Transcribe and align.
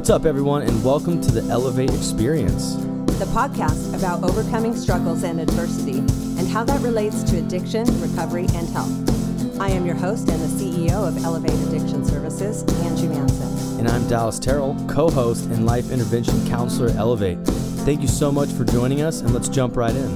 What's 0.00 0.08
up, 0.08 0.24
everyone, 0.24 0.62
and 0.62 0.82
welcome 0.82 1.20
to 1.20 1.30
the 1.30 1.42
Elevate 1.52 1.90
Experience, 1.90 2.76
the 3.18 3.26
podcast 3.34 3.94
about 3.94 4.24
overcoming 4.24 4.74
struggles 4.74 5.24
and 5.24 5.38
adversity 5.38 5.98
and 5.98 6.48
how 6.48 6.64
that 6.64 6.80
relates 6.80 7.22
to 7.24 7.36
addiction, 7.36 7.84
recovery, 8.00 8.46
and 8.54 8.66
health. 8.70 9.60
I 9.60 9.68
am 9.68 9.84
your 9.84 9.96
host 9.96 10.30
and 10.30 10.40
the 10.40 10.46
CEO 10.46 11.06
of 11.06 11.22
Elevate 11.22 11.52
Addiction 11.68 12.02
Services, 12.06 12.62
Angie 12.82 13.08
Manson. 13.08 13.78
And 13.78 13.88
I'm 13.88 14.08
Dallas 14.08 14.38
Terrell, 14.38 14.74
co 14.88 15.10
host 15.10 15.44
and 15.50 15.66
life 15.66 15.90
intervention 15.90 16.48
counselor 16.48 16.88
at 16.88 16.96
Elevate. 16.96 17.38
Thank 17.84 18.00
you 18.00 18.08
so 18.08 18.32
much 18.32 18.48
for 18.48 18.64
joining 18.64 19.02
us, 19.02 19.20
and 19.20 19.34
let's 19.34 19.50
jump 19.50 19.76
right 19.76 19.94
in. 19.94 20.10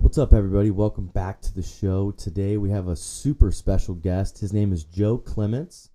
What's 0.00 0.18
up, 0.18 0.34
everybody? 0.34 0.70
Welcome 0.70 1.06
back 1.06 1.40
to 1.40 1.54
the 1.54 1.62
show. 1.62 2.10
Today 2.10 2.58
we 2.58 2.68
have 2.68 2.86
a 2.86 2.96
super 2.96 3.50
special 3.50 3.94
guest. 3.94 4.40
His 4.40 4.52
name 4.52 4.74
is 4.74 4.84
Joe 4.84 5.16
Clements. 5.16 5.88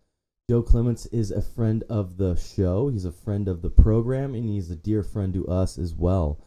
Joe 0.49 0.61
Clements 0.61 1.05
is 1.05 1.31
a 1.31 1.41
friend 1.41 1.85
of 1.89 2.17
the 2.17 2.35
show. 2.35 2.89
He's 2.89 3.05
a 3.05 3.13
friend 3.13 3.47
of 3.47 3.61
the 3.61 3.70
program, 3.70 4.35
and 4.35 4.49
he's 4.49 4.69
a 4.69 4.75
dear 4.75 5.02
friend 5.02 5.33
to 5.35 5.47
us 5.47 5.77
as 5.77 5.93
well. 5.93 6.41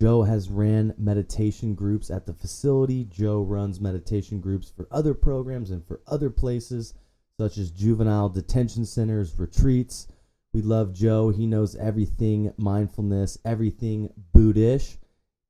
Joe 0.00 0.22
has 0.22 0.48
ran 0.48 0.94
meditation 0.96 1.74
groups 1.74 2.12
at 2.12 2.26
the 2.26 2.32
facility. 2.32 3.02
Joe 3.02 3.42
runs 3.42 3.80
meditation 3.80 4.40
groups 4.40 4.70
for 4.70 4.86
other 4.92 5.14
programs 5.14 5.72
and 5.72 5.84
for 5.84 6.00
other 6.06 6.30
places, 6.30 6.94
such 7.40 7.58
as 7.58 7.72
juvenile 7.72 8.28
detention 8.28 8.86
centers, 8.86 9.36
retreats. 9.36 10.06
We 10.52 10.62
love 10.62 10.92
Joe. 10.92 11.30
He 11.30 11.44
knows 11.44 11.74
everything 11.74 12.54
mindfulness, 12.56 13.36
everything 13.44 14.12
Buddhist, 14.32 14.96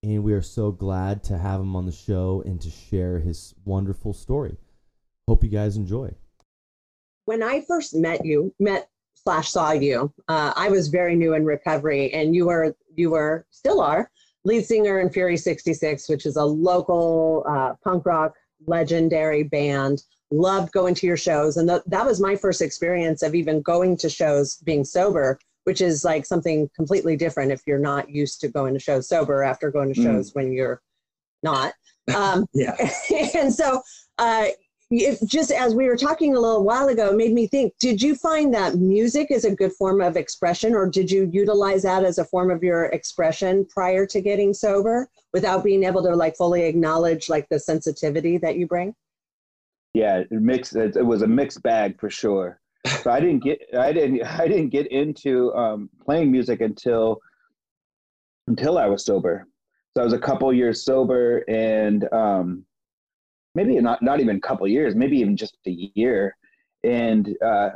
and 0.02 0.24
we 0.24 0.32
are 0.32 0.40
so 0.40 0.73
glad 0.73 1.23
to 1.24 1.37
have 1.37 1.60
him 1.60 1.76
on 1.76 1.84
the 1.84 1.92
show 1.92 2.42
and 2.46 2.59
to 2.62 2.70
share 2.70 3.20
his 3.20 3.54
wonderful 3.66 4.14
story. 4.14 4.57
Hope 5.29 5.45
you 5.45 5.51
guys 5.51 5.76
enjoy 5.76 6.14
when 7.30 7.45
I 7.45 7.60
first 7.60 7.95
met 7.95 8.24
you, 8.24 8.52
met 8.59 8.88
slash 9.14 9.52
saw 9.52 9.70
you, 9.70 10.12
uh, 10.26 10.52
I 10.56 10.68
was 10.68 10.88
very 10.88 11.14
new 11.14 11.34
in 11.34 11.45
recovery, 11.45 12.12
and 12.12 12.34
you 12.34 12.46
were 12.46 12.74
you 12.96 13.10
were 13.10 13.46
still 13.50 13.80
are 13.80 14.10
lead 14.45 14.66
singer 14.66 14.98
in 14.98 15.10
Fury 15.10 15.36
66, 15.36 16.08
which 16.08 16.26
is 16.26 16.34
a 16.34 16.45
local 16.45 17.45
uh, 17.48 17.74
punk 17.84 18.04
rock 18.04 18.34
legendary 18.66 19.45
band. 19.45 20.02
Loved 20.32 20.73
going 20.73 20.92
to 20.96 21.06
your 21.06 21.16
shows, 21.16 21.56
and 21.56 21.68
th- 21.68 21.82
that 21.86 22.04
was 22.04 22.20
my 22.20 22.34
first 22.34 22.60
experience 22.60 23.23
of 23.23 23.36
even 23.36 23.62
going 23.62 23.96
to 23.98 24.10
shows 24.10 24.56
being 24.64 24.84
sober, 24.84 25.38
which 25.64 25.80
is 25.80 26.04
like 26.04 26.26
something 26.26 26.68
completely 26.74 27.16
different 27.16 27.52
if 27.52 27.62
you're 27.64 27.78
not 27.78 28.10
used 28.10 28.40
to 28.40 28.48
going 28.48 28.74
to 28.74 28.80
shows 28.80 29.08
sober 29.08 29.45
after 29.45 29.70
going 29.70 29.95
to 29.95 30.01
mm. 30.01 30.02
shows 30.02 30.32
mm. 30.32 30.34
when 30.34 30.52
you're 30.52 30.82
not. 31.45 31.73
Um, 32.16 32.46
yeah. 32.52 32.74
and 33.36 33.54
so 33.54 33.82
uh, 34.18 34.46
if 34.91 35.21
just 35.24 35.52
as 35.52 35.74
we 35.74 35.87
were 35.87 35.96
talking 35.96 36.35
a 36.35 36.41
little 36.41 36.65
while 36.65 36.88
ago 36.88 37.10
it 37.10 37.16
made 37.16 37.33
me 37.33 37.46
think 37.46 37.73
did 37.79 38.02
you 38.02 38.15
find 38.15 38.52
that 38.52 38.74
music 38.77 39.30
is 39.30 39.45
a 39.45 39.55
good 39.55 39.73
form 39.73 40.01
of 40.01 40.16
expression 40.16 40.74
or 40.74 40.88
did 40.88 41.10
you 41.10 41.30
utilize 41.32 41.82
that 41.82 42.05
as 42.05 42.19
a 42.19 42.24
form 42.24 42.51
of 42.51 42.63
your 42.63 42.87
expression 42.87 43.65
prior 43.66 44.05
to 44.05 44.21
getting 44.21 44.52
sober 44.52 45.09
without 45.32 45.63
being 45.63 45.85
able 45.85 46.02
to 46.02 46.15
like 46.15 46.37
fully 46.37 46.65
acknowledge 46.65 47.29
like 47.29 47.49
the 47.49 47.59
sensitivity 47.59 48.37
that 48.37 48.57
you 48.57 48.66
bring? 48.66 48.95
Yeah 49.95 50.19
it 50.19 50.32
mixed 50.32 50.74
it 50.74 51.07
was 51.07 51.23
a 51.23 51.27
mixed 51.27 51.63
bag 51.63 51.99
for 52.01 52.10
sure. 52.10 52.60
So 53.02 53.10
i 53.10 53.21
didn't 53.21 53.45
get 53.45 53.60
i 53.79 53.93
didn't 53.93 54.23
i 54.41 54.49
didn't 54.49 54.71
get 54.71 54.88
into 54.88 55.54
um, 55.54 55.88
playing 56.04 56.32
music 56.32 56.60
until 56.60 57.21
until 58.49 58.77
i 58.77 58.87
was 58.87 59.04
sober. 59.04 59.47
So 59.95 60.02
i 60.02 60.04
was 60.04 60.15
a 60.15 60.19
couple 60.19 60.52
years 60.52 60.85
sober 60.85 61.45
and 61.49 62.13
um, 62.13 62.65
maybe 63.54 63.79
not 63.80 64.03
not 64.03 64.20
even 64.20 64.37
a 64.37 64.41
couple 64.41 64.66
years, 64.69 64.94
maybe 64.94 65.19
even 65.19 65.37
just 65.37 65.56
a 65.66 65.91
year. 65.94 66.37
And 66.84 67.37
uh, 67.44 67.70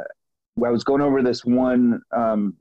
I 0.65 0.71
was 0.71 0.84
going 0.84 1.03
over 1.03 1.22
this 1.22 1.44
one, 1.44 2.00
um, 2.16 2.54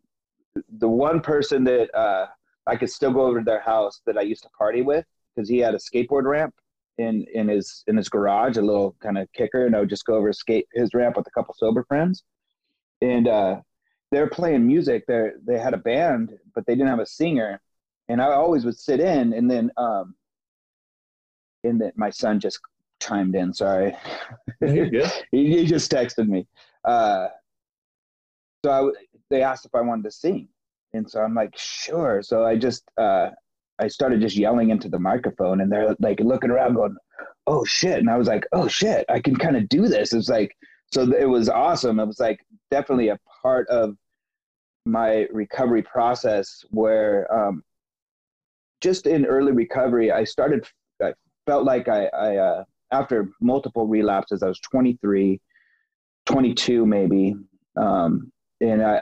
the 0.77 0.89
one 0.89 1.21
person 1.21 1.63
that 1.65 1.93
uh, 1.95 2.27
I 2.67 2.75
could 2.75 2.89
still 2.89 3.11
go 3.11 3.21
over 3.21 3.39
to 3.39 3.45
their 3.45 3.61
house 3.61 4.01
that 4.05 4.17
I 4.17 4.21
used 4.21 4.43
to 4.43 4.49
party 4.49 4.81
with 4.81 5.05
because 5.35 5.49
he 5.49 5.59
had 5.59 5.73
a 5.73 5.77
skateboard 5.77 6.23
ramp 6.23 6.53
in 6.97 7.25
in 7.33 7.47
his 7.47 7.83
in 7.87 7.97
his 7.97 8.09
garage, 8.09 8.57
a 8.57 8.61
little 8.61 8.95
kind 9.01 9.17
of 9.17 9.31
kicker, 9.33 9.65
and 9.65 9.75
I 9.75 9.79
would 9.79 9.89
just 9.89 10.05
go 10.05 10.15
over 10.15 10.31
skate 10.33 10.67
his 10.73 10.93
ramp 10.93 11.17
with 11.17 11.27
a 11.27 11.31
couple 11.31 11.55
sober 11.57 11.83
friends. 11.87 12.23
And 13.01 13.27
uh, 13.27 13.61
they're 14.11 14.27
playing 14.29 14.65
music. 14.65 15.05
They 15.07 15.29
they 15.45 15.59
had 15.59 15.73
a 15.73 15.77
band, 15.77 16.31
but 16.53 16.65
they 16.65 16.75
didn't 16.75 16.89
have 16.89 16.99
a 16.99 17.05
singer. 17.05 17.61
And 18.09 18.21
I 18.21 18.33
always 18.33 18.65
would 18.65 18.77
sit 18.77 18.99
in, 18.99 19.33
and 19.33 19.49
then 19.49 19.71
um, 19.77 20.15
and 21.63 21.79
then 21.79 21.91
my 21.95 22.09
son 22.09 22.39
just 22.39 22.59
chimed 23.03 23.35
in. 23.35 23.53
Sorry. 23.53 23.95
he, 24.59 24.89
he, 25.31 25.65
just 25.65 25.91
texted 25.91 26.27
me. 26.27 26.47
Uh, 26.85 27.27
so 28.63 28.71
I, 28.71 28.91
they 29.29 29.41
asked 29.41 29.65
if 29.65 29.75
I 29.75 29.81
wanted 29.81 30.03
to 30.03 30.11
sing, 30.11 30.47
and 30.93 31.09
so 31.09 31.21
I'm 31.21 31.35
like, 31.35 31.57
sure. 31.57 32.21
So 32.23 32.45
I 32.45 32.55
just 32.57 32.83
uh, 32.97 33.29
I 33.79 33.87
started 33.87 34.21
just 34.21 34.37
yelling 34.37 34.69
into 34.69 34.89
the 34.89 34.99
microphone, 34.99 35.61
and 35.61 35.71
they're 35.71 35.95
like 35.99 36.19
looking 36.19 36.51
around, 36.51 36.75
going, 36.75 36.95
"Oh 37.47 37.65
shit!" 37.65 37.99
And 37.99 38.09
I 38.09 38.17
was 38.17 38.27
like, 38.27 38.45
"Oh 38.53 38.67
shit! 38.67 39.05
I 39.09 39.19
can 39.19 39.35
kind 39.35 39.57
of 39.57 39.67
do 39.69 39.87
this." 39.87 40.13
It's 40.13 40.29
like 40.29 40.55
so 40.93 41.11
it 41.11 41.27
was 41.27 41.49
awesome. 41.49 41.99
It 41.99 42.05
was 42.05 42.19
like 42.19 42.39
definitely 42.69 43.09
a 43.09 43.19
part 43.41 43.67
of 43.69 43.95
my 44.85 45.27
recovery 45.31 45.81
process 45.81 46.63
where 46.69 47.31
um, 47.33 47.63
just 48.81 49.07
in 49.07 49.25
early 49.25 49.51
recovery, 49.51 50.11
I 50.11 50.23
started. 50.23 50.65
I 51.01 51.13
felt 51.47 51.65
like 51.65 51.87
I, 51.87 52.05
I 52.07 52.35
uh, 52.37 52.63
after 52.93 53.29
multiple 53.41 53.87
relapses, 53.87 54.43
I 54.43 54.47
was 54.47 54.59
23, 54.59 55.41
22 56.25 56.85
maybe, 56.85 57.35
um, 57.75 58.31
and 58.61 58.81
I 58.83 59.01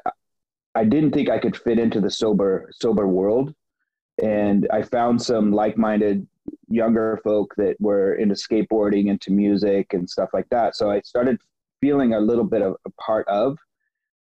I 0.73 0.85
didn't 0.85 1.11
think 1.11 1.29
I 1.29 1.37
could 1.37 1.57
fit 1.57 1.77
into 1.77 1.99
the 1.99 2.09
sober 2.09 2.69
sober 2.73 3.07
world, 3.07 3.53
and 4.23 4.67
I 4.71 4.81
found 4.81 5.21
some 5.21 5.51
like 5.51 5.77
minded 5.77 6.25
younger 6.69 7.19
folk 7.23 7.53
that 7.57 7.75
were 7.79 8.15
into 8.15 8.35
skateboarding, 8.35 9.07
into 9.07 9.31
music, 9.31 9.93
and 9.93 10.09
stuff 10.09 10.29
like 10.33 10.47
that. 10.49 10.75
So 10.75 10.89
I 10.89 11.01
started 11.01 11.37
feeling 11.81 12.13
a 12.13 12.19
little 12.19 12.45
bit 12.45 12.61
of 12.61 12.77
a 12.85 12.91
part 12.91 13.27
of, 13.27 13.57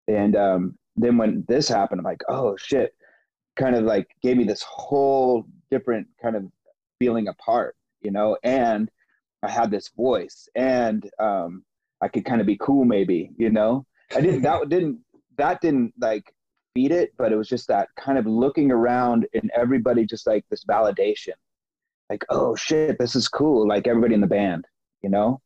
and 0.08 0.36
um, 0.36 0.78
then 0.96 1.18
when 1.18 1.46
this 1.48 1.68
happened, 1.68 2.00
I'm 2.00 2.06
like, 2.06 2.24
oh 2.28 2.58
shit, 2.58 2.96
kind 3.56 3.76
of 3.76 3.84
like 3.84 4.08
gave 4.24 4.38
me 4.38 4.46
this 4.46 4.64
whole 4.64 5.46
different 5.70 6.08
kind 6.22 6.36
of 6.36 6.46
feeling 6.98 7.28
apart, 7.28 7.76
you 8.02 8.12
know, 8.12 8.38
and 8.44 8.90
I 9.44 9.50
had 9.50 9.72
this 9.72 9.90
voice 9.96 10.50
and 10.56 11.10
um, 11.20 11.64
I 12.02 12.08
could 12.08 12.26
kind 12.26 12.42
of 12.42 12.48
be 12.48 12.58
cool, 12.58 12.86
maybe, 12.86 13.32
you 13.38 13.50
know. 13.50 13.86
I 14.16 14.22
didn't 14.22 14.42
that 14.42 14.70
didn't 14.70 15.00
that 15.38 15.62
didn't 15.62 15.94
like 16.00 16.34
feed 16.74 16.92
it, 16.92 17.14
but 17.18 17.32
it 17.32 17.36
was 17.36 17.48
just 17.48 17.68
that 17.68 17.90
kind 17.98 18.18
of 18.18 18.26
looking 18.26 18.72
around 18.72 19.28
and 19.34 19.50
everybody 19.56 20.06
just 20.06 20.28
like 20.28 20.46
this 20.50 20.66
validation, 20.66 21.34
like 22.10 22.26
oh 22.30 22.56
shit, 22.56 22.98
this 23.00 23.16
is 23.16 23.28
cool, 23.28 23.68
like 23.68 23.88
everybody 23.88 24.14
in 24.16 24.22
the 24.22 24.28
band, 24.28 24.66
you 25.02 25.10
know. 25.10 25.42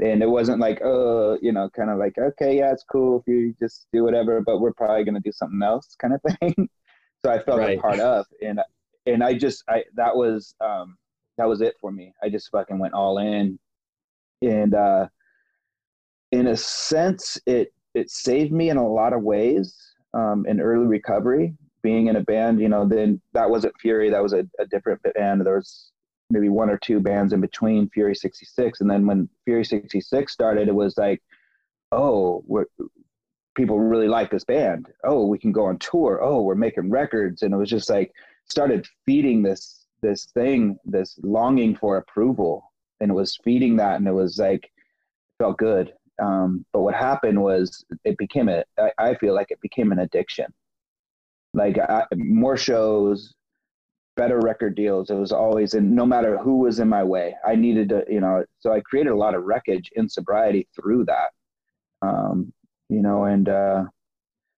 And 0.00 0.22
it 0.22 0.28
wasn't 0.28 0.60
like 0.60 0.80
oh, 0.82 1.38
you 1.42 1.52
know, 1.52 1.68
kind 1.70 1.90
of 1.90 1.98
like 1.98 2.16
okay, 2.18 2.58
yeah, 2.58 2.72
it's 2.72 2.84
cool 2.84 3.20
if 3.20 3.26
you 3.26 3.54
just 3.58 3.86
do 3.92 4.04
whatever, 4.04 4.40
but 4.40 4.60
we're 4.60 4.72
probably 4.72 5.04
gonna 5.04 5.20
do 5.20 5.32
something 5.32 5.62
else, 5.62 5.96
kind 6.00 6.14
of 6.14 6.22
thing. 6.40 6.68
so 7.24 7.30
I 7.30 7.38
felt 7.42 7.60
right. 7.60 7.78
a 7.78 7.80
part 7.80 8.00
of, 8.00 8.26
and 8.42 8.60
and 9.06 9.22
I 9.22 9.34
just 9.34 9.62
I 9.68 9.84
that 9.94 10.16
was 10.16 10.54
um 10.60 10.96
that 11.38 11.48
was 11.48 11.60
it 11.60 11.76
for 11.80 11.90
me. 11.90 12.12
I 12.22 12.28
just 12.28 12.50
fucking 12.50 12.78
went 12.78 12.94
all 12.94 13.18
in, 13.18 13.58
and 14.42 14.74
uh, 14.74 15.08
in 16.32 16.48
a 16.48 16.56
sense, 16.56 17.38
it 17.46 17.72
it 17.94 18.10
saved 18.10 18.52
me 18.52 18.70
in 18.70 18.76
a 18.76 18.86
lot 18.86 19.12
of 19.12 19.22
ways 19.22 19.76
um, 20.14 20.46
in 20.46 20.60
early 20.60 20.86
recovery. 20.86 21.54
Being 21.82 22.08
in 22.08 22.16
a 22.16 22.20
band, 22.20 22.60
you 22.60 22.68
know, 22.68 22.86
then 22.86 23.22
that 23.32 23.48
wasn't 23.48 23.78
Fury. 23.80 24.10
That 24.10 24.22
was 24.22 24.34
a, 24.34 24.46
a 24.58 24.66
different 24.66 25.00
band. 25.02 25.44
There 25.44 25.56
was 25.56 25.92
maybe 26.28 26.50
one 26.50 26.68
or 26.68 26.78
two 26.78 27.00
bands 27.00 27.32
in 27.32 27.40
between 27.40 27.88
Fury 27.90 28.14
66, 28.14 28.80
and 28.80 28.90
then 28.90 29.06
when 29.06 29.28
Fury 29.44 29.64
66 29.64 30.32
started, 30.32 30.68
it 30.68 30.74
was 30.74 30.96
like, 30.98 31.22
oh, 31.90 32.44
we're 32.46 32.66
people 33.56 33.78
really 33.78 34.08
like 34.08 34.30
this 34.30 34.44
band. 34.44 34.86
Oh, 35.04 35.26
we 35.26 35.38
can 35.38 35.52
go 35.52 35.66
on 35.66 35.78
tour. 35.78 36.20
Oh, 36.22 36.42
we're 36.42 36.54
making 36.54 36.90
records, 36.90 37.42
and 37.42 37.52
it 37.52 37.56
was 37.56 37.70
just 37.70 37.90
like 37.90 38.12
started 38.48 38.86
feeding 39.06 39.42
this 39.42 39.79
this 40.02 40.26
thing, 40.26 40.78
this 40.84 41.18
longing 41.22 41.76
for 41.76 41.96
approval, 41.96 42.72
and 43.00 43.10
it 43.10 43.14
was 43.14 43.38
feeding 43.42 43.76
that, 43.76 43.96
and 43.96 44.06
it 44.06 44.12
was 44.12 44.38
like 44.38 44.70
felt 45.38 45.58
good. 45.58 45.92
Um, 46.20 46.64
but 46.72 46.82
what 46.82 46.94
happened 46.94 47.40
was 47.42 47.84
it 48.04 48.16
became 48.18 48.48
a. 48.48 48.64
I, 48.78 48.92
I 48.98 49.14
feel 49.14 49.34
like 49.34 49.50
it 49.50 49.60
became 49.60 49.92
an 49.92 50.00
addiction. 50.00 50.46
Like 51.54 51.78
I, 51.78 52.04
more 52.14 52.56
shows, 52.56 53.34
better 54.16 54.38
record 54.38 54.76
deals. 54.76 55.10
It 55.10 55.14
was 55.14 55.32
always, 55.32 55.74
and 55.74 55.94
no 55.94 56.06
matter 56.06 56.38
who 56.38 56.58
was 56.58 56.78
in 56.78 56.88
my 56.88 57.02
way, 57.02 57.34
I 57.46 57.54
needed 57.54 57.88
to, 57.90 58.04
you 58.08 58.20
know. 58.20 58.44
So 58.60 58.72
I 58.72 58.80
created 58.80 59.10
a 59.10 59.16
lot 59.16 59.34
of 59.34 59.44
wreckage 59.44 59.90
in 59.96 60.08
sobriety 60.08 60.68
through 60.76 61.06
that. 61.06 61.30
Um, 62.02 62.52
you 62.88 63.02
know, 63.02 63.24
and 63.24 63.48
uh, 63.48 63.84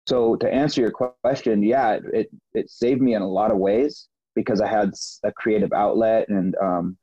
so 0.08 0.36
to 0.38 0.52
answer 0.52 0.82
your 0.82 0.92
question, 0.92 1.64
yeah, 1.64 2.00
it 2.12 2.30
it 2.54 2.70
saved 2.70 3.02
me 3.02 3.14
in 3.14 3.22
a 3.22 3.28
lot 3.28 3.52
of 3.52 3.58
ways 3.58 4.08
because 4.42 4.62
I 4.62 4.68
had 4.68 4.92
a 5.24 5.32
creative 5.32 5.74
outlet 5.74 6.30
and 6.30 6.56
um, 6.62 6.98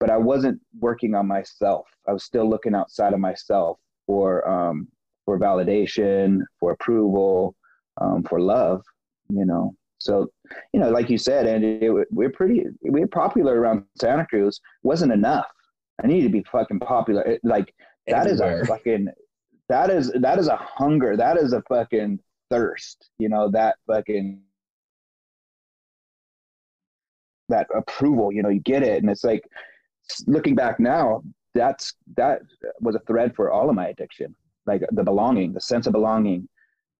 but 0.00 0.10
I 0.10 0.16
wasn't 0.16 0.60
working 0.78 1.14
on 1.14 1.26
myself. 1.26 1.86
I 2.06 2.12
was 2.12 2.24
still 2.24 2.48
looking 2.48 2.74
outside 2.74 3.12
of 3.12 3.20
myself 3.20 3.78
for 4.06 4.48
um, 4.48 4.88
for 5.24 5.38
validation, 5.38 6.40
for 6.58 6.72
approval, 6.72 7.54
um, 8.00 8.22
for 8.24 8.40
love, 8.40 8.82
you 9.28 9.44
know. 9.44 9.74
So, 9.98 10.30
you 10.72 10.80
know, 10.80 10.90
like 10.90 11.10
you 11.10 11.18
said, 11.18 11.46
and 11.46 11.64
it, 11.64 11.90
we're 12.10 12.30
pretty, 12.30 12.64
we're 12.82 13.08
popular 13.08 13.60
around 13.60 13.84
Santa 14.00 14.24
Cruz. 14.26 14.60
Wasn't 14.84 15.12
enough. 15.12 15.46
I 16.02 16.06
need 16.06 16.22
to 16.22 16.28
be 16.28 16.44
fucking 16.50 16.80
popular. 16.80 17.22
It, 17.22 17.40
like 17.42 17.74
that 18.06 18.26
Everywhere. 18.26 18.62
is 18.62 18.68
a 18.68 18.72
fucking, 18.72 19.08
that 19.68 19.90
is 19.90 20.12
that 20.12 20.38
is 20.38 20.48
a 20.48 20.56
hunger. 20.56 21.16
That 21.16 21.36
is 21.36 21.52
a 21.52 21.62
fucking 21.68 22.20
thirst. 22.48 23.10
You 23.18 23.28
know 23.28 23.50
that 23.50 23.76
fucking 23.86 24.40
that 27.48 27.66
approval. 27.74 28.32
You 28.32 28.42
know, 28.42 28.48
you 28.48 28.60
get 28.60 28.82
it, 28.82 29.02
and 29.02 29.10
it's 29.10 29.24
like 29.24 29.44
looking 30.26 30.54
back 30.54 30.80
now. 30.80 31.22
That's 31.54 31.94
that 32.16 32.42
was 32.80 32.94
a 32.94 33.00
thread 33.00 33.34
for 33.34 33.50
all 33.50 33.68
of 33.68 33.74
my 33.74 33.88
addiction. 33.88 34.34
Like 34.66 34.82
the 34.92 35.02
belonging, 35.02 35.52
the 35.52 35.60
sense 35.60 35.86
of 35.86 35.92
belonging, 35.92 36.48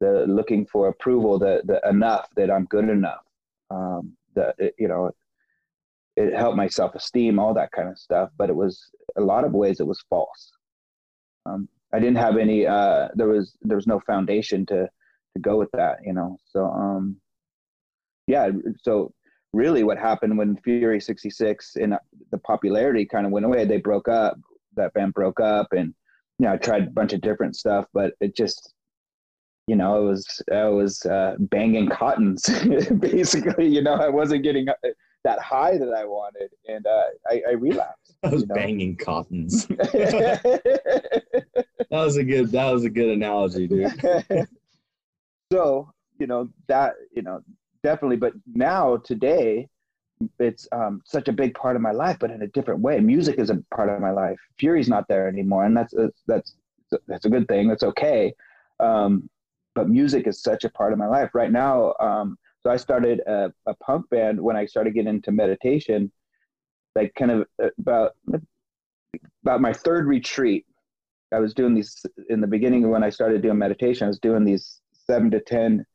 the 0.01 0.25
looking 0.27 0.67
for 0.67 0.89
approval, 0.89 1.39
the 1.39 1.63
the 1.65 1.87
enough 1.89 2.29
that 2.37 2.51
I'm 2.51 2.65
good 2.65 2.89
enough. 2.89 3.25
Um, 3.71 4.13
the 4.35 4.55
it, 4.59 4.75
you 4.79 4.89
know, 4.89 5.11
it 6.17 6.35
helped 6.35 6.57
my 6.57 6.69
self 6.69 6.95
esteem, 6.95 7.39
all 7.39 7.55
that 7.55 7.73
kind 7.73 7.89
of 7.89 7.99
stuff. 7.99 8.31
But 8.37 8.51
it 8.51 8.57
was 8.57 8.91
a 9.17 9.21
lot 9.21 9.45
of 9.45 9.53
ways 9.53 9.81
it 9.81 9.87
was 9.87 10.03
false. 10.09 10.53
Um, 11.47 11.69
I 11.93 11.99
didn't 11.99 12.17
have 12.17 12.37
any. 12.37 12.67
Uh, 12.67 13.09
there 13.15 13.29
was 13.29 13.57
there 13.63 13.77
was 13.77 13.87
no 13.87 14.01
foundation 14.01 14.67
to 14.67 14.89
to 15.35 15.41
go 15.41 15.57
with 15.57 15.71
that, 15.73 15.99
you 16.05 16.13
know. 16.13 16.39
So 16.47 16.67
um, 16.67 17.17
yeah. 18.27 18.51
So 18.83 19.13
really, 19.53 19.83
what 19.83 19.99
happened 19.99 20.37
when 20.37 20.57
Fury 20.59 21.01
'66 21.01 21.77
and 21.77 21.97
the 22.31 22.39
popularity 22.39 23.05
kind 23.05 23.27
of 23.27 23.33
went 23.33 23.47
away? 23.47 23.65
They 23.65 23.79
broke 23.79 24.09
up. 24.09 24.39
That 24.77 24.93
band 24.95 25.15
broke 25.15 25.41
up, 25.41 25.69
and 25.73 25.95
you 26.39 26.47
know, 26.47 26.53
I 26.53 26.57
tried 26.57 26.85
a 26.85 26.91
bunch 26.91 27.13
of 27.13 27.21
different 27.21 27.57
stuff, 27.57 27.87
but 27.93 28.13
it 28.21 28.37
just 28.37 28.73
you 29.69 29.77
know, 29.77 29.95
I 29.95 29.99
was 29.99 30.43
I 30.51 30.69
was 30.69 31.05
uh, 31.05 31.37
banging 31.39 31.89
cottons 31.91 32.49
basically. 32.99 33.69
You 33.69 33.83
know, 33.83 33.95
I 33.95 34.09
wasn't 34.09 34.43
getting 34.43 34.69
uh, 34.69 34.75
that 35.25 35.39
high 35.41 35.77
that 35.77 35.93
I 35.93 36.05
wanted, 36.05 36.51
and 36.67 36.87
uh, 36.87 37.03
I, 37.29 37.43
I 37.51 37.53
relapsed. 37.53 38.17
I 38.23 38.31
was 38.31 38.43
you 38.43 38.49
know? 38.49 38.55
banging 38.55 38.97
cottons. 38.97 39.67
that 39.67 40.63
was 41.91 42.17
a 42.17 42.25
good. 42.25 42.51
That 42.51 42.73
was 42.73 42.85
a 42.85 42.91
good 42.91 43.11
analogy, 43.11 43.69
dude. 43.69 43.93
so 45.53 45.93
you 46.19 46.27
know 46.27 46.49
that 46.69 46.95
you 47.15 47.21
know 47.21 47.43
definitely, 47.89 48.17
but 48.17 48.35
now 48.55 48.99
today, 48.99 49.67
it's 50.39 50.69
um, 50.73 51.01
such 51.05 51.29
a 51.29 51.33
big 51.33 51.55
part 51.55 51.75
of 51.75 51.81
my 51.81 51.93
life, 51.93 52.19
but 52.21 52.31
in 52.31 52.43
a 52.43 52.47
different 52.49 52.81
way. 52.81 53.01
Music 53.01 53.37
is 53.39 53.51
a 53.51 53.63
part 53.75 53.89
of 53.89 54.01
my 54.01 54.11
life. 54.11 54.39
Fury's 54.59 54.89
not 54.89 55.09
there 55.09 55.27
anymore, 55.27 55.65
and 55.65 55.75
that's 55.77 55.95
that's 56.27 56.55
that's 57.07 57.25
a 57.25 57.31
good 57.31 57.47
thing. 57.49 57.69
That's 57.69 57.83
okay. 57.93 58.35
Um, 58.79 59.31
but 59.75 59.89
music 59.89 60.27
is 60.27 60.43
such 60.43 60.65
a 60.65 60.71
part 60.71 60.93
of 60.93 60.99
my 60.99 61.07
life 61.07 61.31
right 61.35 61.51
now. 61.51 61.95
Um, 62.01 62.37
so 62.63 62.71
I 62.71 62.77
started 62.77 63.21
a, 63.21 63.53
a, 63.67 63.75
punk 63.75 64.11
band 64.11 64.41
when 64.41 64.57
I 64.57 64.67
started 64.67 64.95
getting 64.95 65.15
into 65.15 65.31
meditation, 65.31 66.11
like 66.97 67.15
kind 67.15 67.31
of 67.31 67.47
uh, 67.63 67.69
about 67.79 68.13
about 69.45 69.61
my 69.61 69.73
third 69.73 70.07
retreat. 70.07 70.67
I 71.33 71.39
was 71.39 71.55
doing 71.55 71.75
these 71.75 72.05
in 72.29 72.41
the 72.41 72.53
beginning 72.57 72.91
when 72.91 73.05
I 73.05 73.11
started 73.11 73.41
doing 73.43 73.59
meditation. 73.59 74.05
I 74.05 74.09
was 74.09 74.19
doing 74.19 74.45
these 74.45 74.81
seven 75.07 75.31
to 75.31 75.41
ten 75.41 75.87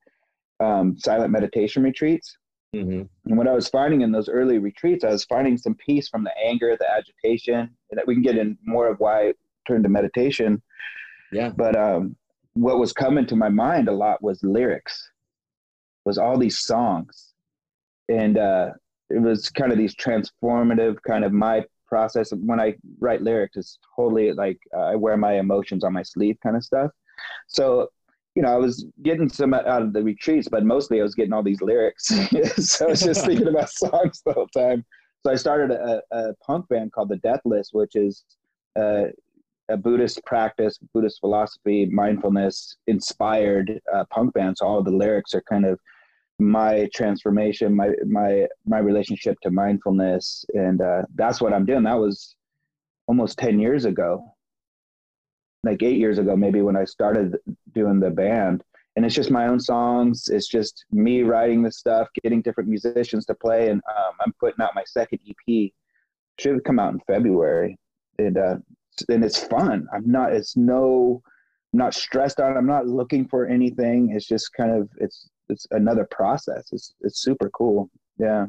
um, 0.63 0.97
silent 0.97 1.31
meditation 1.31 1.83
retreats. 1.83 2.37
Mm-hmm. 2.75 3.03
And 3.25 3.37
what 3.37 3.47
I 3.47 3.53
was 3.53 3.67
finding 3.67 4.01
in 4.01 4.11
those 4.11 4.29
early 4.29 4.57
retreats, 4.57 5.03
I 5.03 5.09
was 5.09 5.25
finding 5.25 5.57
some 5.57 5.75
peace 5.75 6.07
from 6.09 6.23
the 6.23 6.35
anger, 6.43 6.75
the 6.79 6.89
agitation, 6.89 7.59
and 7.59 7.97
that 7.97 8.07
we 8.07 8.15
can 8.15 8.23
get 8.23 8.37
in 8.37 8.57
more 8.65 8.87
of 8.87 8.99
why 8.99 9.27
I 9.27 9.33
turned 9.67 9.83
to 9.83 9.89
meditation. 9.89 10.61
Yeah. 11.31 11.49
But 11.49 11.75
um, 11.75 12.15
what 12.53 12.79
was 12.79 12.93
coming 12.93 13.27
to 13.27 13.35
my 13.35 13.49
mind 13.49 13.89
a 13.89 13.91
lot 13.91 14.23
was 14.23 14.43
lyrics, 14.43 15.11
was 16.05 16.17
all 16.17 16.37
these 16.37 16.59
songs, 16.59 17.33
and 18.09 18.37
uh, 18.37 18.71
it 19.09 19.21
was 19.21 19.49
kind 19.49 19.71
of 19.71 19.77
these 19.77 19.95
transformative 19.95 20.97
kind 21.07 21.23
of 21.23 21.31
my 21.31 21.63
process. 21.87 22.31
When 22.31 22.59
I 22.59 22.75
write 22.99 23.21
lyrics, 23.21 23.57
it's 23.57 23.77
totally 23.95 24.33
like 24.33 24.57
uh, 24.75 24.81
I 24.81 24.95
wear 24.95 25.15
my 25.15 25.33
emotions 25.33 25.83
on 25.83 25.93
my 25.93 26.03
sleeve, 26.03 26.37
kind 26.41 26.55
of 26.55 26.63
stuff. 26.63 26.91
So 27.47 27.89
you 28.35 28.41
know, 28.41 28.49
I 28.49 28.57
was 28.57 28.85
getting 29.03 29.29
some 29.29 29.53
out 29.53 29.81
of 29.81 29.93
the 29.93 30.03
retreats, 30.03 30.47
but 30.49 30.65
mostly 30.65 30.99
I 30.99 31.03
was 31.03 31.13
getting 31.13 31.33
all 31.33 31.43
these 31.43 31.61
lyrics. 31.61 32.07
so 32.57 32.85
I 32.85 32.89
was 32.89 33.01
just 33.01 33.25
thinking 33.25 33.47
about 33.47 33.69
songs 33.69 34.21
the 34.25 34.33
whole 34.33 34.47
time. 34.47 34.83
So 35.25 35.31
I 35.31 35.35
started 35.35 35.71
a, 35.71 36.01
a 36.11 36.33
punk 36.45 36.67
band 36.67 36.91
called 36.91 37.09
the 37.09 37.17
Death 37.17 37.41
List, 37.45 37.71
which 37.73 37.95
is 37.95 38.23
uh, 38.77 39.05
a 39.69 39.77
Buddhist 39.77 40.23
practice, 40.25 40.77
Buddhist 40.93 41.19
philosophy, 41.19 41.85
mindfulness 41.85 42.77
inspired 42.87 43.79
uh, 43.93 44.03
punk 44.09 44.33
band. 44.33 44.57
So 44.57 44.65
all 44.65 44.83
the 44.83 44.91
lyrics 44.91 45.33
are 45.33 45.43
kind 45.49 45.65
of 45.65 45.79
my 46.39 46.89
transformation, 46.93 47.75
my 47.75 47.91
my 48.05 48.47
my 48.65 48.79
relationship 48.79 49.39
to 49.41 49.51
mindfulness, 49.51 50.43
and 50.53 50.81
uh, 50.81 51.03
that's 51.15 51.39
what 51.39 51.53
I'm 51.53 51.65
doing. 51.65 51.83
That 51.83 51.99
was 51.99 52.35
almost 53.07 53.37
ten 53.37 53.59
years 53.59 53.85
ago, 53.85 54.32
like 55.63 55.81
eight 55.81 55.97
years 55.97 56.17
ago, 56.17 56.35
maybe 56.35 56.61
when 56.61 56.75
I 56.75 56.85
started 56.85 57.37
doing 57.73 57.99
the 57.99 58.09
band. 58.09 58.63
And 58.95 59.05
it's 59.05 59.15
just 59.15 59.31
my 59.31 59.47
own 59.47 59.59
songs. 59.59 60.27
It's 60.27 60.47
just 60.47 60.85
me 60.91 61.23
writing 61.23 61.63
the 61.63 61.71
stuff, 61.71 62.09
getting 62.21 62.41
different 62.41 62.69
musicians 62.69 63.25
to 63.25 63.33
play, 63.33 63.69
and 63.69 63.81
um, 63.97 64.13
I'm 64.21 64.33
putting 64.39 64.63
out 64.63 64.75
my 64.75 64.83
second 64.85 65.19
EP. 65.27 65.71
Should 66.39 66.63
come 66.63 66.79
out 66.79 66.93
in 66.93 66.99
February, 67.07 67.77
and 68.19 68.37
uh, 68.37 68.57
and 69.09 69.23
it's 69.23 69.43
fun. 69.43 69.87
I'm 69.93 70.09
not. 70.09 70.33
It's 70.33 70.55
no. 70.55 71.23
I'm 71.73 71.79
not 71.79 71.95
stressed 71.95 72.39
out. 72.39 72.55
I'm 72.55 72.67
not 72.67 72.87
looking 72.87 73.27
for 73.27 73.47
anything. 73.47 74.11
It's 74.15 74.27
just 74.27 74.53
kind 74.53 74.71
of. 74.71 74.89
It's 74.97 75.29
it's 75.49 75.67
another 75.71 76.07
process. 76.11 76.69
It's 76.71 76.93
it's 77.01 77.19
super 77.19 77.49
cool. 77.49 77.89
Yeah, 78.19 78.45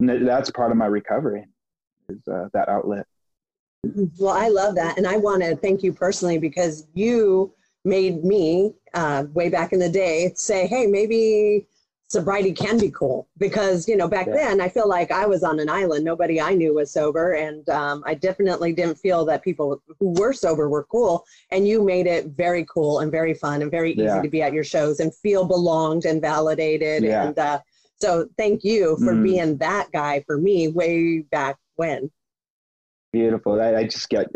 and 0.00 0.26
that's 0.26 0.50
part 0.50 0.72
of 0.72 0.76
my 0.76 0.86
recovery. 0.86 1.46
Is 2.08 2.26
uh, 2.28 2.48
that 2.52 2.68
outlet. 2.68 3.06
Well, 4.18 4.34
I 4.34 4.48
love 4.48 4.74
that, 4.76 4.98
and 4.98 5.06
I 5.06 5.16
want 5.16 5.42
to 5.42 5.56
thank 5.56 5.82
you 5.82 5.92
personally 5.92 6.38
because 6.38 6.86
you 6.94 7.52
made 7.84 8.24
me 8.24 8.74
uh, 8.94 9.24
way 9.32 9.48
back 9.48 9.72
in 9.72 9.78
the 9.78 9.88
day 9.88 10.32
say, 10.36 10.66
"Hey, 10.66 10.86
maybe 10.86 11.66
sobriety 12.08 12.52
can 12.52 12.78
be 12.78 12.90
cool 12.90 13.28
because 13.38 13.88
you 13.88 13.96
know 13.96 14.06
back 14.06 14.26
yeah. 14.26 14.34
then 14.34 14.60
i 14.60 14.68
feel 14.68 14.88
like 14.88 15.10
i 15.10 15.26
was 15.26 15.42
on 15.42 15.58
an 15.58 15.68
island 15.68 16.04
nobody 16.04 16.40
i 16.40 16.52
knew 16.54 16.74
was 16.74 16.92
sober 16.92 17.32
and 17.32 17.68
um, 17.70 18.04
i 18.06 18.14
definitely 18.14 18.72
didn't 18.72 18.96
feel 18.96 19.24
that 19.24 19.42
people 19.42 19.82
who 19.98 20.14
were 20.20 20.32
sober 20.32 20.68
were 20.68 20.84
cool 20.84 21.24
and 21.50 21.66
you 21.66 21.82
made 21.82 22.06
it 22.06 22.26
very 22.36 22.64
cool 22.72 23.00
and 23.00 23.10
very 23.10 23.34
fun 23.34 23.62
and 23.62 23.70
very 23.70 23.94
yeah. 23.94 24.04
easy 24.04 24.22
to 24.22 24.28
be 24.28 24.42
at 24.42 24.52
your 24.52 24.62
shows 24.62 25.00
and 25.00 25.14
feel 25.16 25.44
belonged 25.44 26.04
and 26.04 26.20
validated 26.20 27.02
yeah. 27.02 27.26
and 27.26 27.38
uh, 27.38 27.58
so 28.00 28.28
thank 28.36 28.62
you 28.62 28.96
for 28.98 29.14
mm. 29.14 29.24
being 29.24 29.56
that 29.56 29.90
guy 29.92 30.22
for 30.26 30.36
me 30.36 30.68
way 30.68 31.20
back 31.30 31.56
when 31.76 32.10
beautiful 33.18 33.60
i, 33.60 33.70
I 33.80 33.84
just 33.84 34.08
get 34.08 34.26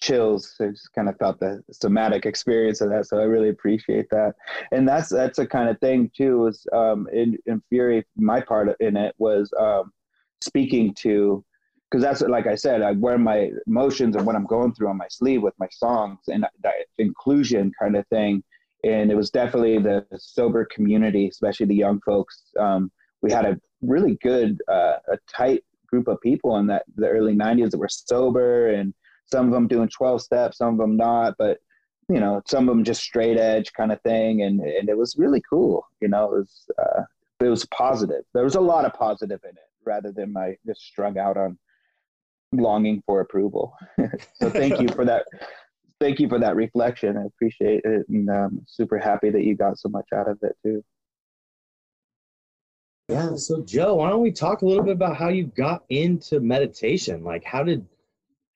chills. 0.00 0.54
I 0.60 0.68
just 0.68 0.92
kind 0.94 1.08
of 1.08 1.16
felt 1.16 1.40
the 1.40 1.62
somatic 1.70 2.26
experience 2.26 2.80
of 2.80 2.90
that. 2.90 3.06
So 3.06 3.18
I 3.18 3.24
really 3.24 3.48
appreciate 3.48 4.08
that. 4.10 4.34
And 4.72 4.88
that's 4.88 5.08
that's 5.08 5.38
a 5.38 5.46
kind 5.46 5.68
of 5.68 5.78
thing 5.80 6.10
too. 6.16 6.38
Was 6.38 6.66
um, 6.72 7.08
in, 7.12 7.38
in 7.46 7.62
Fury, 7.68 8.04
my 8.16 8.40
part 8.40 8.74
in 8.80 8.96
it 8.96 9.14
was 9.18 9.52
um, 9.58 9.92
speaking 10.40 10.94
to 11.00 11.44
because 11.90 12.02
that's 12.02 12.20
like 12.22 12.46
I 12.46 12.56
said, 12.56 12.82
I 12.82 12.92
wear 12.92 13.18
my 13.18 13.50
emotions 13.66 14.16
and 14.16 14.26
what 14.26 14.36
I'm 14.36 14.46
going 14.46 14.74
through 14.74 14.88
on 14.88 14.96
my 14.96 15.08
sleeve 15.08 15.42
with 15.42 15.54
my 15.58 15.68
songs 15.70 16.18
and 16.28 16.44
that 16.62 16.74
inclusion 16.98 17.72
kind 17.80 17.96
of 17.96 18.06
thing. 18.08 18.42
And 18.84 19.10
it 19.10 19.14
was 19.14 19.30
definitely 19.30 19.78
the 19.78 20.04
sober 20.16 20.64
community, 20.64 21.28
especially 21.28 21.66
the 21.66 21.74
young 21.74 22.00
folks. 22.04 22.42
Um, 22.58 22.90
we 23.22 23.32
had 23.32 23.46
a 23.46 23.58
really 23.82 24.18
good, 24.22 24.60
uh, 24.68 24.98
a 25.10 25.18
tight 25.28 25.64
group 25.86 26.08
of 26.08 26.20
people 26.20 26.56
in 26.56 26.66
that 26.68 26.84
the 26.96 27.08
early 27.08 27.34
90s 27.34 27.70
that 27.70 27.78
were 27.78 27.88
sober 27.88 28.68
and 28.70 28.94
some 29.26 29.46
of 29.46 29.52
them 29.52 29.66
doing 29.66 29.88
12 29.88 30.22
steps, 30.22 30.58
some 30.58 30.74
of 30.74 30.78
them 30.78 30.96
not, 30.96 31.34
but 31.38 31.58
you 32.08 32.20
know, 32.20 32.40
some 32.46 32.68
of 32.68 32.74
them 32.74 32.84
just 32.84 33.02
straight 33.02 33.36
edge 33.36 33.72
kind 33.72 33.90
of 33.90 34.00
thing. 34.02 34.42
And, 34.42 34.60
and 34.60 34.88
it 34.88 34.96
was 34.96 35.16
really 35.18 35.42
cool. 35.48 35.84
You 36.00 36.08
know, 36.08 36.24
it 36.26 36.38
was, 36.38 36.66
uh, 36.78 37.02
it 37.40 37.48
was 37.48 37.66
positive. 37.66 38.22
There 38.32 38.44
was 38.44 38.54
a 38.54 38.60
lot 38.60 38.84
of 38.84 38.92
positive 38.92 39.40
in 39.42 39.50
it 39.50 39.70
rather 39.84 40.12
than 40.12 40.32
my 40.32 40.56
just 40.66 40.82
strung 40.82 41.18
out 41.18 41.36
on 41.36 41.58
longing 42.52 43.02
for 43.06 43.20
approval. 43.20 43.74
so 44.34 44.50
thank 44.50 44.80
you 44.80 44.88
for 44.88 45.04
that. 45.04 45.26
Thank 46.00 46.20
you 46.20 46.28
for 46.28 46.38
that 46.38 46.56
reflection. 46.56 47.16
I 47.16 47.24
appreciate 47.24 47.82
it. 47.84 48.06
And 48.08 48.30
I'm 48.30 48.64
super 48.68 48.98
happy 48.98 49.30
that 49.30 49.44
you 49.44 49.56
got 49.56 49.78
so 49.78 49.88
much 49.88 50.06
out 50.14 50.28
of 50.28 50.38
it 50.42 50.56
too. 50.62 50.84
Yeah. 53.08 53.36
So 53.36 53.62
Joe, 53.62 53.96
why 53.96 54.10
don't 54.10 54.22
we 54.22 54.32
talk 54.32 54.62
a 54.62 54.66
little 54.66 54.82
bit 54.82 54.94
about 54.94 55.16
how 55.16 55.28
you 55.28 55.46
got 55.56 55.84
into 55.88 56.40
meditation? 56.40 57.22
Like 57.22 57.44
how 57.44 57.62
did 57.62 57.86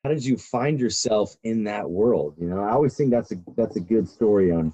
how 0.02 0.10
did 0.10 0.24
you 0.24 0.36
find 0.36 0.80
yourself 0.80 1.36
in 1.44 1.64
that 1.64 1.88
world? 1.88 2.34
You 2.40 2.48
know, 2.48 2.60
I 2.60 2.70
always 2.70 2.96
think 2.96 3.10
that's 3.10 3.32
a 3.32 3.36
that's 3.56 3.76
a 3.76 3.80
good 3.80 4.08
story 4.08 4.50
on, 4.50 4.72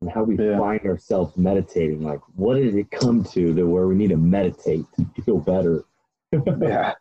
on 0.00 0.08
how 0.08 0.24
we 0.24 0.36
yeah. 0.36 0.58
find 0.58 0.80
ourselves 0.86 1.36
meditating. 1.36 2.02
Like, 2.02 2.20
what 2.34 2.54
did 2.54 2.74
it 2.74 2.90
come 2.90 3.22
to 3.24 3.54
to 3.54 3.64
where 3.64 3.86
we 3.86 3.94
need 3.94 4.10
to 4.10 4.16
meditate 4.16 4.86
to 4.96 5.22
feel 5.22 5.38
better? 5.38 5.84
yeah. 6.60 6.94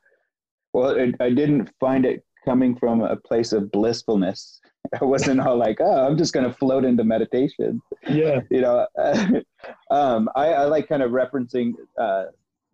Well, 0.73 0.91
it, 0.91 1.15
I 1.19 1.29
didn't 1.29 1.69
find 1.79 2.05
it 2.05 2.25
coming 2.45 2.75
from 2.75 3.01
a 3.01 3.15
place 3.15 3.53
of 3.53 3.71
blissfulness. 3.71 4.61
I 5.01 5.05
wasn't 5.05 5.39
all 5.39 5.57
like, 5.57 5.79
oh, 5.79 6.07
I'm 6.07 6.17
just 6.17 6.33
gonna 6.33 6.53
float 6.53 6.85
into 6.85 7.03
meditation. 7.03 7.81
Yeah. 8.07 8.41
You 8.49 8.61
know, 8.61 8.87
um, 9.91 10.29
I, 10.35 10.47
I, 10.47 10.65
like 10.65 10.89
kind 10.89 11.01
of 11.01 11.11
referencing 11.11 11.73
uh, 11.97 12.25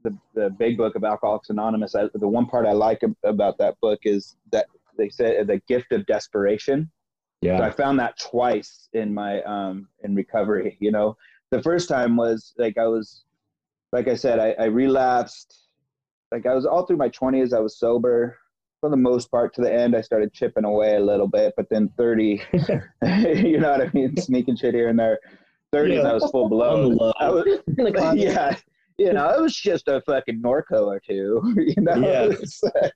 the 0.04 0.18
the 0.34 0.50
big 0.50 0.78
book 0.78 0.96
of 0.96 1.04
Alcoholics 1.04 1.50
Anonymous. 1.50 1.96
I, 1.96 2.06
the 2.14 2.28
one 2.28 2.48
part 2.48 2.66
I 2.66 2.72
like 2.72 3.04
about 3.24 3.58
that 3.60 3.80
book 3.82 4.00
is 4.04 4.36
that 4.52 4.66
they 4.98 5.10
said 5.10 5.48
the 5.48 5.62
gift 5.68 5.92
of 5.92 6.06
desperation. 6.08 6.90
Yeah. 7.42 7.60
So 7.60 7.64
I 7.64 7.70
found 7.70 8.00
that 8.00 8.18
twice 8.18 8.90
in 8.94 9.14
my 9.14 9.42
um, 9.44 9.88
in 10.04 10.16
recovery. 10.16 10.78
You 10.80 10.92
know, 10.92 11.18
the 11.52 11.62
first 11.62 11.88
time 11.88 12.16
was 12.18 12.54
like 12.58 12.78
I 12.78 12.88
was, 12.88 13.24
like 13.92 14.08
I 14.08 14.16
said, 14.16 14.40
I, 14.40 14.56
I 14.60 14.66
relapsed. 14.66 15.68
Like 16.32 16.46
I 16.46 16.56
was 16.56 16.66
all 16.66 16.86
through 16.86 16.98
my 16.98 17.10
twenties, 17.10 17.54
I 17.54 17.60
was 17.60 17.78
sober 17.78 18.38
for 18.88 18.92
the 18.92 18.98
most 18.98 19.30
part 19.30 19.54
to 19.54 19.62
the 19.62 19.72
end 19.72 19.96
i 19.96 20.02
started 20.02 20.32
chipping 20.32 20.64
away 20.64 20.96
a 20.96 21.00
little 21.00 21.28
bit 21.28 21.54
but 21.58 21.68
then 21.70 21.90
30 21.98 22.42
you 22.54 23.60
know 23.60 23.72
what 23.72 23.82
i 23.82 23.90
mean? 23.94 24.16
Sneaking 24.16 24.56
shit 24.56 24.74
here 24.74 24.88
and 24.88 24.98
there. 24.98 25.20
30s 25.76 25.96
yeah. 25.96 26.10
i 26.10 26.14
was 26.14 26.30
full 26.32 26.48
blown. 26.48 26.96
Was, 26.96 27.14
yeah 28.16 28.56
you 28.98 29.12
know 29.12 29.30
it 29.30 29.42
was 29.42 29.56
just 29.56 29.90
a 29.90 30.02
fucking 30.06 30.42
norco 30.42 30.86
or 30.88 31.02
two 31.02 31.54
you 31.58 31.82
know? 31.82 31.96
Yeah. 31.98 32.90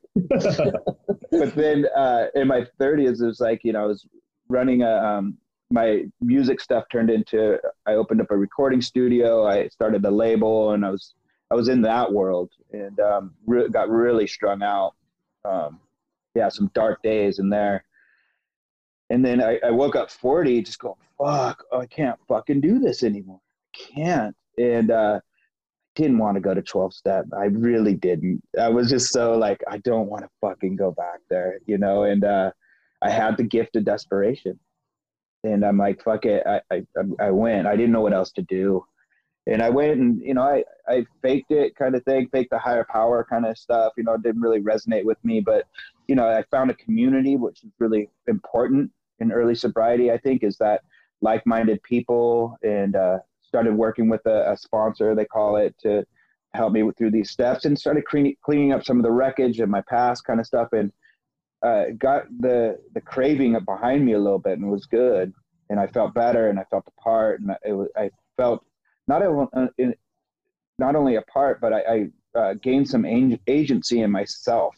but 1.32 1.56
then 1.56 1.86
uh, 1.96 2.28
in 2.36 2.48
my 2.48 2.66
30s 2.80 3.22
it 3.22 3.26
was 3.26 3.42
like 3.42 3.62
you 3.66 3.74
know 3.74 3.84
i 3.84 3.86
was 3.86 4.08
running 4.48 4.84
a 4.84 4.96
um, 4.96 5.38
my 5.72 6.06
music 6.22 6.62
stuff 6.62 6.86
turned 6.90 7.10
into 7.10 7.58
i 7.86 7.94
opened 7.96 8.22
up 8.22 8.32
a 8.32 8.38
recording 8.38 8.82
studio 8.82 9.46
i 9.46 9.68
started 9.68 10.06
a 10.06 10.12
label 10.12 10.72
and 10.72 10.86
i 10.86 10.90
was 10.90 11.16
i 11.52 11.56
was 11.56 11.68
in 11.68 11.82
that 11.82 12.12
world 12.12 12.50
and 12.72 12.98
um, 13.02 13.34
re- 13.46 13.68
got 13.68 13.90
really 13.90 14.26
strung 14.26 14.64
out 14.64 14.94
um, 15.46 15.80
yeah, 16.36 16.50
some 16.50 16.72
dark 16.74 17.02
days 17.04 17.40
in 17.40 17.50
there. 17.50 17.84
And 19.10 19.26
then 19.26 19.44
I, 19.44 19.60
I 19.66 19.72
woke 19.72 19.96
up 19.96 20.10
40, 20.10 20.62
just 20.62 20.80
going, 20.80 20.96
fuck, 21.18 21.64
oh, 21.72 21.82
I 21.82 21.86
can't 21.86 22.20
fucking 22.28 22.62
do 22.62 22.80
this 22.80 23.04
anymore. 23.04 23.42
I 23.44 23.78
can't. 23.94 24.36
And 24.58 24.90
uh, 24.92 25.20
didn't 25.96 26.18
want 26.18 26.36
to 26.36 26.42
go 26.42 26.54
to 26.54 26.62
12 26.62 26.94
step. 26.94 27.26
I 27.38 27.46
really 27.46 27.96
didn't. 27.96 28.42
I 28.60 28.70
was 28.70 28.90
just 28.90 29.12
so 29.12 29.38
like, 29.38 29.62
I 29.70 29.80
don't 29.80 30.08
want 30.08 30.24
to 30.24 30.30
fucking 30.40 30.78
go 30.78 30.92
back 30.92 31.20
there, 31.30 31.60
you 31.66 31.78
know? 31.78 32.04
And 32.04 32.24
uh, 32.24 32.52
I 33.02 33.10
had 33.10 33.36
the 33.36 33.44
gift 33.44 33.76
of 33.76 33.84
desperation. 33.84 34.58
And 35.44 35.66
I'm 35.66 35.78
like, 35.78 36.04
fuck 36.04 36.26
it. 36.26 36.46
I, 36.46 36.62
I, 36.72 36.84
I 37.20 37.32
went. 37.32 37.68
I 37.68 37.76
didn't 37.76 37.92
know 37.92 38.02
what 38.02 38.14
else 38.14 38.32
to 38.34 38.44
do 38.44 38.86
and 39.48 39.62
I 39.62 39.70
went 39.70 40.00
and 40.00 40.22
you 40.22 40.34
know 40.34 40.44
I 40.44 40.64
I 40.88 41.06
faked 41.22 41.52
it 41.52 41.76
kind 41.76 41.96
of 41.96 42.04
thing, 42.04 42.28
faked 42.32 42.52
the 42.52 42.60
higher 42.60 42.86
power 42.90 43.26
kind 43.30 43.46
of 43.46 43.58
stuff. 43.58 43.94
You 43.98 44.04
know, 44.04 44.14
it 44.14 44.24
didn't 44.24 44.42
really 44.42 44.62
resonate 44.62 45.06
with 45.06 45.18
me, 45.24 45.42
but 45.42 45.66
you 46.08 46.16
know 46.16 46.28
I 46.28 46.44
found 46.52 46.72
a 46.72 46.76
community 46.76 47.36
which 47.36 47.64
is 47.64 47.72
really 47.80 48.10
important 48.28 48.92
in 49.20 49.32
early 49.32 49.56
sobriety. 49.56 50.12
I 50.12 50.18
think 50.18 50.44
is 50.44 50.58
that 50.58 50.82
like-minded 51.22 51.82
people 51.84 52.58
and 52.64 52.96
uh, 52.96 53.20
started 53.44 53.76
working 53.76 54.10
with 54.10 54.26
a, 54.26 54.52
a, 54.52 54.58
sponsor 54.58 55.14
they 55.14 55.26
call 55.26 55.56
it 55.58 55.76
to 55.80 56.04
help 56.56 56.74
me 56.74 56.84
through 56.98 57.12
these 57.12 57.30
steps 57.30 57.66
and 57.66 57.78
started 57.78 58.04
cleaning 58.06 58.74
up 58.74 58.84
some 58.84 58.98
of 58.98 59.04
the 59.04 59.12
wreckage 59.12 59.60
of 59.60 59.70
my 59.70 59.82
past 59.82 60.26
kind 60.26 60.40
of 60.40 60.48
stuff 60.48 60.70
and 60.74 60.92
uh, 61.64 61.86
got 62.00 62.24
the 62.40 62.80
the 62.94 63.02
craving 63.02 63.56
behind 63.66 64.04
me 64.04 64.14
a 64.14 64.20
little 64.20 64.40
bit 64.40 64.58
and 64.58 64.70
was 64.70 64.86
good 64.86 65.32
and 65.70 65.80
I 65.80 65.88
felt 65.88 66.14
better 66.14 66.50
and 66.50 66.60
I 66.60 66.64
felt 66.72 66.86
apart 66.88 67.42
and 67.42 67.52
it 67.64 67.74
was 67.74 67.88
I 67.96 68.10
felt 68.36 68.66
not 69.12 69.22
a, 69.22 69.48
uh, 69.60 69.92
not 70.80 70.96
only 70.96 71.16
a 71.16 71.22
part, 71.24 71.60
but 71.60 71.74
I, 71.74 71.82
I 72.36 72.40
uh, 72.40 72.54
gained 72.62 72.88
some 72.88 73.06
agency 73.06 74.02
in 74.02 74.10
myself, 74.10 74.74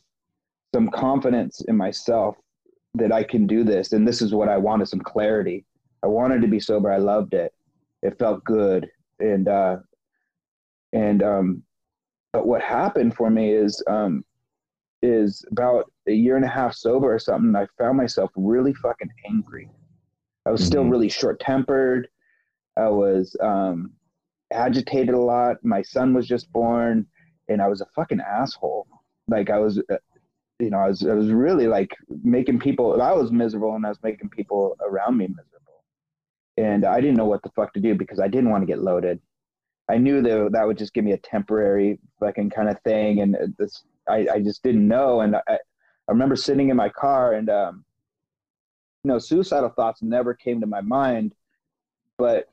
some 0.73 0.89
confidence 0.89 1.61
in 1.67 1.77
myself 1.77 2.35
that 2.95 3.11
I 3.11 3.23
can 3.23 3.45
do 3.45 3.63
this. 3.63 3.93
And 3.93 4.07
this 4.07 4.21
is 4.23 4.33
what 4.33 4.49
I 4.49 4.57
wanted 4.57 4.87
some 4.87 5.01
clarity. 5.01 5.65
I 6.03 6.07
wanted 6.07 6.41
to 6.41 6.47
be 6.47 6.59
sober. 6.59 6.91
I 6.91 6.97
loved 6.97 7.35
it. 7.35 7.53
It 8.01 8.17
felt 8.17 8.43
good. 8.43 8.89
And, 9.19 9.47
uh, 9.47 9.77
and, 10.93 11.21
um, 11.21 11.63
but 12.33 12.47
what 12.47 12.61
happened 12.61 13.15
for 13.15 13.29
me 13.29 13.53
is, 13.53 13.83
um, 13.87 14.25
is 15.03 15.45
about 15.51 15.91
a 16.07 16.13
year 16.13 16.37
and 16.37 16.45
a 16.45 16.55
half 16.59 16.73
sober 16.73 17.13
or 17.13 17.19
something. 17.19 17.55
I 17.55 17.67
found 17.77 17.97
myself 17.97 18.31
really 18.35 18.73
fucking 18.73 19.09
angry. 19.29 19.69
I 20.45 20.49
was 20.49 20.61
mm-hmm. 20.61 20.67
still 20.67 20.85
really 20.85 21.09
short 21.09 21.39
tempered. 21.39 22.07
I 22.77 22.87
was, 22.87 23.35
um, 23.39 23.91
agitated 24.53 25.13
a 25.15 25.19
lot. 25.19 25.57
My 25.63 25.81
son 25.81 26.13
was 26.13 26.27
just 26.27 26.51
born, 26.51 27.05
and 27.49 27.61
I 27.61 27.67
was 27.67 27.81
a 27.81 27.85
fucking 27.95 28.21
asshole. 28.21 28.87
Like 29.27 29.49
I 29.49 29.59
was, 29.59 29.79
uh, 29.79 29.97
you 30.59 30.69
know, 30.69 30.77
I 30.77 30.87
was 30.87 31.05
I 31.05 31.13
was 31.13 31.31
really 31.31 31.67
like 31.67 31.95
making 32.23 32.59
people. 32.59 33.01
I 33.01 33.11
was 33.13 33.31
miserable, 33.31 33.75
and 33.75 33.85
I 33.85 33.89
was 33.89 34.01
making 34.03 34.29
people 34.29 34.77
around 34.81 35.17
me 35.17 35.27
miserable. 35.27 35.83
And 36.57 36.85
I 36.85 37.01
didn't 37.01 37.17
know 37.17 37.25
what 37.25 37.41
the 37.43 37.49
fuck 37.49 37.73
to 37.73 37.79
do 37.79 37.95
because 37.95 38.19
I 38.19 38.27
didn't 38.27 38.51
want 38.51 38.61
to 38.61 38.67
get 38.67 38.79
loaded. 38.79 39.19
I 39.89 39.97
knew 39.97 40.21
that 40.21 40.49
that 40.53 40.65
would 40.65 40.77
just 40.77 40.93
give 40.93 41.03
me 41.03 41.11
a 41.11 41.17
temporary 41.17 41.99
fucking 42.19 42.51
kind 42.51 42.69
of 42.69 42.79
thing, 42.83 43.19
and 43.19 43.35
this 43.57 43.83
I, 44.07 44.27
I 44.33 44.39
just 44.39 44.63
didn't 44.63 44.87
know. 44.87 45.21
And 45.21 45.35
I, 45.35 45.41
I 45.47 45.57
remember 46.11 46.35
sitting 46.35 46.69
in 46.69 46.77
my 46.77 46.89
car, 46.89 47.33
and 47.33 47.49
um, 47.49 47.83
you 49.03 49.11
know, 49.11 49.19
suicidal 49.19 49.69
thoughts 49.69 50.01
never 50.01 50.33
came 50.33 50.61
to 50.61 50.67
my 50.67 50.81
mind, 50.81 51.33
but 52.17 52.47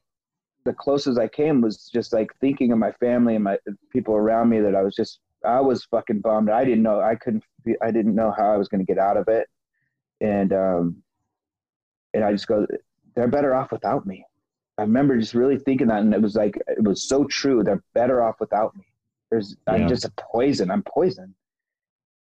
the 0.64 0.72
closest 0.72 1.18
I 1.18 1.28
came 1.28 1.60
was 1.60 1.88
just 1.92 2.12
like 2.12 2.30
thinking 2.40 2.72
of 2.72 2.78
my 2.78 2.92
family 2.92 3.34
and 3.34 3.44
my 3.44 3.58
people 3.92 4.14
around 4.14 4.48
me 4.48 4.60
that 4.60 4.74
I 4.74 4.82
was 4.82 4.94
just 4.94 5.20
I 5.44 5.60
was 5.60 5.84
fucking 5.84 6.20
bummed. 6.20 6.50
I 6.50 6.64
didn't 6.64 6.82
know 6.82 7.00
I 7.00 7.14
couldn't 7.14 7.44
I 7.82 7.90
didn't 7.90 8.14
know 8.14 8.32
how 8.36 8.52
I 8.52 8.56
was 8.56 8.68
going 8.68 8.84
to 8.84 8.90
get 8.90 8.98
out 8.98 9.16
of 9.16 9.28
it, 9.28 9.48
and 10.20 10.52
um, 10.52 11.02
and 12.14 12.24
I 12.24 12.32
just 12.32 12.46
go 12.46 12.66
they're 13.14 13.28
better 13.28 13.54
off 13.54 13.72
without 13.72 14.06
me. 14.06 14.24
I 14.78 14.82
remember 14.82 15.18
just 15.18 15.34
really 15.34 15.58
thinking 15.58 15.88
that, 15.88 16.00
and 16.00 16.14
it 16.14 16.22
was 16.22 16.36
like 16.36 16.56
it 16.66 16.82
was 16.82 17.02
so 17.02 17.24
true. 17.24 17.62
They're 17.62 17.82
better 17.94 18.22
off 18.22 18.36
without 18.40 18.76
me. 18.76 18.84
There's 19.30 19.56
yeah. 19.66 19.74
I'm 19.74 19.88
just 19.88 20.04
a 20.04 20.12
poison. 20.18 20.70
I'm 20.70 20.82
poison, 20.82 21.34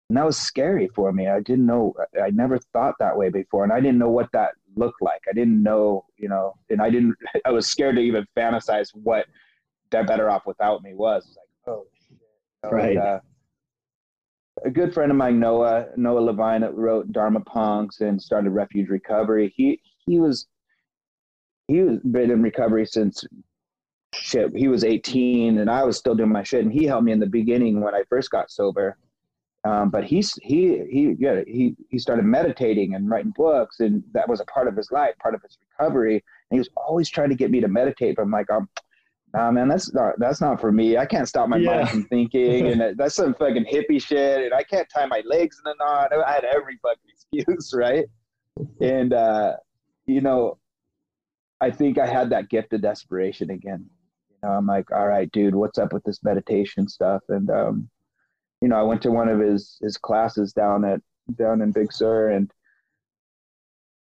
and 0.08 0.16
that 0.16 0.26
was 0.26 0.36
scary 0.36 0.88
for 0.94 1.12
me. 1.12 1.28
I 1.28 1.40
didn't 1.40 1.66
know. 1.66 1.94
I 2.22 2.30
never 2.30 2.58
thought 2.72 2.94
that 3.00 3.16
way 3.16 3.30
before, 3.30 3.64
and 3.64 3.72
I 3.72 3.80
didn't 3.80 3.98
know 3.98 4.10
what 4.10 4.30
that 4.32 4.52
looked 4.78 5.02
like. 5.02 5.20
I 5.28 5.32
didn't 5.32 5.62
know, 5.62 6.04
you 6.16 6.28
know, 6.28 6.54
and 6.70 6.80
I 6.80 6.90
didn't. 6.90 7.16
I 7.44 7.50
was 7.50 7.66
scared 7.66 7.96
to 7.96 8.02
even 8.02 8.26
fantasize 8.36 8.88
what 8.94 9.26
"They're 9.90 10.04
Better 10.04 10.30
Off 10.30 10.46
Without 10.46 10.82
Me" 10.82 10.94
was. 10.94 11.24
was 11.26 11.36
like, 11.36 11.74
oh 11.74 11.86
shit. 12.08 12.72
right. 12.72 12.96
And, 12.96 12.98
uh, 12.98 13.20
a 14.64 14.70
good 14.70 14.92
friend 14.92 15.10
of 15.10 15.16
mine, 15.16 15.38
Noah 15.38 15.86
Noah 15.96 16.20
Levine, 16.20 16.64
wrote 16.74 17.12
Dharma 17.12 17.40
Punks 17.40 18.00
and 18.00 18.20
started 18.20 18.50
Refuge 18.50 18.88
Recovery. 18.88 19.52
He 19.56 19.80
he 20.06 20.18
was 20.18 20.46
he 21.68 21.82
was 21.82 21.98
been 22.00 22.30
in 22.30 22.42
recovery 22.42 22.86
since 22.86 23.24
shit. 24.14 24.56
He 24.56 24.68
was 24.68 24.84
18, 24.84 25.58
and 25.58 25.70
I 25.70 25.84
was 25.84 25.96
still 25.96 26.14
doing 26.14 26.32
my 26.32 26.42
shit. 26.42 26.64
And 26.64 26.72
he 26.72 26.84
helped 26.84 27.04
me 27.04 27.12
in 27.12 27.20
the 27.20 27.26
beginning 27.26 27.80
when 27.80 27.94
I 27.94 28.02
first 28.08 28.30
got 28.30 28.50
sober. 28.50 28.96
Um, 29.64 29.90
but 29.90 30.04
he's 30.04 30.34
he 30.42 30.84
he 30.88 31.16
yeah 31.18 31.42
he 31.46 31.74
he 31.90 31.98
started 31.98 32.24
meditating 32.24 32.94
and 32.94 33.10
writing 33.10 33.32
books, 33.36 33.80
and 33.80 34.02
that 34.12 34.28
was 34.28 34.40
a 34.40 34.44
part 34.44 34.68
of 34.68 34.76
his 34.76 34.90
life, 34.92 35.14
part 35.20 35.34
of 35.34 35.42
his 35.42 35.58
recovery. 35.78 36.14
And 36.14 36.56
he 36.56 36.58
was 36.58 36.68
always 36.76 37.10
trying 37.10 37.30
to 37.30 37.34
get 37.34 37.50
me 37.50 37.60
to 37.60 37.68
meditate, 37.68 38.16
but 38.16 38.22
I'm 38.22 38.30
like, 38.30 38.50
um, 38.50 38.68
nah, 39.34 39.50
man, 39.50 39.68
that's 39.68 39.92
not 39.92 40.14
that's 40.18 40.40
not 40.40 40.60
for 40.60 40.70
me. 40.70 40.96
I 40.96 41.06
can't 41.06 41.28
stop 41.28 41.48
my 41.48 41.56
yeah. 41.56 41.76
mind 41.76 41.90
from 41.90 42.04
thinking, 42.04 42.68
and 42.68 42.96
that's 42.96 43.16
some 43.16 43.34
fucking 43.34 43.64
hippie 43.64 44.02
shit, 44.02 44.44
and 44.44 44.54
I 44.54 44.62
can't 44.62 44.88
tie 44.94 45.06
my 45.06 45.22
legs 45.26 45.60
in 45.64 45.72
a 45.72 45.74
knot. 45.84 46.12
I 46.12 46.32
had 46.32 46.44
every 46.44 46.78
fucking 46.80 47.08
excuse, 47.08 47.72
right? 47.76 48.06
And 48.80 49.12
uh, 49.12 49.56
you 50.06 50.20
know, 50.20 50.58
I 51.60 51.70
think 51.70 51.98
I 51.98 52.06
had 52.06 52.30
that 52.30 52.48
gift 52.48 52.72
of 52.72 52.82
desperation 52.82 53.50
again. 53.50 53.86
You 54.30 54.48
know, 54.48 54.54
I'm 54.54 54.66
like, 54.66 54.92
all 54.92 55.08
right, 55.08 55.30
dude, 55.32 55.54
what's 55.54 55.78
up 55.78 55.92
with 55.92 56.04
this 56.04 56.22
meditation 56.22 56.88
stuff? 56.88 57.22
And 57.28 57.50
um, 57.50 57.90
you 58.60 58.68
know, 58.68 58.76
I 58.76 58.82
went 58.82 59.02
to 59.02 59.10
one 59.10 59.28
of 59.28 59.40
his 59.40 59.78
his 59.80 59.96
classes 59.96 60.52
down 60.52 60.84
at 60.84 61.00
down 61.36 61.62
in 61.62 61.72
Big 61.72 61.92
Sur, 61.92 62.30
and 62.30 62.52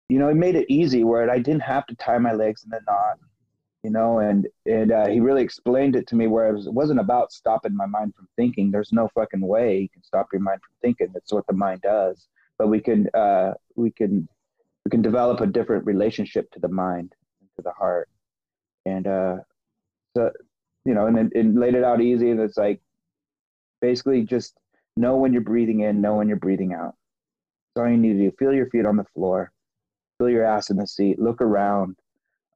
you 0.09 0.19
know, 0.19 0.29
he 0.29 0.35
made 0.35 0.57
it 0.57 0.67
easy 0.69 1.05
where 1.05 1.31
I 1.31 1.39
didn't 1.39 1.63
have 1.63 1.87
to 1.87 1.95
tie 1.97 2.19
my 2.19 2.33
legs 2.33 2.65
in 2.65 2.73
a 2.73 2.81
knot, 2.87 3.19
you 3.83 3.91
know, 3.91 4.21
and 4.21 4.47
and 4.67 4.93
uh, 4.93 5.09
he 5.09 5.21
really 5.21 5.43
explained 5.43 5.97
it 5.97 6.07
to 6.09 6.17
me 6.17 6.27
where 6.27 6.49
it, 6.49 6.55
was, 6.55 6.67
it 6.67 6.73
wasn't 6.73 7.01
about 7.01 7.33
stopping 7.33 7.77
my 7.77 7.87
mind 7.87 8.15
from 8.15 8.29
thinking. 8.37 8.71
There's 8.71 8.93
no 8.93 9.09
fucking 9.15 9.41
way 9.41 9.81
you 9.81 9.89
can 9.89 10.03
stop 10.03 10.29
your 10.33 10.43
mind 10.43 10.61
from 10.63 10.75
thinking. 10.83 11.09
That's 11.13 11.33
what 11.33 11.47
the 11.47 11.55
mind 11.55 11.83
does. 11.83 12.29
But 12.57 12.69
we 12.69 12.81
can 12.81 13.09
uh, 13.15 13.53
we 13.77 13.91
can 13.91 14.29
we 14.85 14.91
can 14.91 15.03
develop 15.03 15.41
a 15.41 15.47
different 15.47 15.85
relationship 15.85 16.51
to 16.53 16.61
the 16.61 16.69
mind, 16.69 17.15
to 17.57 17.63
the 17.63 17.73
heart, 17.73 18.09
and 18.87 19.07
uh, 19.07 19.37
so 20.17 20.31
you 20.85 20.95
know, 20.95 21.07
and, 21.07 21.33
and 21.35 21.61
laid 21.61 21.75
it 21.75 21.85
out 21.85 22.01
easy. 22.01 22.31
And 22.31 22.41
it's 22.41 22.57
like 22.57 22.81
basically 23.81 24.23
just 24.23 24.55
know 24.97 25.17
when 25.17 25.33
you're 25.33 25.43
breathing 25.43 25.81
in, 25.81 26.01
know 26.01 26.17
when 26.17 26.29
you're 26.29 26.37
breathing 26.37 26.75
out. 26.75 26.95
That's 27.75 27.85
all 27.85 27.91
you 27.91 27.97
need 27.97 28.15
to 28.15 28.31
do. 28.31 28.37
Feel 28.39 28.55
your 28.55 28.71
feet 28.71 28.87
on 28.87 28.97
the 28.97 29.07
floor, 29.15 29.53
feel 30.19 30.29
your 30.29 30.45
ass 30.45 30.71
in 30.71 30.77
the 30.77 30.87
seat, 30.87 31.19
look 31.19 31.41
around 31.41 31.97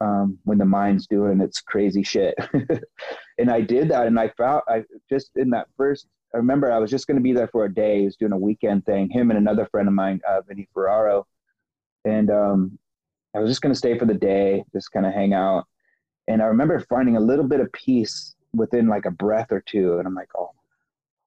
um, 0.01 0.39
when 0.45 0.59
the 0.59 0.65
mind's 0.65 1.07
doing 1.07 1.41
its 1.41 1.61
crazy 1.61 2.03
shit. 2.03 2.35
and 3.39 3.51
I 3.51 3.61
did 3.61 3.89
that, 3.91 4.07
and 4.07 4.19
I 4.19 4.29
found 4.37 4.63
I 4.69 4.85
just 5.09 5.31
in 5.37 5.51
that 5.51 5.69
first. 5.77 6.07
I 6.35 6.39
remember 6.39 6.73
I 6.73 6.79
was 6.79 6.91
just 6.91 7.07
going 7.07 7.19
to 7.19 7.23
be 7.23 7.35
there 7.35 7.49
for 7.49 7.67
a 7.67 7.73
day. 7.73 8.01
He 8.01 8.05
was 8.07 8.17
doing 8.17 8.33
a 8.33 8.39
weekend 8.39 8.87
thing. 8.87 9.11
Him 9.11 9.31
and 9.31 9.39
another 9.39 9.67
friend 9.67 9.87
of 9.87 9.93
mine, 9.93 10.21
uh, 10.27 10.41
Vinny 10.41 10.67
Ferraro, 10.73 11.27
and 12.07 12.31
um, 12.31 12.79
I 13.35 13.39
was 13.39 13.51
just 13.51 13.63
going 13.63 13.73
to 13.73 13.79
stay 13.79 13.99
for 13.99 14.07
the 14.07 14.15
day, 14.15 14.65
just 14.73 14.93
kind 14.93 15.07
of 15.07 15.13
hang 15.13 15.35
out. 15.35 15.67
And 16.29 16.43
I 16.43 16.47
remember 16.47 16.81
finding 16.81 17.17
a 17.17 17.21
little 17.21 17.45
bit 17.45 17.61
of 17.61 17.73
peace 17.73 18.35
within 18.55 18.89
like 18.89 19.07
a 19.07 19.11
breath 19.11 19.51
or 19.51 19.61
two. 19.61 19.99
And 19.99 20.07
I'm 20.07 20.15
like, 20.15 20.29
oh, 20.37 20.51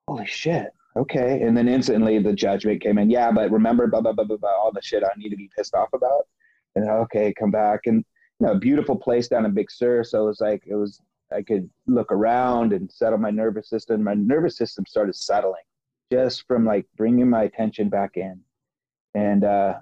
holy 0.07 0.25
shit. 0.25 0.71
Okay. 0.97 1.41
And 1.41 1.55
then 1.55 1.67
instantly 1.67 2.19
the 2.19 2.33
judgment 2.33 2.81
came 2.81 2.97
in. 2.97 3.09
Yeah, 3.09 3.31
but 3.31 3.51
remember, 3.51 3.87
blah, 3.87 4.01
blah, 4.01 4.13
blah, 4.13 4.23
blah, 4.23 4.37
blah 4.37 4.49
all 4.49 4.71
the 4.71 4.81
shit 4.81 5.03
I 5.03 5.09
need 5.17 5.29
to 5.29 5.35
be 5.35 5.49
pissed 5.55 5.75
off 5.75 5.89
about. 5.93 6.27
And 6.75 6.89
okay, 6.89 7.33
come 7.37 7.51
back. 7.51 7.81
And, 7.85 8.03
you 8.39 8.47
know, 8.47 8.55
beautiful 8.55 8.95
place 8.95 9.27
down 9.27 9.45
in 9.45 9.53
Big 9.53 9.71
Sur. 9.71 10.03
So 10.03 10.23
it 10.23 10.27
was 10.27 10.41
like, 10.41 10.63
it 10.67 10.75
was, 10.75 11.01
I 11.35 11.41
could 11.41 11.69
look 11.87 12.11
around 12.11 12.71
and 12.73 12.91
settle 12.91 13.17
my 13.17 13.31
nervous 13.31 13.69
system. 13.69 14.03
My 14.03 14.13
nervous 14.13 14.57
system 14.57 14.85
started 14.85 15.15
settling 15.15 15.63
just 16.11 16.45
from 16.47 16.65
like 16.65 16.85
bringing 16.97 17.29
my 17.29 17.43
attention 17.43 17.89
back 17.89 18.11
in. 18.15 18.39
And, 19.13 19.43
uh, 19.43 19.75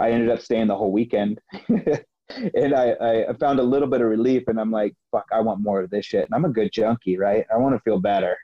I 0.00 0.10
ended 0.12 0.30
up 0.30 0.40
staying 0.40 0.68
the 0.68 0.76
whole 0.76 0.92
weekend. 0.92 1.40
and 1.68 2.74
I, 2.74 3.24
I 3.28 3.32
found 3.40 3.58
a 3.58 3.64
little 3.64 3.88
bit 3.88 4.00
of 4.00 4.08
relief 4.08 4.44
and 4.46 4.60
I'm 4.60 4.70
like, 4.70 4.94
fuck, 5.10 5.26
I 5.32 5.40
want 5.40 5.60
more 5.60 5.80
of 5.80 5.90
this 5.90 6.06
shit. 6.06 6.24
And 6.24 6.34
I'm 6.34 6.44
a 6.44 6.52
good 6.52 6.70
junkie, 6.72 7.18
right? 7.18 7.44
I 7.52 7.56
want 7.56 7.74
to 7.74 7.80
feel 7.80 7.98
better. 7.98 8.36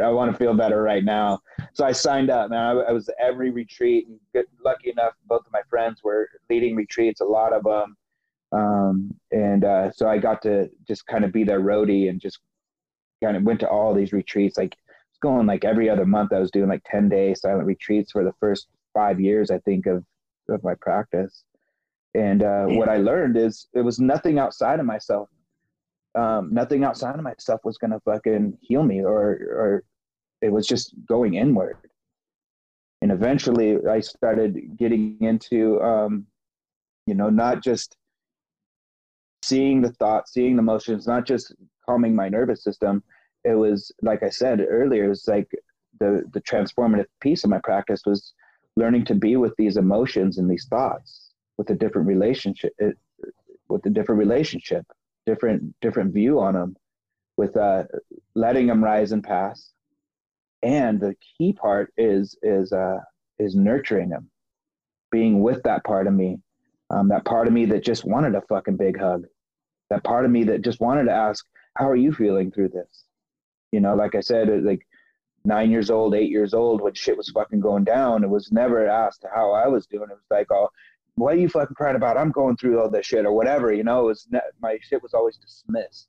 I 0.00 0.08
want 0.08 0.32
to 0.32 0.36
feel 0.36 0.54
better 0.54 0.82
right 0.82 1.04
now. 1.04 1.40
So 1.74 1.84
I 1.84 1.92
signed 1.92 2.30
up, 2.30 2.50
man. 2.50 2.60
I, 2.60 2.80
I 2.80 2.92
was 2.92 3.10
every 3.20 3.50
retreat 3.50 4.08
and 4.08 4.18
good, 4.32 4.46
lucky 4.64 4.90
enough, 4.90 5.12
both 5.26 5.46
of 5.46 5.52
my 5.52 5.62
friends 5.68 6.02
were 6.02 6.28
leading 6.48 6.74
retreats, 6.74 7.20
a 7.20 7.24
lot 7.24 7.52
of 7.52 7.64
them. 7.64 7.96
Um, 8.52 9.14
and 9.30 9.64
uh, 9.64 9.92
so 9.92 10.08
I 10.08 10.18
got 10.18 10.42
to 10.42 10.70
just 10.86 11.06
kind 11.06 11.24
of 11.24 11.32
be 11.32 11.44
their 11.44 11.60
roadie 11.60 12.08
and 12.08 12.20
just 12.20 12.38
kind 13.22 13.36
of 13.36 13.42
went 13.42 13.60
to 13.60 13.68
all 13.68 13.94
these 13.94 14.12
retreats. 14.12 14.56
Like 14.56 14.74
it's 15.10 15.18
going 15.20 15.46
like 15.46 15.64
every 15.64 15.88
other 15.90 16.06
month. 16.06 16.32
I 16.32 16.38
was 16.38 16.50
doing 16.50 16.68
like 16.68 16.82
10 16.86 17.08
day 17.08 17.34
silent 17.34 17.66
retreats 17.66 18.12
for 18.12 18.24
the 18.24 18.34
first 18.40 18.68
five 18.94 19.20
years, 19.20 19.50
I 19.50 19.58
think, 19.60 19.86
of, 19.86 20.04
of 20.48 20.62
my 20.64 20.74
practice. 20.74 21.44
And 22.14 22.42
uh, 22.42 22.66
what 22.66 22.90
I 22.90 22.98
learned 22.98 23.38
is 23.38 23.68
it 23.74 23.80
was 23.80 23.98
nothing 23.98 24.38
outside 24.38 24.80
of 24.80 24.86
myself. 24.86 25.30
Um, 26.14 26.52
nothing 26.52 26.84
outside 26.84 27.14
of 27.14 27.22
myself 27.22 27.60
was 27.64 27.78
gonna 27.78 28.00
fucking 28.00 28.58
heal 28.60 28.82
me, 28.82 29.02
or 29.02 29.30
or 29.30 29.84
it 30.42 30.52
was 30.52 30.66
just 30.66 30.94
going 31.06 31.34
inward. 31.34 31.76
And 33.00 33.10
eventually, 33.10 33.78
I 33.88 34.00
started 34.00 34.76
getting 34.76 35.16
into, 35.20 35.80
um, 35.82 36.26
you 37.06 37.14
know, 37.14 37.30
not 37.30 37.62
just 37.62 37.96
seeing 39.42 39.82
the 39.82 39.92
thoughts, 39.92 40.32
seeing 40.32 40.56
the 40.56 40.62
emotions, 40.62 41.06
not 41.06 41.26
just 41.26 41.54
calming 41.84 42.14
my 42.14 42.28
nervous 42.28 42.62
system. 42.62 43.02
It 43.44 43.54
was 43.54 43.90
like 44.02 44.22
I 44.22 44.28
said 44.28 44.64
earlier, 44.68 45.10
it's 45.10 45.26
like 45.26 45.50
the 45.98 46.24
the 46.32 46.40
transformative 46.42 47.06
piece 47.20 47.44
of 47.44 47.50
my 47.50 47.58
practice 47.58 48.02
was 48.06 48.34
learning 48.76 49.04
to 49.06 49.14
be 49.14 49.36
with 49.36 49.54
these 49.56 49.76
emotions 49.76 50.38
and 50.38 50.50
these 50.50 50.66
thoughts 50.66 51.32
with 51.58 51.70
a 51.70 51.74
different 51.74 52.08
relationship 52.08 52.72
it, 52.78 52.96
with 53.68 53.84
a 53.86 53.90
different 53.90 54.18
relationship 54.18 54.86
different 55.26 55.74
different 55.80 56.12
view 56.12 56.40
on 56.40 56.54
them 56.54 56.76
with 57.36 57.56
uh, 57.56 57.84
letting 58.34 58.66
them 58.66 58.82
rise 58.82 59.12
and 59.12 59.22
pass. 59.22 59.72
And 60.62 61.00
the 61.00 61.16
key 61.38 61.52
part 61.52 61.92
is 61.96 62.36
is 62.42 62.72
uh, 62.72 62.98
is 63.38 63.54
nurturing 63.56 64.10
them 64.10 64.30
being 65.10 65.42
with 65.42 65.62
that 65.64 65.84
part 65.84 66.06
of 66.06 66.14
me 66.14 66.38
um, 66.90 67.08
that 67.08 67.24
part 67.24 67.46
of 67.46 67.52
me 67.52 67.64
that 67.66 67.84
just 67.84 68.04
wanted 68.04 68.34
a 68.34 68.42
fucking 68.42 68.76
big 68.76 68.98
hug 68.98 69.24
that 69.90 70.04
part 70.04 70.24
of 70.24 70.30
me 70.30 70.44
that 70.44 70.62
just 70.62 70.80
wanted 70.80 71.04
to 71.04 71.12
ask 71.12 71.44
how 71.76 71.88
are 71.88 71.96
you 71.96 72.12
feeling 72.12 72.50
through 72.50 72.68
this? 72.68 73.04
You 73.72 73.80
know 73.80 73.94
like 73.94 74.14
i 74.14 74.20
said 74.20 74.48
like 74.64 74.86
nine 75.44 75.70
years 75.70 75.90
old 75.90 76.14
eight 76.14 76.30
years 76.30 76.54
old 76.54 76.80
when 76.80 76.94
shit 76.94 77.16
was 77.16 77.30
fucking 77.30 77.60
going 77.60 77.84
down 77.84 78.22
it 78.22 78.30
was 78.30 78.52
never 78.52 78.86
asked 78.86 79.24
how 79.34 79.52
i 79.52 79.66
was 79.66 79.86
doing. 79.86 80.08
It 80.10 80.14
was 80.14 80.30
like 80.30 80.50
oh 80.52 80.68
what 81.16 81.34
are 81.34 81.38
you 81.38 81.48
fucking 81.48 81.74
crying 81.74 81.96
about? 81.96 82.16
I'm 82.16 82.30
going 82.30 82.56
through 82.56 82.80
all 82.80 82.90
this 82.90 83.06
shit 83.06 83.26
or 83.26 83.32
whatever, 83.32 83.72
you 83.72 83.84
know, 83.84 84.00
it 84.00 84.06
was 84.06 84.28
my 84.60 84.78
shit 84.80 85.02
was 85.02 85.14
always 85.14 85.36
dismissed. 85.36 86.08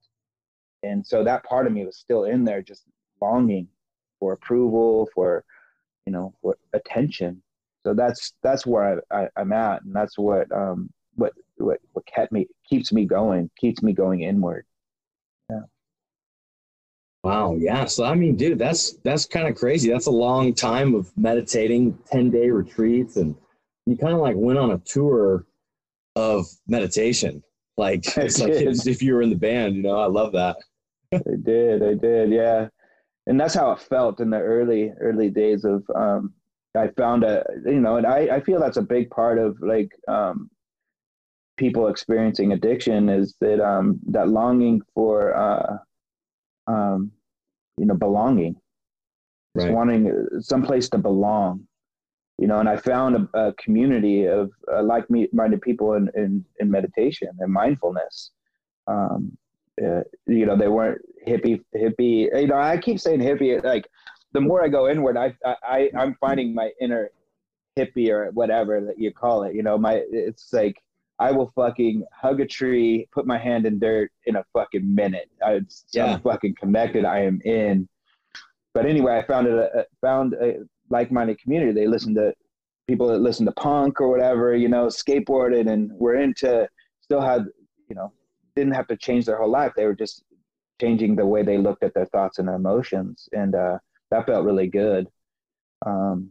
And 0.83 1.05
so 1.05 1.23
that 1.23 1.43
part 1.43 1.67
of 1.67 1.73
me 1.73 1.85
was 1.85 1.97
still 1.97 2.25
in 2.25 2.43
there, 2.43 2.61
just 2.61 2.83
longing 3.21 3.67
for 4.19 4.33
approval, 4.33 5.09
for, 5.13 5.43
you 6.05 6.11
know, 6.11 6.33
for 6.41 6.57
attention. 6.73 7.41
So 7.85 7.93
that's, 7.93 8.33
that's 8.43 8.65
where 8.65 9.01
I, 9.11 9.27
I, 9.35 9.41
am 9.41 9.51
at. 9.51 9.83
And 9.83 9.95
that's 9.95 10.17
what, 10.17 10.51
um, 10.51 10.89
what, 11.15 11.33
what, 11.57 11.79
what 11.93 12.05
kept 12.05 12.31
me, 12.31 12.47
keeps 12.69 12.91
me 12.91 13.05
going, 13.05 13.49
keeps 13.57 13.81
me 13.81 13.93
going 13.93 14.21
inward. 14.21 14.65
Yeah. 15.49 15.61
Wow. 17.23 17.55
Yeah. 17.57 17.85
So, 17.85 18.05
I 18.05 18.15
mean, 18.15 18.35
dude, 18.35 18.59
that's, 18.59 18.93
that's 19.03 19.25
kind 19.25 19.47
of 19.47 19.55
crazy. 19.55 19.89
That's 19.89 20.07
a 20.07 20.11
long 20.11 20.53
time 20.53 20.95
of 20.95 21.11
meditating, 21.17 21.97
10 22.11 22.29
day 22.29 22.49
retreats 22.49 23.17
and, 23.17 23.35
you 23.85 23.97
kind 23.97 24.13
of 24.13 24.19
like 24.19 24.35
went 24.35 24.59
on 24.59 24.71
a 24.71 24.77
tour 24.79 25.45
of 26.15 26.45
meditation. 26.67 27.43
Like, 27.77 28.05
it's 28.17 28.39
like 28.39 28.53
if 28.53 29.01
you 29.01 29.13
were 29.13 29.21
in 29.21 29.29
the 29.29 29.35
band, 29.35 29.75
you 29.75 29.83
know, 29.83 29.99
I 29.99 30.07
love 30.07 30.33
that. 30.33 30.57
I 31.13 31.19
did, 31.43 31.83
I 31.83 31.93
did, 31.93 32.31
yeah. 32.31 32.67
And 33.27 33.39
that's 33.39 33.53
how 33.53 33.71
it 33.71 33.79
felt 33.79 34.19
in 34.19 34.29
the 34.29 34.39
early, 34.39 34.91
early 34.99 35.29
days 35.29 35.63
of, 35.63 35.83
um, 35.95 36.33
I 36.75 36.87
found 36.97 37.23
a, 37.23 37.45
you 37.65 37.79
know, 37.79 37.97
and 37.97 38.07
I, 38.07 38.35
I 38.35 38.39
feel 38.41 38.59
that's 38.59 38.77
a 38.77 38.81
big 38.81 39.09
part 39.11 39.37
of 39.37 39.57
like, 39.61 39.91
um, 40.07 40.49
people 41.55 41.87
experiencing 41.87 42.51
addiction 42.53 43.09
is 43.09 43.35
that, 43.41 43.63
um, 43.63 43.99
that 44.07 44.29
longing 44.29 44.81
for, 44.93 45.35
uh, 45.35 45.77
um, 46.67 47.11
you 47.77 47.85
know, 47.85 47.93
belonging, 47.93 48.55
right. 49.53 49.65
just 49.65 49.73
wanting 49.73 50.11
some 50.41 50.63
place 50.63 50.89
to 50.89 50.97
belong 50.97 51.67
you 52.43 52.49
know, 52.49 52.59
and 52.59 52.67
I 52.67 52.75
found 52.75 53.15
a, 53.15 53.45
a 53.45 53.53
community 53.53 54.25
of 54.25 54.51
uh, 54.69 54.83
like-minded 54.83 55.61
people 55.61 55.93
in, 55.93 56.09
in, 56.13 56.43
in 56.59 56.69
meditation 56.69 57.29
and 57.39 57.53
mindfulness. 57.53 58.31
Um, 58.85 59.37
uh, 59.81 60.01
you 60.27 60.45
know, 60.45 60.57
they 60.57 60.67
weren't 60.67 60.99
hippie, 61.25 61.63
hippie. 61.73 62.27
You 62.37 62.47
know, 62.47 62.57
I 62.57 62.75
keep 62.79 62.99
saying 62.99 63.21
hippie. 63.21 63.63
Like, 63.63 63.87
the 64.33 64.41
more 64.41 64.61
I 64.61 64.67
go 64.67 64.89
inward, 64.89 65.15
I, 65.15 65.33
I, 65.45 65.89
I'm 65.97 66.15
finding 66.19 66.53
my 66.53 66.71
inner 66.81 67.11
hippie 67.77 68.09
or 68.09 68.29
whatever 68.31 68.81
that 68.87 68.99
you 68.99 69.13
call 69.13 69.43
it. 69.43 69.55
You 69.55 69.63
know, 69.63 69.77
my 69.77 70.03
it's 70.11 70.51
like 70.51 70.75
I 71.19 71.31
will 71.31 71.49
fucking 71.55 72.03
hug 72.11 72.41
a 72.41 72.45
tree, 72.45 73.07
put 73.13 73.25
my 73.25 73.37
hand 73.37 73.65
in 73.65 73.79
dirt 73.79 74.11
in 74.25 74.35
a 74.35 74.43
fucking 74.51 74.93
minute. 74.93 75.29
I, 75.41 75.61
yeah. 75.93 76.15
I'm 76.15 76.21
fucking 76.21 76.55
connected. 76.55 77.05
I 77.05 77.19
am 77.19 77.39
in. 77.45 77.87
But 78.73 78.85
anyway, 78.85 79.17
I 79.17 79.23
found 79.25 79.47
it. 79.47 79.53
Uh, 79.53 79.83
found 80.01 80.33
a, 80.33 80.55
like-minded 80.97 81.37
community. 81.41 81.73
They 81.73 81.87
listen 81.87 82.13
to 82.15 82.33
people 82.87 83.07
that 83.07 83.19
listen 83.27 83.45
to 83.45 83.51
punk 83.53 83.99
or 84.01 84.09
whatever, 84.09 84.55
you 84.55 84.69
know, 84.69 84.85
skateboarded 84.87 85.65
and 85.71 85.91
were 86.03 86.15
into 86.15 86.67
still 87.01 87.21
had, 87.21 87.41
you 87.89 87.95
know, 87.95 88.11
didn't 88.55 88.75
have 88.79 88.87
to 88.87 88.97
change 88.97 89.25
their 89.25 89.37
whole 89.37 89.49
life. 89.49 89.73
They 89.75 89.85
were 89.85 89.95
just 89.95 90.23
changing 90.79 91.15
the 91.15 91.25
way 91.25 91.43
they 91.43 91.57
looked 91.57 91.83
at 91.83 91.93
their 91.93 92.09
thoughts 92.13 92.39
and 92.39 92.47
their 92.47 92.55
emotions. 92.55 93.27
And 93.31 93.55
uh, 93.55 93.77
that 94.11 94.25
felt 94.25 94.45
really 94.45 94.67
good. 94.67 95.07
Um, 95.85 96.29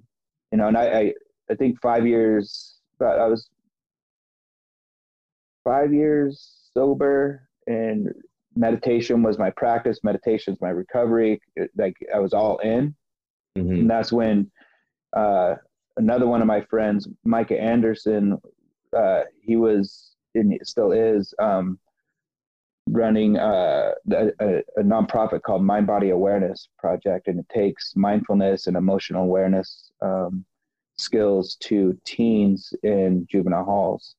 you 0.51 0.59
know, 0.59 0.69
and 0.69 0.77
I, 0.77 0.87
I, 1.01 1.15
I 1.51 1.55
think 1.55 1.81
five 1.81 2.07
years, 2.07 2.79
but 2.99 3.19
I 3.19 3.27
was 3.27 3.49
five 5.65 5.93
years 5.93 6.69
sober 6.75 7.49
and 7.67 8.13
meditation 8.55 9.23
was 9.23 9.39
my 9.39 9.51
practice. 9.51 10.01
Meditation 10.05 10.53
is 10.55 10.61
my 10.61 10.71
recovery. 10.71 11.41
Like 11.77 11.97
I 12.15 12.19
was 12.19 12.35
all 12.35 12.59
in. 12.59 12.95
Mm-hmm. 13.57 13.73
And 13.73 13.91
that's 13.91 14.13
when 14.13 14.51
uh, 15.13 15.55
another 15.97 16.27
one 16.27 16.41
of 16.41 16.47
my 16.47 16.61
friends, 16.63 17.09
Micah 17.25 17.61
Anderson, 17.61 18.39
uh, 18.97 19.23
he 19.41 19.57
was 19.57 20.13
and 20.35 20.59
still 20.65 20.93
is 20.93 21.35
um, 21.39 21.79
running 22.89 23.39
uh, 23.39 23.93
a, 24.13 24.29
a, 24.41 24.83
nonprofit 24.83 25.43
called 25.43 25.63
Mind 25.63 25.87
Body 25.87 26.11
Awareness 26.11 26.69
Project, 26.79 27.29
and 27.29 27.39
it 27.39 27.49
takes 27.49 27.95
mindfulness 27.97 28.67
and 28.67 28.77
emotional 28.77 29.25
awareness 29.25 29.91
um, 30.01 30.45
skills 30.97 31.57
to 31.61 31.99
teens 32.05 32.73
in 32.83 33.27
juvenile 33.31 33.65
halls. 33.65 34.17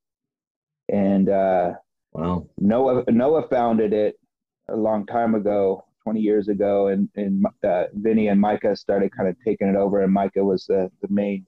And 0.90 1.30
uh, 1.30 1.74
wow, 2.12 2.48
Noah 2.60 3.04
Noah 3.08 3.48
founded 3.48 3.94
it 3.94 4.20
a 4.70 4.76
long 4.76 5.06
time 5.06 5.36
ago 5.36 5.84
20 6.04 6.20
years 6.20 6.48
ago, 6.48 6.88
and 6.88 7.10
and 7.16 7.46
uh, 7.64 7.86
Vinny 7.94 8.28
and 8.28 8.40
Micah 8.40 8.76
started 8.76 9.16
kind 9.16 9.30
of 9.30 9.36
taking 9.44 9.68
it 9.68 9.76
over, 9.76 10.02
and 10.02 10.14
Micah 10.14 10.44
was 10.44 10.66
the 10.66 10.92
the 11.02 11.08
main 11.10 11.46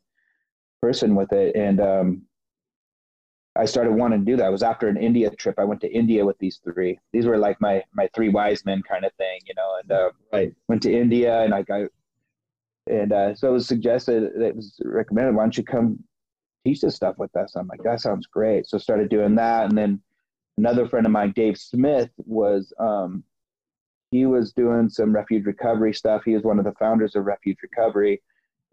person 0.81 1.15
with 1.15 1.31
it, 1.33 1.55
and 1.55 1.79
um, 1.79 2.21
I 3.57 3.65
started 3.65 3.93
wanting 3.93 4.19
to 4.19 4.25
do 4.25 4.37
that. 4.37 4.45
I 4.45 4.49
was 4.49 4.63
after 4.63 4.87
an 4.87 4.97
India 4.97 5.29
trip. 5.31 5.55
I 5.57 5.63
went 5.63 5.79
to 5.81 5.91
India 5.91 6.25
with 6.25 6.37
these 6.39 6.59
three. 6.63 6.99
These 7.13 7.25
were 7.25 7.37
like 7.37 7.59
my 7.61 7.83
my 7.93 8.09
three 8.13 8.29
wise 8.29 8.65
men 8.65 8.81
kind 8.83 9.05
of 9.05 9.13
thing, 9.13 9.39
you 9.45 9.53
know. 9.55 9.77
And 9.81 9.91
uh, 9.91 10.09
right, 10.33 10.53
went 10.67 10.81
to 10.83 10.93
India, 10.93 11.41
and 11.41 11.53
I 11.53 11.61
got, 11.61 11.89
and 12.87 13.13
uh, 13.13 13.35
so 13.35 13.49
it 13.49 13.53
was 13.53 13.67
suggested, 13.67 14.23
it 14.23 14.55
was 14.55 14.79
recommended. 14.83 15.35
Why 15.35 15.43
don't 15.43 15.57
you 15.57 15.63
come 15.63 16.03
teach 16.65 16.81
this 16.81 16.95
stuff 16.95 17.17
with 17.17 17.33
us? 17.35 17.55
I'm 17.55 17.67
like, 17.67 17.83
that 17.83 18.01
sounds 18.01 18.27
great. 18.27 18.67
So 18.67 18.77
started 18.77 19.09
doing 19.09 19.35
that, 19.35 19.69
and 19.69 19.77
then 19.77 20.01
another 20.57 20.87
friend 20.87 21.05
of 21.05 21.13
mine, 21.13 21.31
Dave 21.33 21.57
Smith, 21.57 22.09
was 22.17 22.73
um, 22.77 23.23
he 24.15 24.25
was 24.25 24.53
doing 24.53 24.87
some 24.87 25.13
refuge 25.13 25.45
recovery 25.45 25.93
stuff. 25.93 26.23
He 26.23 26.35
was 26.35 26.43
one 26.43 26.57
of 26.57 26.63
the 26.63 26.71
founders 26.79 27.15
of 27.15 27.25
Refuge 27.25 27.57
Recovery, 27.61 28.21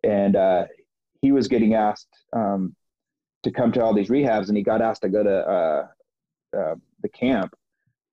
and 0.05 0.37
uh, 0.37 0.67
he 1.21 1.33
was 1.33 1.49
getting 1.49 1.75
asked 1.75 2.15
um, 2.33 2.77
to 3.43 3.51
come 3.51 3.73
to 3.73 3.83
all 3.83 3.93
these 3.93 4.09
rehabs, 4.09 4.49
and 4.49 4.57
he 4.57 4.63
got 4.63 4.81
asked 4.81 5.03
to 5.03 5.09
go 5.09 5.25
to 5.25 5.37
uh, 5.49 5.87
uh, 6.57 6.75
the 7.03 7.09
camp 7.09 7.55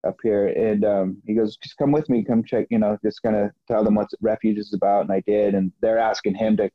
up 0.08 0.16
here, 0.24 0.48
and 0.48 0.84
um, 0.84 1.18
he 1.28 1.36
goes, 1.36 1.58
"Just 1.58 1.78
come 1.78 1.92
with 1.92 2.10
me, 2.10 2.24
come 2.24 2.44
check, 2.44 2.66
you 2.72 2.80
know, 2.80 2.98
just 3.04 3.22
kind 3.22 3.36
of 3.36 3.52
tell 3.68 3.84
them 3.84 3.94
what 3.94 4.10
refuge 4.22 4.58
is 4.58 4.74
about." 4.74 5.02
And 5.02 5.12
I 5.12 5.20
did, 5.20 5.54
and 5.54 5.72
they're 5.82 6.00
asking 6.00 6.34
him 6.34 6.58
to 6.58 6.72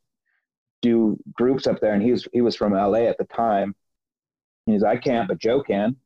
do 0.83 1.19
groups 1.33 1.67
up 1.67 1.81
there, 1.81 1.95
and 1.95 2.03
he 2.03 2.13
was 2.13 2.29
he 2.33 2.43
was 2.43 2.55
from 2.55 2.75
LA 2.75 3.09
at 3.09 3.19
the 3.19 3.25
time. 3.25 3.75
He's, 4.67 4.85
"I 4.85 4.99
can't, 4.99 5.27
but 5.27 5.39
Joe 5.39 5.65
can." 5.65 5.85
And 5.87 5.97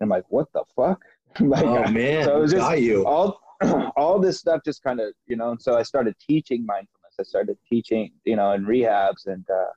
I'm 0.00 0.08
like, 0.08 0.24
"What 0.28 0.50
the 0.54 0.64
fuck?" 0.74 1.02
like, 1.40 1.64
oh 1.64 1.86
man, 1.90 2.24
so 2.24 2.38
it 2.38 2.40
was 2.40 2.52
just 2.52 2.62
got 2.62 2.80
you. 2.80 3.06
all 3.06 3.38
all 3.96 4.18
this 4.18 4.38
stuff 4.38 4.62
just 4.64 4.82
kind 4.82 5.00
of 5.00 5.12
you 5.26 5.36
know 5.36 5.50
and 5.50 5.60
so 5.60 5.76
i 5.76 5.82
started 5.82 6.14
teaching 6.18 6.64
mindfulness. 6.64 7.16
I 7.18 7.24
started 7.24 7.58
teaching 7.68 8.12
you 8.24 8.36
know 8.36 8.52
in 8.52 8.64
rehabs 8.64 9.26
and 9.26 9.44
uh 9.50 9.72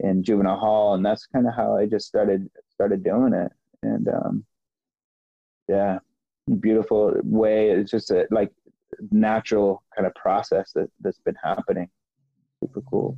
in 0.00 0.22
juvenile 0.22 0.58
hall 0.58 0.94
and 0.94 1.04
that's 1.04 1.26
kind 1.26 1.46
of 1.46 1.54
how 1.54 1.76
i 1.76 1.86
just 1.86 2.06
started 2.06 2.50
started 2.70 3.02
doing 3.02 3.32
it. 3.32 3.52
And 3.82 4.08
um 4.08 4.44
yeah 5.68 5.98
beautiful 6.60 7.14
way 7.22 7.70
it's 7.70 7.90
just 7.90 8.10
a 8.10 8.26
like 8.30 8.52
natural 9.10 9.82
kind 9.94 10.06
of 10.06 10.14
process 10.14 10.72
that 10.74 10.90
that's 11.00 11.20
been 11.20 11.36
happening. 11.42 11.88
Super 12.60 12.82
cool. 12.82 13.16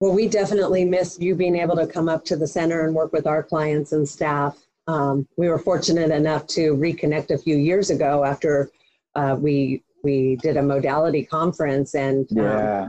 Well, 0.00 0.14
we 0.14 0.28
definitely 0.28 0.84
miss 0.84 1.18
you 1.18 1.34
being 1.34 1.56
able 1.56 1.74
to 1.76 1.86
come 1.86 2.08
up 2.08 2.24
to 2.26 2.36
the 2.36 2.46
center 2.46 2.84
and 2.84 2.94
work 2.94 3.12
with 3.12 3.26
our 3.26 3.42
clients 3.42 3.92
and 3.92 4.08
staff. 4.08 4.67
Um, 4.88 5.28
we 5.36 5.48
were 5.48 5.58
fortunate 5.58 6.10
enough 6.10 6.46
to 6.48 6.74
reconnect 6.74 7.30
a 7.30 7.38
few 7.38 7.56
years 7.56 7.90
ago 7.90 8.24
after 8.24 8.70
uh, 9.14 9.36
we 9.38 9.84
we 10.02 10.36
did 10.36 10.56
a 10.56 10.62
modality 10.62 11.24
conference, 11.24 11.94
and 11.94 12.26
um, 12.32 12.38
yeah 12.38 12.88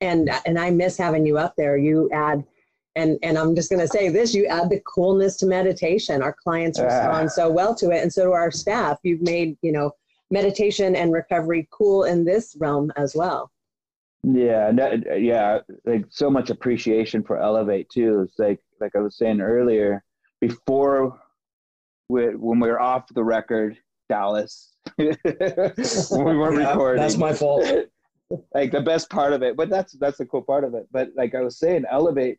and 0.00 0.30
and 0.46 0.58
I 0.58 0.70
miss 0.70 0.96
having 0.96 1.26
you 1.26 1.38
up 1.38 1.54
there. 1.56 1.76
You 1.76 2.10
add, 2.12 2.44
and 2.96 3.18
and 3.22 3.38
I'm 3.38 3.54
just 3.54 3.70
going 3.70 3.80
to 3.80 3.88
say 3.88 4.08
this: 4.08 4.34
you 4.34 4.46
add 4.46 4.70
the 4.70 4.80
coolness 4.80 5.36
to 5.38 5.46
meditation. 5.46 6.22
Our 6.22 6.32
clients 6.32 6.80
respond 6.80 7.30
so 7.30 7.50
well 7.50 7.74
to 7.76 7.90
it, 7.90 8.02
and 8.02 8.12
so 8.12 8.24
do 8.24 8.32
our 8.32 8.50
staff. 8.50 8.98
You've 9.02 9.22
made 9.22 9.56
you 9.62 9.72
know 9.72 9.92
meditation 10.30 10.94
and 10.94 11.12
recovery 11.12 11.68
cool 11.70 12.04
in 12.04 12.24
this 12.24 12.56
realm 12.58 12.92
as 12.96 13.14
well. 13.14 13.50
Yeah, 14.22 14.72
that, 14.72 15.20
yeah, 15.22 15.60
like 15.84 16.04
so 16.10 16.28
much 16.28 16.50
appreciation 16.50 17.22
for 17.22 17.38
Elevate 17.38 17.88
too. 17.88 18.22
It's 18.22 18.38
like 18.38 18.60
like 18.80 18.94
I 18.94 19.00
was 19.00 19.16
saying 19.16 19.40
earlier, 19.40 20.04
before 20.40 21.18
when 22.08 22.60
we 22.60 22.68
were 22.68 22.80
off 22.80 23.06
the 23.14 23.24
record, 23.24 23.76
Dallas, 24.08 24.74
when 24.96 25.14
we 25.24 26.36
weren't 26.36 26.58
Yeah, 26.58 26.70
recording. 26.70 27.02
That's 27.02 27.18
my 27.18 27.32
fault. 27.32 27.64
like 28.54 28.72
the 28.72 28.80
best 28.80 29.08
part 29.10 29.32
of 29.32 29.42
it, 29.42 29.56
but 29.56 29.70
that's 29.70 29.92
that's 29.94 30.18
the 30.18 30.26
cool 30.26 30.42
part 30.42 30.64
of 30.64 30.74
it. 30.74 30.88
But 30.90 31.10
like 31.16 31.34
I 31.34 31.40
was 31.42 31.58
saying, 31.58 31.84
Elevate, 31.90 32.38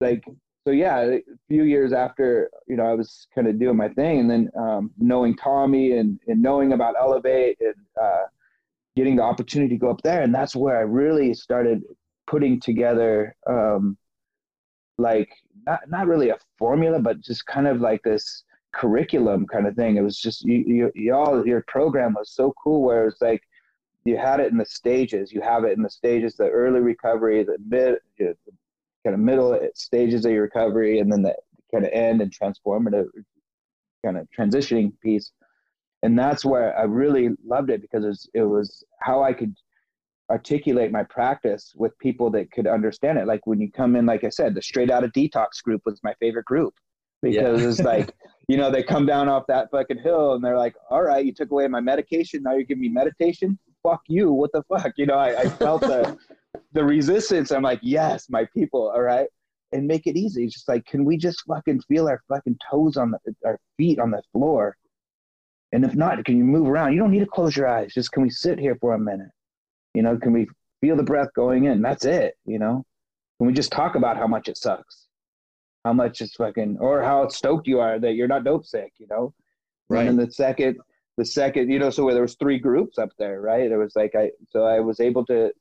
like 0.00 0.24
so 0.66 0.72
yeah, 0.72 1.00
a 1.00 1.22
few 1.48 1.64
years 1.64 1.92
after 1.92 2.50
you 2.66 2.76
know 2.76 2.84
I 2.84 2.94
was 2.94 3.26
kind 3.34 3.48
of 3.48 3.58
doing 3.58 3.76
my 3.76 3.88
thing, 3.88 4.20
and 4.20 4.30
then 4.30 4.50
um, 4.56 4.90
knowing 4.98 5.36
Tommy 5.36 5.92
and 5.92 6.18
and 6.26 6.42
knowing 6.42 6.72
about 6.72 6.94
Elevate 6.98 7.58
and 7.60 7.74
uh, 8.00 8.26
getting 8.96 9.16
the 9.16 9.22
opportunity 9.22 9.74
to 9.74 9.80
go 9.80 9.90
up 9.90 10.02
there, 10.02 10.22
and 10.22 10.34
that's 10.34 10.56
where 10.56 10.76
I 10.78 10.82
really 10.82 11.34
started 11.34 11.82
putting 12.26 12.60
together 12.60 13.34
um, 13.48 13.96
like 14.98 15.30
not 15.66 15.80
not 15.88 16.06
really 16.06 16.30
a 16.30 16.36
formula, 16.58 17.00
but 17.00 17.20
just 17.20 17.46
kind 17.46 17.66
of 17.66 17.80
like 17.80 18.02
this 18.02 18.44
curriculum 18.78 19.46
kind 19.46 19.66
of 19.66 19.74
thing. 19.74 19.96
It 19.96 20.02
was 20.02 20.18
just 20.18 20.44
you, 20.44 20.64
you, 20.66 20.92
y'all 20.94 21.46
your 21.46 21.64
program 21.68 22.14
was 22.14 22.30
so 22.30 22.54
cool 22.62 22.82
where 22.82 23.06
it's 23.08 23.20
like 23.20 23.42
you 24.04 24.16
had 24.16 24.40
it 24.40 24.50
in 24.52 24.58
the 24.58 24.64
stages. 24.66 25.32
You 25.32 25.40
have 25.42 25.64
it 25.64 25.76
in 25.76 25.82
the 25.82 25.90
stages: 25.90 26.34
the 26.36 26.48
early 26.48 26.80
recovery, 26.80 27.42
the 27.44 27.58
mid, 27.68 27.96
you 28.18 28.26
know, 28.26 28.34
the 28.46 28.52
kind 29.04 29.14
of 29.14 29.20
middle 29.20 29.58
stages 29.74 30.24
of 30.24 30.32
your 30.32 30.42
recovery, 30.42 31.00
and 31.00 31.10
then 31.10 31.22
the 31.22 31.34
kind 31.72 31.84
of 31.84 31.90
end 31.92 32.22
and 32.22 32.32
transformative 32.32 33.06
kind 34.04 34.16
of 34.16 34.26
transitioning 34.36 34.92
piece. 35.00 35.32
And 36.02 36.16
that's 36.18 36.44
where 36.44 36.78
I 36.78 36.82
really 36.84 37.30
loved 37.44 37.70
it 37.70 37.82
because 37.82 38.04
it 38.04 38.08
was, 38.08 38.30
it 38.34 38.42
was 38.42 38.84
how 39.00 39.24
I 39.24 39.32
could 39.32 39.54
articulate 40.30 40.92
my 40.92 41.02
practice 41.02 41.72
with 41.76 41.98
people 41.98 42.30
that 42.30 42.52
could 42.52 42.66
understand 42.66 43.18
it. 43.18 43.26
Like 43.26 43.46
when 43.46 43.60
you 43.60 43.70
come 43.72 43.96
in, 43.96 44.06
like 44.06 44.22
I 44.24 44.28
said, 44.28 44.54
the 44.54 44.62
straight 44.62 44.90
out 44.90 45.02
of 45.02 45.10
detox 45.12 45.62
group 45.62 45.82
was 45.84 46.00
my 46.04 46.14
favorite 46.20 46.44
group 46.44 46.74
because 47.22 47.62
Yeah. 47.62 47.68
it's 47.68 47.80
like, 47.80 48.14
you 48.48 48.56
know, 48.56 48.70
they 48.70 48.82
come 48.82 49.04
down 49.04 49.28
off 49.28 49.46
that 49.46 49.70
fucking 49.70 49.98
hill 49.98 50.32
and 50.32 50.42
they're 50.42 50.56
like, 50.56 50.74
all 50.90 51.02
right, 51.02 51.24
you 51.24 51.32
took 51.32 51.50
away 51.50 51.68
my 51.68 51.80
medication. 51.80 52.42
Now 52.42 52.54
you're 52.54 52.62
giving 52.62 52.80
me 52.80 52.88
meditation. 52.88 53.58
Fuck 53.82 54.02
you. 54.08 54.32
What 54.32 54.50
the 54.52 54.62
fuck? 54.64 54.92
You 54.96 55.06
know, 55.06 55.18
I, 55.18 55.42
I 55.42 55.48
felt 55.50 55.82
the, 55.82 56.16
the 56.72 56.82
resistance. 56.82 57.50
I'm 57.50 57.62
like, 57.62 57.80
yes, 57.82 58.28
my 58.30 58.46
people. 58.54 58.90
All 58.90 59.02
right. 59.02 59.28
And 59.72 59.86
make 59.86 60.06
it 60.06 60.16
easy. 60.16 60.44
It's 60.44 60.54
just 60.54 60.68
like, 60.68 60.86
can 60.86 61.04
we 61.04 61.18
just 61.18 61.42
fucking 61.46 61.82
feel 61.82 62.08
our 62.08 62.22
fucking 62.26 62.56
toes 62.70 62.96
on 62.96 63.10
the, 63.10 63.18
our 63.44 63.58
feet 63.76 63.98
on 63.98 64.10
the 64.10 64.22
floor? 64.32 64.74
And 65.72 65.84
if 65.84 65.94
not, 65.94 66.24
can 66.24 66.38
you 66.38 66.44
move 66.44 66.66
around? 66.66 66.94
You 66.94 67.00
don't 67.00 67.10
need 67.10 67.18
to 67.20 67.26
close 67.26 67.54
your 67.54 67.68
eyes. 67.68 67.92
Just 67.92 68.12
can 68.12 68.22
we 68.22 68.30
sit 68.30 68.58
here 68.58 68.78
for 68.80 68.94
a 68.94 68.98
minute? 68.98 69.28
You 69.92 70.00
know, 70.00 70.16
can 70.16 70.32
we 70.32 70.48
feel 70.80 70.96
the 70.96 71.02
breath 71.02 71.28
going 71.36 71.64
in? 71.64 71.82
That's 71.82 72.06
it. 72.06 72.34
You 72.46 72.58
know, 72.58 72.82
can 73.36 73.46
we 73.46 73.52
just 73.52 73.70
talk 73.70 73.94
about 73.94 74.16
how 74.16 74.26
much 74.26 74.48
it 74.48 74.56
sucks? 74.56 75.07
How 75.84 75.92
much 75.92 76.20
it's 76.20 76.34
fucking, 76.34 76.78
or 76.80 77.02
how 77.02 77.28
stoked 77.28 77.66
you 77.66 77.80
are 77.80 77.98
that 77.98 78.14
you're 78.14 78.28
not 78.28 78.44
dope 78.44 78.66
sick, 78.66 78.92
you 78.98 79.06
know? 79.08 79.32
Right. 79.88 80.06
And 80.06 80.18
the 80.18 80.30
second, 80.30 80.78
the 81.16 81.24
second, 81.24 81.70
you 81.70 81.78
know, 81.78 81.90
so 81.90 82.04
where 82.04 82.14
there 82.14 82.22
was 82.22 82.36
three 82.36 82.58
groups 82.58 82.98
up 82.98 83.10
there, 83.18 83.40
right? 83.40 83.68
There 83.68 83.78
was 83.78 83.96
like, 83.96 84.14
I, 84.14 84.30
so 84.50 84.64
I 84.64 84.80
was 84.80 85.00
able 85.00 85.24
to, 85.26 85.52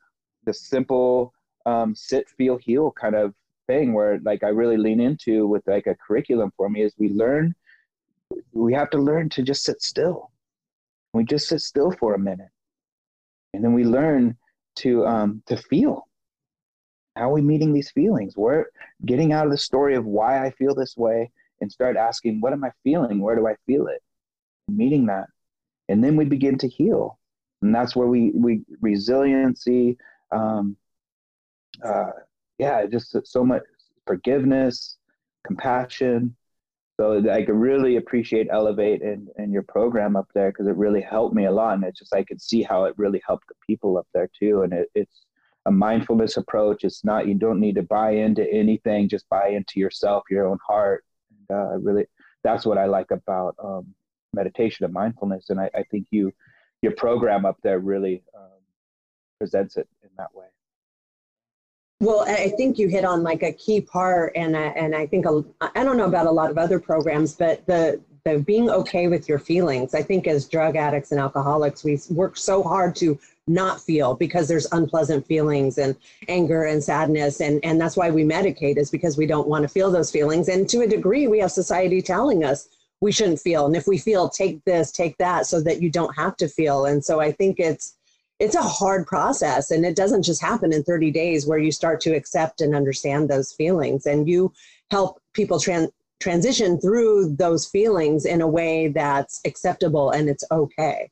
the 0.46 0.54
simple 0.54 1.34
um, 1.66 1.96
sit, 1.96 2.30
feel, 2.30 2.58
heal 2.58 2.92
kind 2.92 3.16
of 3.16 3.34
thing 3.68 3.94
where 3.94 4.20
like 4.24 4.44
I 4.44 4.50
really 4.50 4.78
lean 4.78 5.00
into 5.00 5.48
with 5.48 5.64
like 5.68 5.88
a 5.88 5.96
curriculum 5.96 6.52
for 6.58 6.70
me 6.70 6.84
is 6.84 6.94
we 6.98 7.10
learn, 7.10 7.54
we 8.54 8.74
have 8.74 8.90
to 8.92 8.98
learn 8.98 9.30
to 9.30 9.44
just 9.44 9.64
sit 9.64 9.82
still. 9.82 10.32
We 11.14 11.24
just 11.24 11.48
sit 11.48 11.62
still 11.62 11.92
for 11.92 12.16
a 12.16 12.20
minute 12.20 12.50
and 13.54 13.64
then 13.64 13.74
we 13.74 13.84
learn 13.84 14.38
to 14.78 15.06
um, 15.06 15.42
to 15.48 15.58
feel 15.58 16.07
how 17.18 17.30
are 17.30 17.34
we 17.34 17.42
meeting 17.42 17.74
these 17.74 17.92
feelings. 17.92 18.38
We're 18.38 18.66
getting 19.06 19.34
out 19.34 19.46
of 19.46 19.52
the 19.52 19.58
story 19.58 19.96
of 19.96 20.06
why 20.06 20.46
i 20.46 20.52
feel 20.52 20.76
this 20.76 20.96
way 20.98 21.32
and 21.62 21.72
start 21.72 21.98
asking 21.98 22.42
what 22.42 22.54
am 22.54 22.64
i 22.64 22.72
feeling? 22.84 23.20
Where 23.20 23.36
do 23.36 23.48
i 23.48 23.56
feel 23.66 23.88
it? 23.88 24.02
Meeting 24.68 25.06
that. 25.08 25.28
And 25.90 26.04
then 26.04 26.16
we 26.16 26.26
begin 26.26 26.58
to 26.60 26.68
heal. 26.68 27.20
And 27.62 27.74
that's 27.74 27.96
where 27.96 28.08
we 28.08 28.32
we 28.36 28.62
resiliency 28.82 29.98
um, 30.32 30.76
uh, 31.84 32.12
yeah 32.58 32.86
just 32.86 33.16
so 33.26 33.44
much 33.44 33.64
forgiveness 34.06 34.98
compassion. 35.48 36.36
So 37.00 37.30
I 37.32 37.44
could 37.44 37.56
really 37.56 37.98
appreciate 37.98 38.48
Elevate 38.52 39.04
and, 39.04 39.28
and 39.38 39.52
your 39.52 39.62
program 39.64 40.16
up 40.16 40.28
there 40.34 40.52
because 40.52 40.68
it 40.68 40.76
really 40.76 41.02
helped 41.02 41.36
me 41.36 41.46
a 41.46 41.52
lot. 41.52 41.76
And 41.76 41.84
it's 41.84 42.00
just 42.00 42.14
I 42.14 42.24
could 42.24 42.42
see 42.42 42.64
how 42.64 42.86
it 42.86 42.96
really 42.98 43.22
helped 43.26 43.48
the 43.48 43.54
people 43.66 43.98
up 43.98 44.08
there 44.14 44.30
too. 44.38 44.64
And 44.64 44.74
it, 44.74 44.90
it's 44.96 45.27
a 45.68 45.72
mindfulness 45.72 46.38
approach. 46.38 46.84
It's 46.84 47.04
not 47.04 47.28
you 47.28 47.36
don't 47.36 47.60
need 47.60 47.76
to 47.76 47.84
buy 47.84 48.12
into 48.12 48.50
anything, 48.52 49.10
just 49.10 49.28
buy 49.30 49.50
into 49.50 49.80
yourself, 49.80 50.24
your 50.30 50.48
own 50.48 50.58
heart. 50.66 51.04
And 51.30 51.58
uh, 51.58 51.78
really 51.78 52.06
that's 52.44 52.66
what 52.66 52.78
I 52.78 52.86
like 52.86 53.12
about 53.12 53.56
um, 53.64 53.86
meditation 54.34 54.86
and 54.86 54.94
mindfulness. 54.94 55.50
And 55.50 55.60
I, 55.60 55.70
I 55.76 55.84
think 55.84 56.08
you 56.10 56.32
your 56.82 56.94
program 56.94 57.46
up 57.46 57.58
there 57.64 57.80
really 57.80 58.24
um, 58.36 58.62
presents 59.40 59.78
it 59.78 59.88
in 60.04 60.10
that 60.18 60.34
way. 60.34 60.46
Well, 62.00 62.22
I 62.28 62.50
think 62.50 62.78
you 62.78 62.88
hit 62.88 63.04
on 63.04 63.24
like 63.24 63.42
a 63.42 63.52
key 63.52 63.82
part, 63.82 64.32
and 64.36 64.56
I, 64.56 64.68
and 64.68 64.96
I 64.96 65.08
think 65.08 65.26
a, 65.26 65.44
I 65.76 65.84
don't 65.84 65.98
know 65.98 66.06
about 66.06 66.28
a 66.28 66.32
lot 66.32 66.52
of 66.52 66.58
other 66.60 66.80
programs, 66.80 67.36
but 67.36 67.66
the 67.66 68.00
the 68.24 68.40
being 68.40 68.70
okay 68.70 69.08
with 69.08 69.28
your 69.28 69.40
feelings. 69.40 69.96
I 69.96 70.04
think 70.04 70.28
as 70.28 70.48
drug 70.48 70.76
addicts 70.76 71.12
and 71.12 71.20
alcoholics, 71.20 71.84
we 71.84 72.00
work 72.12 72.38
so 72.38 72.62
hard 72.62 72.96
to 72.98 73.18
not 73.48 73.82
feel 73.82 74.14
because 74.16 74.48
there's 74.48 74.72
unpleasant 74.72 75.26
feelings 75.26 75.78
and 75.78 75.96
anger 76.28 76.66
and 76.66 76.84
sadness, 76.84 77.42
and 77.42 77.64
and 77.64 77.80
that's 77.80 77.98
why 77.98 78.10
we 78.10 78.24
medicate 78.24 78.78
is 78.78 78.92
because 78.92 79.18
we 79.18 79.26
don't 79.26 79.48
want 79.48 79.64
to 79.64 79.70
feel 79.70 79.92
those 79.92 80.12
feelings, 80.12 80.50
and 80.50 80.70
to 80.70 80.82
a 80.82 80.88
degree, 80.88 81.28
we 81.28 81.40
have 81.40 81.52
society 81.52 82.02
telling 82.02 82.44
us 82.44 82.70
we 83.02 83.12
shouldn't 83.12 83.40
feel, 83.40 83.66
and 83.66 83.76
if 83.76 83.88
we 83.88 83.98
feel, 83.98 84.28
take 84.30 84.64
this, 84.66 84.92
take 84.92 85.18
that, 85.18 85.46
so 85.46 85.62
that 85.62 85.82
you 85.82 85.90
don't 85.90 86.16
have 86.16 86.36
to 86.38 86.48
feel, 86.48 86.86
and 86.86 87.04
so 87.04 87.20
I 87.20 87.32
think 87.32 87.60
it's 87.60 87.98
it's 88.40 88.56
a 88.56 88.62
hard 88.62 89.08
process. 89.08 89.72
And 89.72 89.86
it 89.86 89.96
doesn't 89.96 90.24
just 90.24 90.42
happen 90.42 90.72
in 90.72 90.84
30 90.84 91.12
days 91.12 91.48
where 91.48 91.58
you 91.58 91.72
start 91.72 92.00
to 92.02 92.16
accept 92.16 92.62
and 92.62 92.76
understand 92.76 93.30
those 93.30 93.52
feelings. 93.54 94.06
And 94.06 94.30
you 94.30 94.54
help 94.92 95.20
people 95.34 95.58
tran- 95.58 95.92
transition 96.20 96.80
through 96.80 97.36
those 97.36 97.66
feelings 97.66 98.26
in 98.26 98.42
a 98.42 98.48
way 98.48 98.90
that's 98.90 99.42
acceptable 99.46 100.12
and 100.12 100.30
it's 100.30 100.44
okay. 100.52 101.10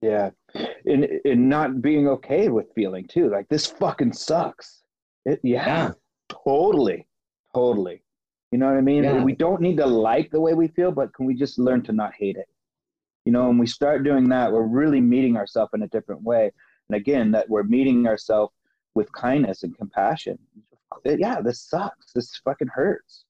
Yeah, 0.00 0.30
and 0.54 1.04
and 1.24 1.48
not 1.48 1.82
being 1.82 2.08
okay 2.08 2.48
with 2.48 2.72
feeling 2.74 3.06
too. 3.06 3.28
Like 3.30 3.48
this 3.48 3.66
fucking 3.66 4.12
sucks. 4.12 4.82
It, 5.24 5.40
yeah, 5.42 5.66
Yeah. 5.66 5.90
totally, 6.28 7.06
totally. 7.54 8.02
You 8.50 8.58
know 8.58 8.66
what 8.66 8.78
I 8.78 8.80
mean? 8.80 9.04
Yeah. 9.04 9.22
We 9.22 9.34
don't 9.34 9.60
need 9.60 9.76
to 9.76 9.86
like 9.86 10.30
the 10.30 10.40
way 10.40 10.54
we 10.54 10.68
feel, 10.68 10.90
but 10.90 11.12
can 11.12 11.26
we 11.26 11.34
just 11.34 11.58
learn 11.58 11.82
to 11.82 11.92
not 11.92 12.14
hate 12.14 12.36
it? 12.36 12.48
You 13.26 13.32
know, 13.32 13.46
when 13.48 13.58
we 13.58 13.66
start 13.66 14.04
doing 14.04 14.28
that, 14.30 14.50
we're 14.50 14.62
really 14.62 15.02
meeting 15.02 15.36
ourselves 15.36 15.70
in 15.74 15.82
a 15.82 15.88
different 15.88 16.22
way. 16.22 16.50
And 16.88 16.96
again, 16.96 17.30
that 17.32 17.46
we're 17.50 17.64
meeting 17.64 18.06
ourselves 18.06 18.54
with 18.94 19.12
kindness 19.12 19.64
and 19.64 19.76
compassion. 19.76 20.38
yeah, 21.04 21.42
this 21.42 21.60
sucks. 21.60 22.12
This 22.14 22.34
fucking 22.42 22.68
hurts. 22.68 23.24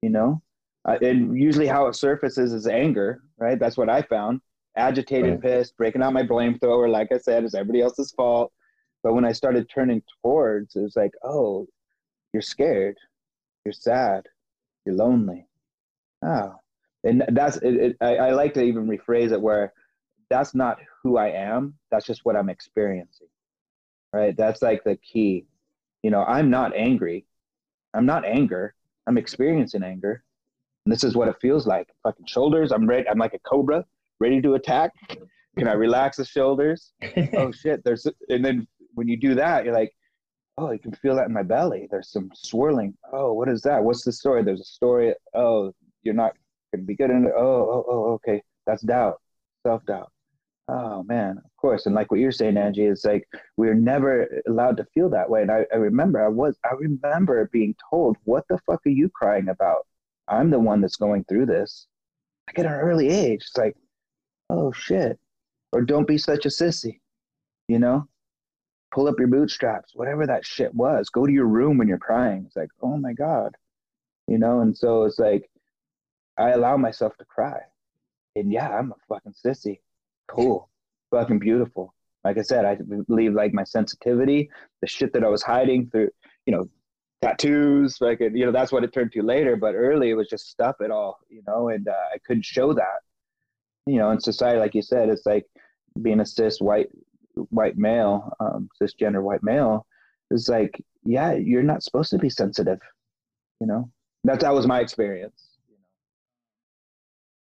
You 0.00 0.08
know, 0.10 0.42
uh, 0.88 0.96
and 1.02 1.38
usually 1.38 1.66
how 1.68 1.86
it 1.86 1.94
surfaces 1.94 2.52
is 2.54 2.66
anger, 2.66 3.22
right? 3.38 3.58
That's 3.58 3.76
what 3.76 3.88
I 3.90 4.02
found. 4.02 4.40
Agitated, 4.76 5.32
right. 5.32 5.42
pissed, 5.42 5.76
breaking 5.76 6.02
out 6.02 6.12
my 6.12 6.22
blame 6.22 6.58
thrower. 6.58 6.88
Like 6.88 7.12
I 7.12 7.18
said, 7.18 7.44
it's 7.44 7.54
everybody 7.54 7.82
else's 7.82 8.12
fault. 8.12 8.52
But 9.02 9.14
when 9.14 9.24
I 9.24 9.32
started 9.32 9.68
turning 9.68 10.02
towards, 10.22 10.76
it 10.76 10.80
was 10.80 10.96
like, 10.96 11.12
oh, 11.22 11.66
you're 12.32 12.42
scared, 12.42 12.96
you're 13.64 13.72
sad, 13.72 14.26
you're 14.86 14.94
lonely. 14.94 15.46
Oh, 16.24 16.54
and 17.04 17.24
that's 17.28 17.56
it, 17.58 17.74
it 17.74 17.96
I, 18.00 18.16
I 18.16 18.30
like 18.30 18.54
to 18.54 18.62
even 18.62 18.86
rephrase 18.86 19.32
it 19.32 19.40
where 19.40 19.72
that's 20.30 20.54
not 20.54 20.78
who 21.02 21.18
I 21.18 21.28
am. 21.28 21.74
That's 21.90 22.06
just 22.06 22.24
what 22.24 22.36
I'm 22.36 22.48
experiencing. 22.48 23.28
Right. 24.12 24.36
That's 24.36 24.62
like 24.62 24.84
the 24.84 24.96
key. 24.96 25.46
You 26.02 26.10
know, 26.10 26.24
I'm 26.24 26.50
not 26.50 26.74
angry. 26.74 27.26
I'm 27.94 28.06
not 28.06 28.24
anger. 28.24 28.74
I'm 29.06 29.18
experiencing 29.18 29.82
anger. 29.82 30.22
And 30.84 30.92
this 30.92 31.04
is 31.04 31.14
what 31.14 31.28
it 31.28 31.36
feels 31.40 31.66
like. 31.66 31.88
Fucking 32.02 32.26
shoulders. 32.26 32.72
I'm 32.72 32.86
ready. 32.86 33.08
I'm 33.08 33.18
like 33.18 33.34
a 33.34 33.38
cobra, 33.40 33.84
ready 34.22 34.40
to 34.40 34.54
attack. 34.54 34.92
Can 35.58 35.68
I 35.68 35.72
relax 35.72 36.16
the 36.16 36.24
shoulders? 36.24 36.92
oh 37.36 37.50
shit. 37.52 37.82
There's 37.84 38.06
and 38.28 38.44
then 38.44 38.66
when 38.94 39.08
you 39.08 39.16
do 39.18 39.34
that, 39.34 39.64
you're 39.64 39.74
like, 39.74 39.92
oh, 40.56 40.70
you 40.70 40.78
can 40.78 40.92
feel 40.92 41.16
that 41.16 41.26
in 41.26 41.34
my 41.34 41.42
belly. 41.42 41.88
There's 41.90 42.10
some 42.10 42.30
swirling. 42.34 42.94
Oh, 43.12 43.32
what 43.32 43.48
is 43.48 43.62
that? 43.62 43.82
What's 43.82 44.04
the 44.04 44.12
story? 44.12 44.42
There's 44.42 44.60
a 44.60 44.64
story. 44.64 45.12
Oh, 45.34 45.72
you're 46.04 46.14
not 46.14 46.32
gonna 46.72 46.84
be 46.84 46.94
good 46.94 47.10
in 47.10 47.26
it. 47.26 47.32
Oh, 47.36 47.42
oh, 47.42 47.84
oh, 47.88 48.12
okay. 48.12 48.40
That's 48.66 48.82
doubt, 48.82 49.20
self 49.66 49.84
doubt. 49.86 50.10
Oh 50.68 51.02
man, 51.02 51.38
of 51.38 51.50
course. 51.60 51.86
And 51.86 51.94
like 51.94 52.10
what 52.10 52.20
you're 52.20 52.32
saying, 52.32 52.56
Angie, 52.56 52.86
it's 52.86 53.04
like 53.04 53.26
we're 53.56 53.74
never 53.74 54.28
allowed 54.48 54.76
to 54.76 54.86
feel 54.94 55.10
that 55.10 55.28
way. 55.28 55.42
And 55.42 55.50
I, 55.50 55.66
I 55.72 55.76
remember 55.76 56.24
I 56.24 56.28
was 56.28 56.56
I 56.64 56.74
remember 56.74 57.50
being 57.52 57.74
told, 57.90 58.16
What 58.24 58.44
the 58.48 58.58
fuck 58.66 58.80
are 58.86 58.90
you 59.00 59.10
crying 59.10 59.48
about? 59.48 59.86
I'm 60.28 60.50
the 60.50 60.60
one 60.60 60.80
that's 60.80 60.96
going 60.96 61.24
through 61.24 61.46
this. 61.46 61.88
Like 62.46 62.60
at 62.60 62.66
an 62.66 62.72
early 62.72 63.08
age. 63.08 63.42
It's 63.42 63.56
like, 63.56 63.76
oh 64.52 64.72
shit. 64.72 65.18
Or 65.72 65.80
don't 65.80 66.06
be 66.06 66.18
such 66.18 66.44
a 66.44 66.50
sissy. 66.50 67.00
You 67.68 67.78
know? 67.78 68.06
Pull 68.92 69.08
up 69.08 69.18
your 69.18 69.28
bootstraps, 69.28 69.92
whatever 69.94 70.26
that 70.26 70.44
shit 70.44 70.74
was. 70.74 71.08
Go 71.08 71.26
to 71.26 71.32
your 71.32 71.46
room 71.46 71.78
when 71.78 71.88
you're 71.88 71.98
crying. 71.98 72.44
It's 72.46 72.56
like, 72.56 72.68
oh 72.82 72.98
my 72.98 73.14
God. 73.14 73.56
You 74.28 74.38
know, 74.38 74.60
and 74.60 74.76
so 74.76 75.04
it's 75.04 75.18
like 75.18 75.50
I 76.38 76.50
allow 76.50 76.76
myself 76.76 77.16
to 77.18 77.24
cry. 77.24 77.60
And 78.36 78.52
yeah, 78.52 78.68
I'm 78.68 78.92
a 78.92 78.96
fucking 79.08 79.34
sissy. 79.44 79.80
Cool. 80.28 80.68
fucking 81.10 81.38
beautiful. 81.38 81.94
Like 82.24 82.38
I 82.38 82.42
said, 82.42 82.64
I 82.64 82.76
believe 83.06 83.34
like 83.34 83.52
my 83.52 83.64
sensitivity, 83.64 84.48
the 84.80 84.86
shit 84.86 85.12
that 85.12 85.24
I 85.24 85.28
was 85.28 85.42
hiding 85.42 85.90
through, 85.90 86.10
you 86.46 86.54
know, 86.54 86.68
tattoos, 87.20 87.98
like, 88.00 88.20
you 88.20 88.46
know, 88.46 88.52
that's 88.52 88.72
what 88.72 88.84
it 88.84 88.92
turned 88.92 89.12
to 89.12 89.22
later. 89.22 89.56
But 89.56 89.74
early 89.74 90.10
it 90.10 90.14
was 90.14 90.28
just 90.28 90.48
stuff 90.48 90.76
it 90.80 90.90
all, 90.90 91.18
you 91.28 91.42
know, 91.46 91.68
and 91.68 91.88
uh, 91.88 91.92
I 92.14 92.18
couldn't 92.26 92.44
show 92.44 92.72
that. 92.74 93.00
You 93.86 93.98
know, 93.98 94.10
in 94.10 94.20
society, 94.20 94.58
like 94.58 94.74
you 94.74 94.82
said, 94.82 95.08
it's 95.08 95.26
like 95.26 95.46
being 96.00 96.20
a 96.20 96.26
cis 96.26 96.60
white 96.60 96.88
white 97.50 97.76
male, 97.76 98.32
um, 98.40 98.68
cisgender 98.80 99.22
white 99.22 99.42
male, 99.42 99.86
It's 100.30 100.48
like, 100.48 100.82
yeah, 101.04 101.32
you're 101.32 101.62
not 101.62 101.82
supposed 101.82 102.10
to 102.10 102.18
be 102.18 102.30
sensitive. 102.30 102.78
You 103.60 103.66
know, 103.66 103.90
that 104.24 104.40
that 104.40 104.54
was 104.54 104.66
my 104.66 104.80
experience 104.80 105.52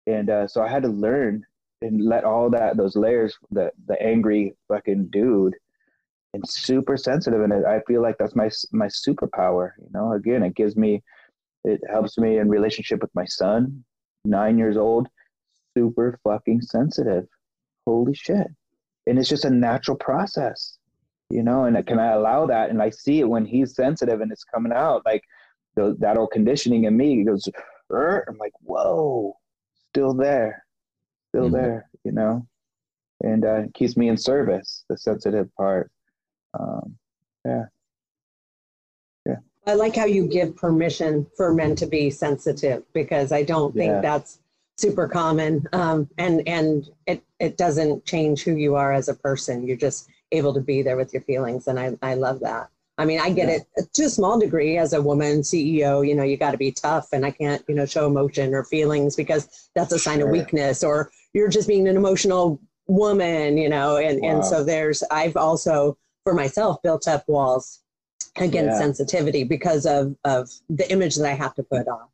and 0.08 0.30
uh, 0.30 0.48
so 0.48 0.62
I 0.62 0.68
had 0.68 0.84
to 0.84 0.90
learn 0.90 1.46
and 1.82 2.04
let 2.04 2.24
all 2.24 2.50
that 2.52 2.78
those 2.78 2.96
layers, 2.96 3.38
the 3.52 3.72
the 3.88 4.02
angry 4.02 4.54
fucking 4.68 5.10
dude, 5.12 5.56
and 6.34 6.48
super 6.48 6.98
sensitive, 6.98 7.42
and 7.42 7.54
I 7.66 7.82
feel 7.88 8.02
like 8.02 8.18
that's 8.18 8.36
my 8.36 8.50
my 8.72 8.88
superpower. 8.88 9.72
You 9.80 9.90
know, 9.94 10.14
again, 10.14 10.44
it 10.44 10.56
gives 10.56 10.76
me, 10.76 11.04
it 11.64 11.82
helps 11.90 12.18
me 12.18 12.38
in 12.38 12.50
relationship 12.50 13.02
with 13.02 13.14
my 13.16 13.26
son, 13.26 13.84
nine 14.26 14.58
years 14.58 14.78
old, 14.78 15.08
super 15.76 16.20
fucking 16.24 16.62
sensitive. 16.62 17.28
Holy 17.86 18.14
shit! 18.14 18.48
And 19.08 19.20
it's 19.20 19.30
just 19.30 19.46
a 19.46 19.50
natural 19.50 19.98
process, 19.98 20.78
you 21.30 21.44
know. 21.44 21.66
And 21.66 21.86
can 21.86 22.00
I 22.00 22.12
allow 22.14 22.46
that? 22.48 22.70
And 22.70 22.82
I 22.82 22.90
see 22.90 23.20
it 23.20 23.30
when 23.30 23.46
he's 23.46 23.76
sensitive 23.76 24.22
and 24.22 24.32
it's 24.32 24.44
coming 24.44 24.72
out, 24.72 25.04
like 25.06 25.24
the, 25.76 25.96
that 26.00 26.18
old 26.18 26.32
conditioning 26.32 26.86
in 26.86 26.96
me 26.96 27.24
goes. 27.24 27.48
I'm 27.92 28.38
like, 28.40 28.54
whoa, 28.62 29.38
still 29.90 30.14
there, 30.14 30.66
still 31.30 31.44
mm-hmm. 31.44 31.56
there, 31.56 31.90
you 32.04 32.12
know, 32.12 32.48
and 33.22 33.46
uh, 33.46 33.62
keeps 33.74 33.96
me 33.96 34.08
in 34.10 34.18
service. 34.18 34.86
The 34.90 34.98
sensitive 34.98 35.54
part, 35.56 35.92
um, 36.60 36.96
yeah, 37.46 37.66
yeah. 39.26 39.36
I 39.68 39.76
like 39.76 39.96
how 39.96 40.06
you 40.06 40.28
give 40.28 40.56
permission 40.56 41.28
for 41.38 41.54
men 41.54 41.76
to 41.76 41.86
be 41.86 42.10
sensitive 42.10 42.84
because 42.94 43.32
I 43.32 43.44
don't 43.44 43.76
think 43.76 43.92
yeah. 43.92 44.02
that's 44.02 44.40
super 44.78 45.08
common, 45.08 45.68
um, 45.74 46.10
and 46.18 46.48
and 46.48 46.90
it 47.08 47.24
it 47.40 47.58
doesn't 47.58 48.06
change 48.06 48.44
who 48.44 48.56
you 48.56 48.76
are 48.76 48.94
as 48.94 49.08
a 49.10 49.14
person. 49.14 49.66
You're 49.66 49.78
just 49.78 50.10
able 50.32 50.54
to 50.54 50.62
be 50.62 50.82
there 50.82 50.98
with 50.98 51.14
your 51.14 51.22
feelings, 51.24 51.68
and 51.68 51.80
I 51.80 51.98
I 52.02 52.16
love 52.16 52.40
that. 52.42 52.70
I 52.98 53.06
mean, 53.06 53.20
I 53.20 53.32
get 53.32 53.48
yeah. 53.48 53.60
it 53.76 53.94
to 53.94 54.04
a 54.04 54.10
small 54.10 54.40
degree 54.40 54.78
as 54.78 54.94
a 54.94 55.02
woman 55.02 55.42
CEO, 55.42 56.08
you 56.08 56.14
know, 56.14 56.24
you 56.24 56.38
got 56.38 56.52
to 56.52 56.58
be 56.58 56.72
tough 56.72 57.08
and 57.12 57.26
I 57.26 57.32
can't, 57.32 57.64
you 57.68 57.74
know, 57.74 57.88
show 57.88 58.06
emotion 58.06 58.54
or 58.54 58.64
feelings 58.64 59.16
because 59.16 59.70
that's 59.74 59.92
a 59.92 60.00
sign 60.00 60.20
sure. 60.20 60.28
of 60.28 60.32
weakness 60.32 60.84
or 60.84 61.12
you're 61.34 61.50
just 61.50 61.68
being 61.68 61.88
an 61.88 61.98
emotional 61.98 62.60
woman, 62.86 63.58
you 63.58 63.68
know, 63.68 63.98
and, 63.98 64.22
wow. 64.22 64.30
and 64.30 64.46
so 64.46 64.64
there's, 64.64 65.02
I've 65.10 65.36
also 65.36 65.98
for 66.24 66.36
myself 66.36 66.82
built 66.84 67.08
up 67.08 67.28
walls 67.28 67.80
against 68.38 68.74
yeah. 68.74 68.80
sensitivity 68.80 69.44
because 69.44 69.88
of, 69.88 70.16
of 70.24 70.52
the 70.70 70.90
image 70.92 71.16
that 71.16 71.28
I 71.28 71.34
have 71.34 71.56
to 71.56 71.64
put 71.64 71.88
on. 71.88 72.06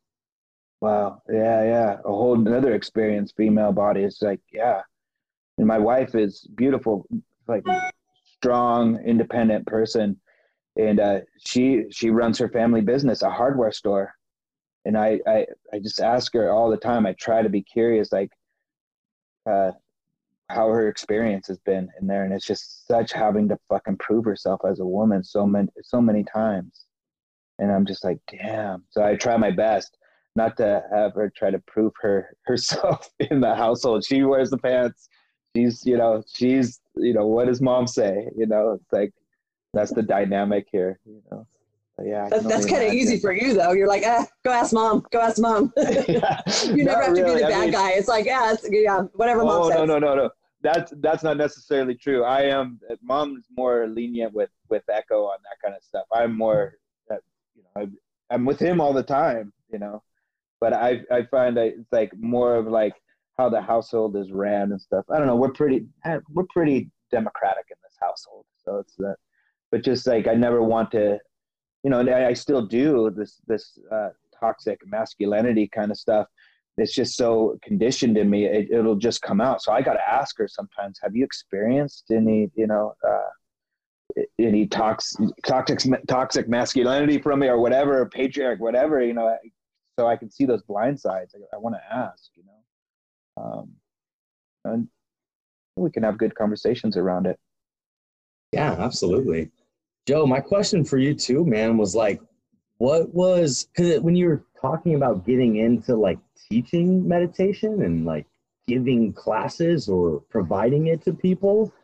Wow. 0.80 1.22
Yeah. 1.30 1.64
Yeah. 1.64 1.96
A 2.04 2.08
whole 2.08 2.34
another 2.34 2.74
experience, 2.74 3.32
female 3.36 3.72
body 3.72 4.02
is 4.02 4.18
like, 4.22 4.40
yeah. 4.52 4.82
And 5.58 5.66
my 5.66 5.78
wife 5.78 6.14
is 6.14 6.46
beautiful, 6.54 7.06
like 7.46 7.64
strong, 8.38 8.98
independent 9.04 9.66
person 9.66 10.18
and 10.76 11.00
uh, 11.00 11.20
she 11.44 11.84
she 11.90 12.10
runs 12.10 12.38
her 12.38 12.48
family 12.48 12.80
business, 12.80 13.22
a 13.22 13.30
hardware 13.30 13.72
store. 13.72 14.14
And 14.84 14.96
I, 14.96 15.20
I 15.26 15.46
I 15.72 15.78
just 15.78 16.00
ask 16.00 16.32
her 16.34 16.50
all 16.50 16.70
the 16.70 16.76
time. 16.76 17.06
I 17.06 17.12
try 17.14 17.42
to 17.42 17.48
be 17.48 17.62
curious, 17.62 18.12
like 18.12 18.30
uh, 19.48 19.72
how 20.48 20.68
her 20.68 20.88
experience 20.88 21.48
has 21.48 21.58
been 21.58 21.88
in 22.00 22.06
there, 22.06 22.24
and 22.24 22.32
it's 22.32 22.46
just 22.46 22.86
such 22.86 23.12
having 23.12 23.48
to 23.48 23.58
fucking 23.68 23.98
prove 23.98 24.24
herself 24.24 24.60
as 24.68 24.80
a 24.80 24.86
woman 24.86 25.22
so 25.22 25.46
many 25.46 25.68
so 25.82 26.00
many 26.00 26.24
times. 26.24 26.86
And 27.58 27.70
I'm 27.70 27.84
just 27.84 28.04
like, 28.04 28.18
damn. 28.30 28.84
So 28.88 29.04
I 29.04 29.16
try 29.16 29.36
my 29.36 29.50
best 29.50 29.98
not 30.40 30.56
to 30.56 30.82
have 30.90 31.14
her 31.14 31.30
try 31.36 31.50
to 31.50 31.58
prove 31.60 31.92
her 32.00 32.34
herself 32.46 33.10
in 33.18 33.40
the 33.40 33.54
household. 33.54 34.04
She 34.04 34.22
wears 34.22 34.50
the 34.50 34.58
pants. 34.58 35.08
She's, 35.54 35.84
you 35.84 35.96
know, 35.96 36.22
she's, 36.32 36.80
you 36.96 37.12
know, 37.12 37.26
what 37.26 37.46
does 37.46 37.60
mom 37.60 37.86
say? 37.86 38.28
You 38.36 38.46
know, 38.46 38.78
it's 38.80 38.92
like 38.92 39.12
that's 39.74 39.92
the 39.92 40.02
dynamic 40.02 40.66
here, 40.70 40.98
you 41.04 41.22
know. 41.30 41.46
But 41.96 42.06
yeah, 42.06 42.28
that's, 42.30 42.44
that's 42.44 42.66
kind 42.66 42.82
of 42.84 42.94
easy 42.94 43.18
for 43.18 43.32
you 43.32 43.52
though. 43.54 43.72
You're 43.72 43.88
like, 43.88 44.04
ah, 44.06 44.26
go 44.44 44.52
ask 44.52 44.72
mom, 44.72 45.04
go 45.12 45.20
ask 45.20 45.38
mom. 45.40 45.72
yeah, 45.76 46.40
you 46.66 46.84
never 46.84 47.02
have 47.02 47.14
to 47.14 47.22
really. 47.22 47.40
be 47.40 47.42
the 47.42 47.48
bad 47.48 47.58
I 47.58 47.60
mean, 47.62 47.72
guy. 47.72 47.90
It's 47.90 48.08
like, 48.08 48.24
yeah, 48.24 48.52
it's, 48.52 48.66
yeah, 48.70 49.02
whatever 49.14 49.44
mom 49.44 49.62
oh, 49.62 49.68
says. 49.68 49.78
no, 49.78 49.84
no, 49.84 49.98
no, 49.98 50.14
no. 50.14 50.30
That's 50.62 50.92
that's 50.98 51.22
not 51.22 51.36
necessarily 51.36 51.94
true. 51.94 52.22
I 52.24 52.42
am 52.42 52.78
mom's 53.02 53.46
more 53.56 53.88
lenient 53.88 54.32
with 54.32 54.50
with 54.68 54.84
Echo 54.88 55.24
on 55.24 55.38
that 55.44 55.58
kind 55.62 55.74
of 55.74 55.82
stuff. 55.82 56.06
I'm 56.12 56.36
more, 56.36 56.74
uh, 57.10 57.16
you 57.56 57.62
know, 57.62 57.82
I, 57.82 58.34
I'm 58.34 58.44
with 58.44 58.60
him 58.60 58.80
all 58.80 58.92
the 58.92 59.02
time, 59.02 59.52
you 59.72 59.78
know. 59.78 60.02
But 60.60 60.72
I 60.74 61.00
I 61.10 61.22
find 61.30 61.56
that 61.56 61.66
it's 61.66 61.92
like 61.92 62.12
more 62.18 62.56
of 62.56 62.66
like 62.66 62.94
how 63.38 63.48
the 63.48 63.60
household 63.60 64.16
is 64.16 64.30
ran 64.32 64.72
and 64.72 64.80
stuff. 64.80 65.04
I 65.10 65.18
don't 65.18 65.26
know. 65.26 65.36
We're 65.36 65.52
pretty 65.52 65.86
we're 66.30 66.44
pretty 66.50 66.90
democratic 67.10 67.64
in 67.70 67.76
this 67.82 67.96
household, 68.00 68.44
so 68.64 68.78
it's 68.78 68.94
that 68.96 69.16
but 69.70 69.84
just 69.84 70.06
like 70.06 70.26
I 70.26 70.34
never 70.34 70.62
want 70.62 70.90
to, 70.92 71.18
you 71.82 71.90
know, 71.90 72.00
and 72.00 72.10
I, 72.10 72.32
still 72.32 72.66
do 72.66 73.10
this 73.16 73.40
this 73.46 73.78
uh, 73.90 74.08
toxic 74.38 74.80
masculinity 74.86 75.68
kind 75.68 75.90
of 75.90 75.96
stuff. 75.96 76.26
It's 76.76 76.94
just 76.94 77.16
so 77.16 77.58
conditioned 77.62 78.16
in 78.16 78.30
me; 78.30 78.46
it, 78.46 78.82
will 78.82 78.96
just 78.96 79.22
come 79.22 79.40
out. 79.40 79.62
So 79.62 79.72
I 79.72 79.82
got 79.82 79.94
to 79.94 80.08
ask 80.08 80.36
her 80.38 80.48
sometimes: 80.48 80.98
Have 81.02 81.14
you 81.14 81.24
experienced 81.24 82.06
any, 82.10 82.50
you 82.54 82.66
know, 82.66 82.94
uh, 83.06 84.22
any 84.38 84.66
toxic 84.66 85.28
toxic 85.46 85.80
toxic 86.08 86.48
masculinity 86.48 87.18
from 87.18 87.40
me, 87.40 87.48
or 87.48 87.60
whatever, 87.60 88.06
patriarch, 88.06 88.60
whatever, 88.60 89.02
you 89.02 89.14
know? 89.14 89.36
So 90.00 90.06
I 90.06 90.16
can 90.16 90.30
see 90.30 90.46
those 90.46 90.62
blind 90.62 90.98
sides. 90.98 91.34
I, 91.34 91.54
I 91.54 91.58
want 91.58 91.76
to 91.76 91.94
ask, 91.94 92.30
you 92.34 92.42
know, 92.46 93.42
um, 93.42 93.70
and 94.64 94.88
we 95.76 95.90
can 95.90 96.02
have 96.04 96.16
good 96.16 96.34
conversations 96.34 96.96
around 96.96 97.26
it. 97.26 97.38
Yeah, 98.52 98.76
absolutely. 98.78 99.50
Joe, 100.06 100.26
my 100.26 100.40
question 100.40 100.86
for 100.86 100.96
you 100.96 101.12
too, 101.12 101.44
man, 101.44 101.76
was 101.76 101.94
like, 101.94 102.18
what 102.78 103.12
was 103.14 103.68
because 103.76 104.00
when 104.00 104.16
you 104.16 104.28
were 104.28 104.42
talking 104.58 104.94
about 104.94 105.26
getting 105.26 105.56
into 105.56 105.94
like 105.96 106.18
teaching 106.50 107.06
meditation 107.06 107.82
and 107.82 108.06
like 108.06 108.24
giving 108.66 109.12
classes 109.12 109.86
or 109.86 110.20
providing 110.30 110.86
it 110.86 111.02
to 111.02 111.12
people, 111.12 111.74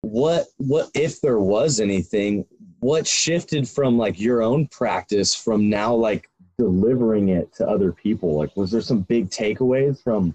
what 0.00 0.46
what 0.56 0.90
if 0.92 1.20
there 1.20 1.38
was 1.38 1.78
anything 1.78 2.44
what 2.80 3.06
shifted 3.06 3.68
from 3.68 3.96
like 3.96 4.18
your 4.18 4.42
own 4.42 4.66
practice 4.66 5.36
from 5.36 5.70
now 5.70 5.94
like 5.94 6.28
delivering 6.58 7.28
it 7.30 7.52
to 7.54 7.68
other 7.68 7.92
people? 7.92 8.36
Like, 8.36 8.56
was 8.56 8.70
there 8.70 8.80
some 8.80 9.00
big 9.00 9.30
takeaways 9.30 10.02
from 10.02 10.34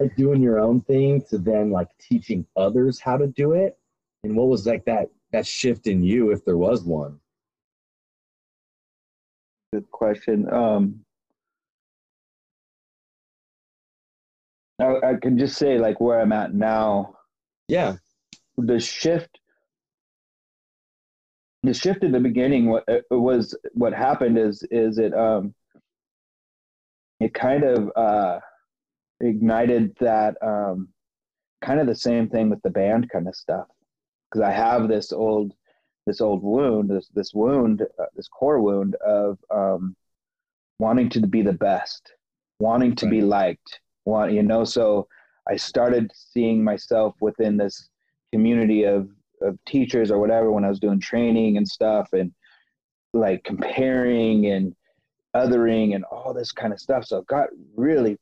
like 0.00 0.14
doing 0.16 0.42
your 0.42 0.58
own 0.58 0.80
thing 0.82 1.22
to 1.30 1.38
then 1.38 1.70
like 1.70 1.88
teaching 1.98 2.46
others 2.56 3.00
how 3.00 3.16
to 3.16 3.26
do 3.26 3.52
it? 3.52 3.78
And 4.24 4.36
what 4.36 4.48
was 4.48 4.66
like 4.66 4.84
that 4.86 5.10
that 5.32 5.46
shift 5.46 5.86
in 5.86 6.02
you, 6.02 6.30
if 6.32 6.44
there 6.44 6.56
was 6.56 6.82
one? 6.82 7.20
Good 9.72 9.90
question. 9.90 10.50
Um, 10.52 11.04
I, 14.80 15.10
I 15.10 15.14
can 15.20 15.38
just 15.38 15.56
say 15.56 15.78
like 15.78 16.00
where 16.00 16.20
I'm 16.20 16.32
at 16.32 16.54
now. 16.54 17.16
Yeah. 17.68 17.96
The 18.56 18.80
shift 18.80 19.38
the 21.64 21.74
shift 21.74 22.04
in 22.04 22.12
the 22.12 22.20
beginning 22.20 22.66
what 22.70 22.88
uh, 22.88 23.00
was 23.10 23.56
what 23.72 23.92
happened 23.92 24.38
is 24.38 24.62
is 24.70 24.98
it 24.98 25.12
um 25.12 25.52
it 27.20 27.34
kind 27.34 27.64
of 27.64 27.90
uh 27.96 28.38
ignited 29.20 29.94
that 30.00 30.36
um 30.42 30.88
kind 31.62 31.80
of 31.80 31.86
the 31.86 31.94
same 31.94 32.28
thing 32.28 32.50
with 32.50 32.62
the 32.62 32.70
band 32.70 33.08
kind 33.10 33.26
of 33.26 33.34
stuff 33.34 33.66
because 34.30 34.42
i 34.42 34.50
have 34.50 34.88
this 34.88 35.12
old 35.12 35.52
this 36.06 36.20
old 36.20 36.42
wound 36.42 36.88
this 36.88 37.08
this 37.14 37.34
wound 37.34 37.82
uh, 37.82 38.06
this 38.14 38.28
core 38.28 38.60
wound 38.60 38.94
of 38.96 39.38
um 39.50 39.96
wanting 40.78 41.08
to 41.08 41.26
be 41.26 41.42
the 41.42 41.52
best 41.52 42.12
wanting 42.60 42.94
to 42.94 43.06
right. 43.06 43.12
be 43.12 43.20
liked 43.20 43.80
want 44.04 44.32
you 44.32 44.42
know 44.42 44.64
so 44.64 45.06
i 45.48 45.56
started 45.56 46.10
seeing 46.14 46.62
myself 46.62 47.14
within 47.20 47.56
this 47.56 47.88
community 48.32 48.84
of 48.84 49.08
of 49.40 49.58
teachers 49.66 50.10
or 50.10 50.18
whatever 50.18 50.50
when 50.50 50.64
I 50.64 50.68
was 50.68 50.80
doing 50.80 51.00
training 51.00 51.56
and 51.56 51.66
stuff 51.66 52.08
and 52.12 52.32
like 53.12 53.44
comparing 53.44 54.46
and 54.46 54.74
othering 55.38 55.94
and 55.94 56.04
all 56.04 56.34
this 56.34 56.52
kind 56.52 56.72
of 56.72 56.80
stuff. 56.80 57.04
So 57.04 57.18
it 57.18 57.26
got 57.26 57.48
really, 57.76 58.18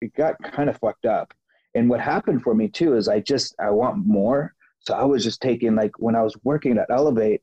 it 0.00 0.14
got 0.14 0.42
kind 0.42 0.68
of 0.68 0.78
fucked 0.78 1.06
up. 1.06 1.32
And 1.74 1.90
what 1.90 2.00
happened 2.00 2.42
for 2.42 2.54
me 2.54 2.68
too 2.68 2.96
is 2.96 3.08
I 3.08 3.20
just, 3.20 3.54
I 3.58 3.70
want 3.70 4.06
more. 4.06 4.54
So 4.80 4.94
I 4.94 5.04
was 5.04 5.22
just 5.22 5.42
taking 5.42 5.74
like 5.74 5.98
when 5.98 6.16
I 6.16 6.22
was 6.22 6.36
working 6.44 6.78
at 6.78 6.90
Elevate, 6.90 7.42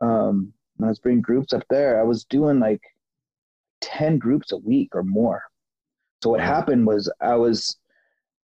um, 0.00 0.52
when 0.76 0.88
I 0.88 0.90
was 0.90 0.98
bringing 0.98 1.22
groups 1.22 1.52
up 1.52 1.64
there, 1.70 2.00
I 2.00 2.04
was 2.04 2.24
doing 2.24 2.58
like 2.58 2.82
10 3.80 4.18
groups 4.18 4.52
a 4.52 4.56
week 4.58 4.90
or 4.94 5.02
more. 5.02 5.42
So 6.22 6.30
what 6.30 6.40
happened 6.40 6.86
was 6.86 7.10
I 7.20 7.36
was 7.36 7.76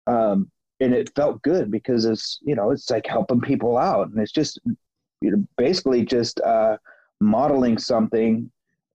um, 0.08 0.50
and 0.80 0.94
it 0.94 1.14
felt 1.16 1.42
good 1.42 1.72
because 1.72 2.06
it's 2.06 2.40
you 2.44 2.56
know 2.56 2.72
it's 2.72 2.90
like 2.90 3.06
helping 3.06 3.42
people 3.42 3.78
out 3.78 4.10
and 4.10 4.20
it's 4.20 4.32
just 4.32 4.60
you 5.22 5.32
know 5.32 5.44
basically 5.58 6.06
just 6.06 6.40
uh, 6.42 6.78
modeling 7.22 7.78
something 7.78 8.52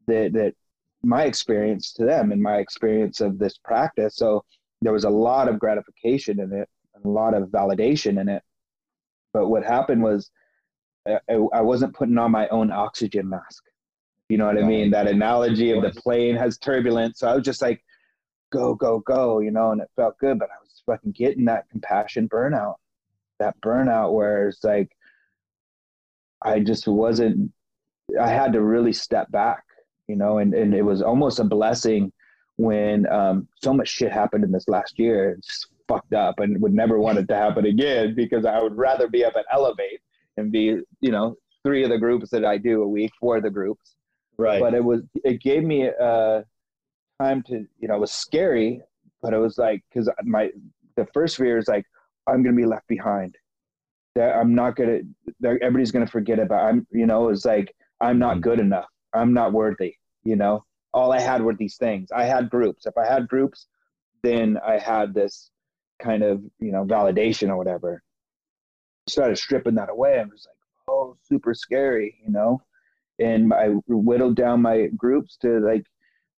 that 0.06 0.32
that 0.32 0.54
my 1.02 1.24
experience 1.24 1.92
to 1.94 2.04
them 2.04 2.32
and 2.32 2.42
my 2.42 2.58
experience 2.58 3.20
of 3.20 3.38
this 3.38 3.58
practice. 3.58 4.16
So 4.16 4.44
there 4.82 4.92
was 4.92 5.04
a 5.04 5.10
lot 5.10 5.48
of 5.48 5.58
gratification 5.58 6.40
in 6.40 6.52
it 6.52 6.68
a 7.02 7.08
lot 7.08 7.32
of 7.32 7.48
validation 7.48 8.20
in 8.20 8.28
it. 8.28 8.42
But 9.32 9.48
what 9.48 9.64
happened 9.64 10.02
was 10.02 10.30
I, 11.08 11.18
I 11.54 11.62
wasn't 11.62 11.94
putting 11.94 12.18
on 12.18 12.30
my 12.30 12.46
own 12.48 12.70
oxygen 12.70 13.26
mask. 13.26 13.64
You 14.28 14.36
know 14.36 14.44
what 14.44 14.58
i 14.58 14.62
mean? 14.62 14.90
That 14.90 15.08
analogy 15.08 15.70
of 15.70 15.82
the 15.82 15.98
plane 15.98 16.36
has 16.36 16.58
turbulence. 16.58 17.20
So 17.20 17.28
i 17.28 17.34
was 17.34 17.44
just 17.44 17.62
like 17.62 17.82
go 18.52 18.74
go 18.74 18.98
go 18.98 19.38
you 19.38 19.50
know 19.50 19.70
and 19.70 19.80
it 19.80 19.88
felt 19.94 20.18
good 20.18 20.36
but 20.36 20.48
i 20.50 20.58
was 20.60 20.70
fucking 20.90 21.12
getting 21.12 21.44
that 21.46 21.68
compassion 21.70 22.28
burnout, 22.28 22.74
that 23.38 23.60
burnout 23.60 24.12
where 24.12 24.48
it's 24.48 24.64
like, 24.64 24.90
I 26.42 26.60
just 26.60 26.88
wasn't, 26.88 27.52
I 28.20 28.28
had 28.28 28.52
to 28.54 28.62
really 28.62 28.92
step 28.92 29.30
back, 29.30 29.64
you 30.10 30.16
know, 30.16 30.38
and, 30.38 30.52
and 30.54 30.74
it 30.74 30.82
was 30.82 31.00
almost 31.02 31.38
a 31.38 31.44
blessing 31.44 32.12
when 32.56 33.10
um, 33.10 33.48
so 33.62 33.72
much 33.72 33.88
shit 33.88 34.12
happened 34.12 34.44
in 34.44 34.52
this 34.52 34.68
last 34.68 34.98
year. 34.98 35.30
It's 35.38 35.66
fucked 35.88 36.12
up 36.14 36.38
and 36.40 36.60
would 36.60 36.74
never 36.74 37.00
want 37.00 37.18
it 37.18 37.28
to 37.28 37.36
happen 37.36 37.64
again 37.64 38.14
because 38.14 38.44
I 38.44 38.60
would 38.60 38.76
rather 38.76 39.08
be 39.08 39.24
up 39.24 39.34
at 39.36 39.46
Elevate 39.52 40.00
and 40.36 40.52
be, 40.52 40.80
you 41.00 41.10
know, 41.10 41.36
three 41.64 41.84
of 41.84 41.90
the 41.90 41.98
groups 41.98 42.30
that 42.30 42.44
I 42.44 42.58
do 42.58 42.82
a 42.82 42.88
week, 42.88 43.12
four 43.18 43.38
of 43.38 43.42
the 43.42 43.50
groups. 43.50 43.96
Right. 44.36 44.60
But 44.60 44.74
it 44.74 44.84
was, 44.84 45.02
it 45.24 45.40
gave 45.40 45.64
me 45.64 45.88
uh, 45.88 46.42
time 47.20 47.42
to, 47.44 47.66
you 47.78 47.88
know, 47.88 47.96
it 47.96 48.00
was 48.00 48.12
scary, 48.12 48.82
but 49.22 49.32
it 49.32 49.38
was 49.38 49.58
like, 49.58 49.82
cause 49.92 50.08
my, 50.22 50.50
the 51.00 51.06
first 51.12 51.36
fear 51.36 51.58
is 51.58 51.68
like 51.68 51.84
i'm 52.26 52.42
gonna 52.42 52.56
be 52.56 52.66
left 52.66 52.86
behind 52.88 53.36
that 54.14 54.36
i'm 54.36 54.54
not 54.54 54.76
gonna 54.76 55.00
everybody's 55.44 55.90
gonna 55.90 56.06
forget 56.06 56.38
about 56.38 56.66
i'm 56.66 56.86
you 56.90 57.06
know 57.06 57.28
it's 57.28 57.44
like 57.44 57.74
i'm 58.00 58.18
not 58.18 58.38
mm. 58.38 58.42
good 58.42 58.60
enough 58.60 58.86
i'm 59.14 59.32
not 59.32 59.52
worthy 59.52 59.94
you 60.24 60.36
know 60.36 60.64
all 60.92 61.12
i 61.12 61.20
had 61.20 61.42
were 61.42 61.54
these 61.54 61.76
things. 61.76 62.10
I 62.12 62.24
had 62.24 62.50
groups. 62.50 62.86
If 62.86 62.96
i 62.96 63.06
had 63.06 63.28
groups 63.28 63.66
then 64.22 64.58
i 64.66 64.78
had 64.78 65.14
this 65.14 65.50
kind 66.00 66.22
of 66.22 66.42
you 66.58 66.72
know 66.72 66.84
validation 66.84 67.48
or 67.48 67.56
whatever. 67.56 68.02
Started 69.08 69.38
stripping 69.38 69.74
that 69.76 69.90
away. 69.90 70.18
I 70.18 70.24
was 70.24 70.46
like 70.48 70.56
oh 70.88 71.16
super 71.22 71.54
scary 71.54 72.16
you 72.24 72.32
know? 72.32 72.60
And 73.18 73.52
i 73.52 73.68
whittled 73.86 74.36
down 74.36 74.62
my 74.62 74.86
groups 74.96 75.36
to 75.38 75.60
like 75.60 75.84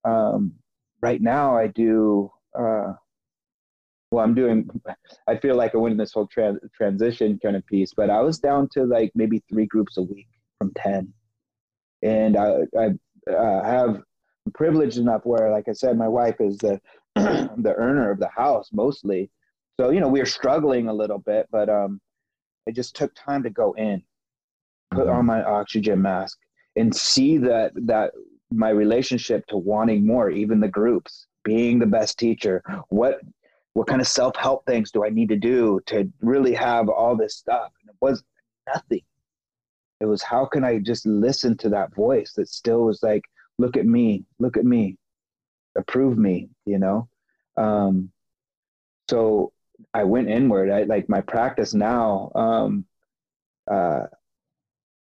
um, 0.05 0.55
right 1.01 1.23
now 1.23 1.57
i 1.57 1.69
do 1.69 2.31
uh, 2.59 2.93
well, 4.13 4.25
I'm 4.25 4.35
doing, 4.35 4.69
I 5.29 5.37
feel 5.37 5.57
like 5.57 5.75
I 5.75 5.79
went 5.79 5.93
in 5.93 5.99
this 5.99 6.13
whole 6.13 6.27
trans, 6.27 6.59
transition 6.77 7.41
kind 7.43 7.57
of 7.57 7.67
piece, 7.67 7.93
but 7.97 8.11
I 8.11 8.21
was 8.21 8.39
down 8.39 8.69
to 8.73 8.85
like 8.85 9.11
maybe 9.15 9.43
three 9.49 9.67
groups 9.67 9.97
a 9.97 10.03
week 10.03 10.29
from 10.59 10.73
10. 10.77 11.13
And 12.03 12.37
I, 12.37 12.57
I 12.79 12.91
uh, 13.29 13.63
have 13.63 14.03
privileged 14.55 14.99
enough 14.99 15.23
where, 15.25 15.51
like 15.51 15.69
I 15.69 15.73
said, 15.73 15.97
my 15.97 16.09
wife 16.09 16.37
is 16.41 16.59
the, 16.59 16.81
the 17.15 17.75
earner 17.77 18.11
of 18.11 18.19
the 18.19 18.29
house 18.29 18.71
mostly. 18.73 19.31
So, 19.81 19.91
you 19.91 20.01
know, 20.01 20.09
we 20.09 20.21
are 20.21 20.27
struggling 20.27 20.89
a 20.89 20.93
little 20.93 21.19
bit, 21.19 21.47
but 21.51 21.69
um, 21.69 22.01
I 22.69 22.73
just 22.73 22.95
took 22.95 23.15
time 23.15 23.43
to 23.45 23.51
go 23.51 23.73
in, 23.73 24.03
put 24.91 25.09
on 25.09 25.27
my 25.27 25.43
oxygen 25.43 26.03
mask 26.03 26.39
and 26.77 26.95
see 26.95 27.39
that, 27.39 27.73
that 27.87 28.13
my 28.51 28.71
relationship 28.71 29.47
to 29.47 29.57
wanting 29.57 30.07
more, 30.07 30.31
even 30.31 30.61
the 30.61 30.69
groups, 30.69 31.27
being 31.45 31.79
the 31.79 31.87
best 31.87 32.19
teacher, 32.19 32.63
what 32.89 33.21
what 33.75 33.87
kind 33.87 34.01
of 34.01 34.07
self-help 34.07 34.67
things 34.67 34.91
do 34.91 35.05
I 35.05 35.09
need 35.09 35.31
to 35.31 35.37
do 35.37 35.81
to 35.87 36.11
really 36.21 36.53
have 36.53 36.91
all 36.91 37.17
this 37.17 37.37
stuff? 37.37 37.73
And 37.81 37.89
it 37.89 37.97
was 38.01 38.23
nothing. 38.67 39.01
It 40.03 40.07
was 40.07 40.21
how 40.21 40.47
can 40.47 40.65
I 40.65 40.79
just 40.79 41.07
listen 41.07 41.57
to 41.59 41.69
that 41.69 41.95
voice 41.95 42.33
that 42.33 42.49
still 42.49 42.83
was 42.83 43.05
like, 43.05 43.23
look 43.59 43.77
at 43.77 43.87
me, 43.87 44.25
look 44.41 44.57
at 44.57 44.65
me, 44.65 44.97
approve 45.77 46.19
me, 46.19 46.49
you 46.67 46.81
know? 46.81 47.09
Um, 47.57 48.11
so 49.09 49.53
I 49.95 50.03
went 50.03 50.29
inward. 50.29 50.73
I 50.73 50.83
like 50.83 51.09
my 51.09 51.21
practice 51.21 51.73
now. 51.73 52.33
Um, 52.35 52.85
uh, 53.71 54.07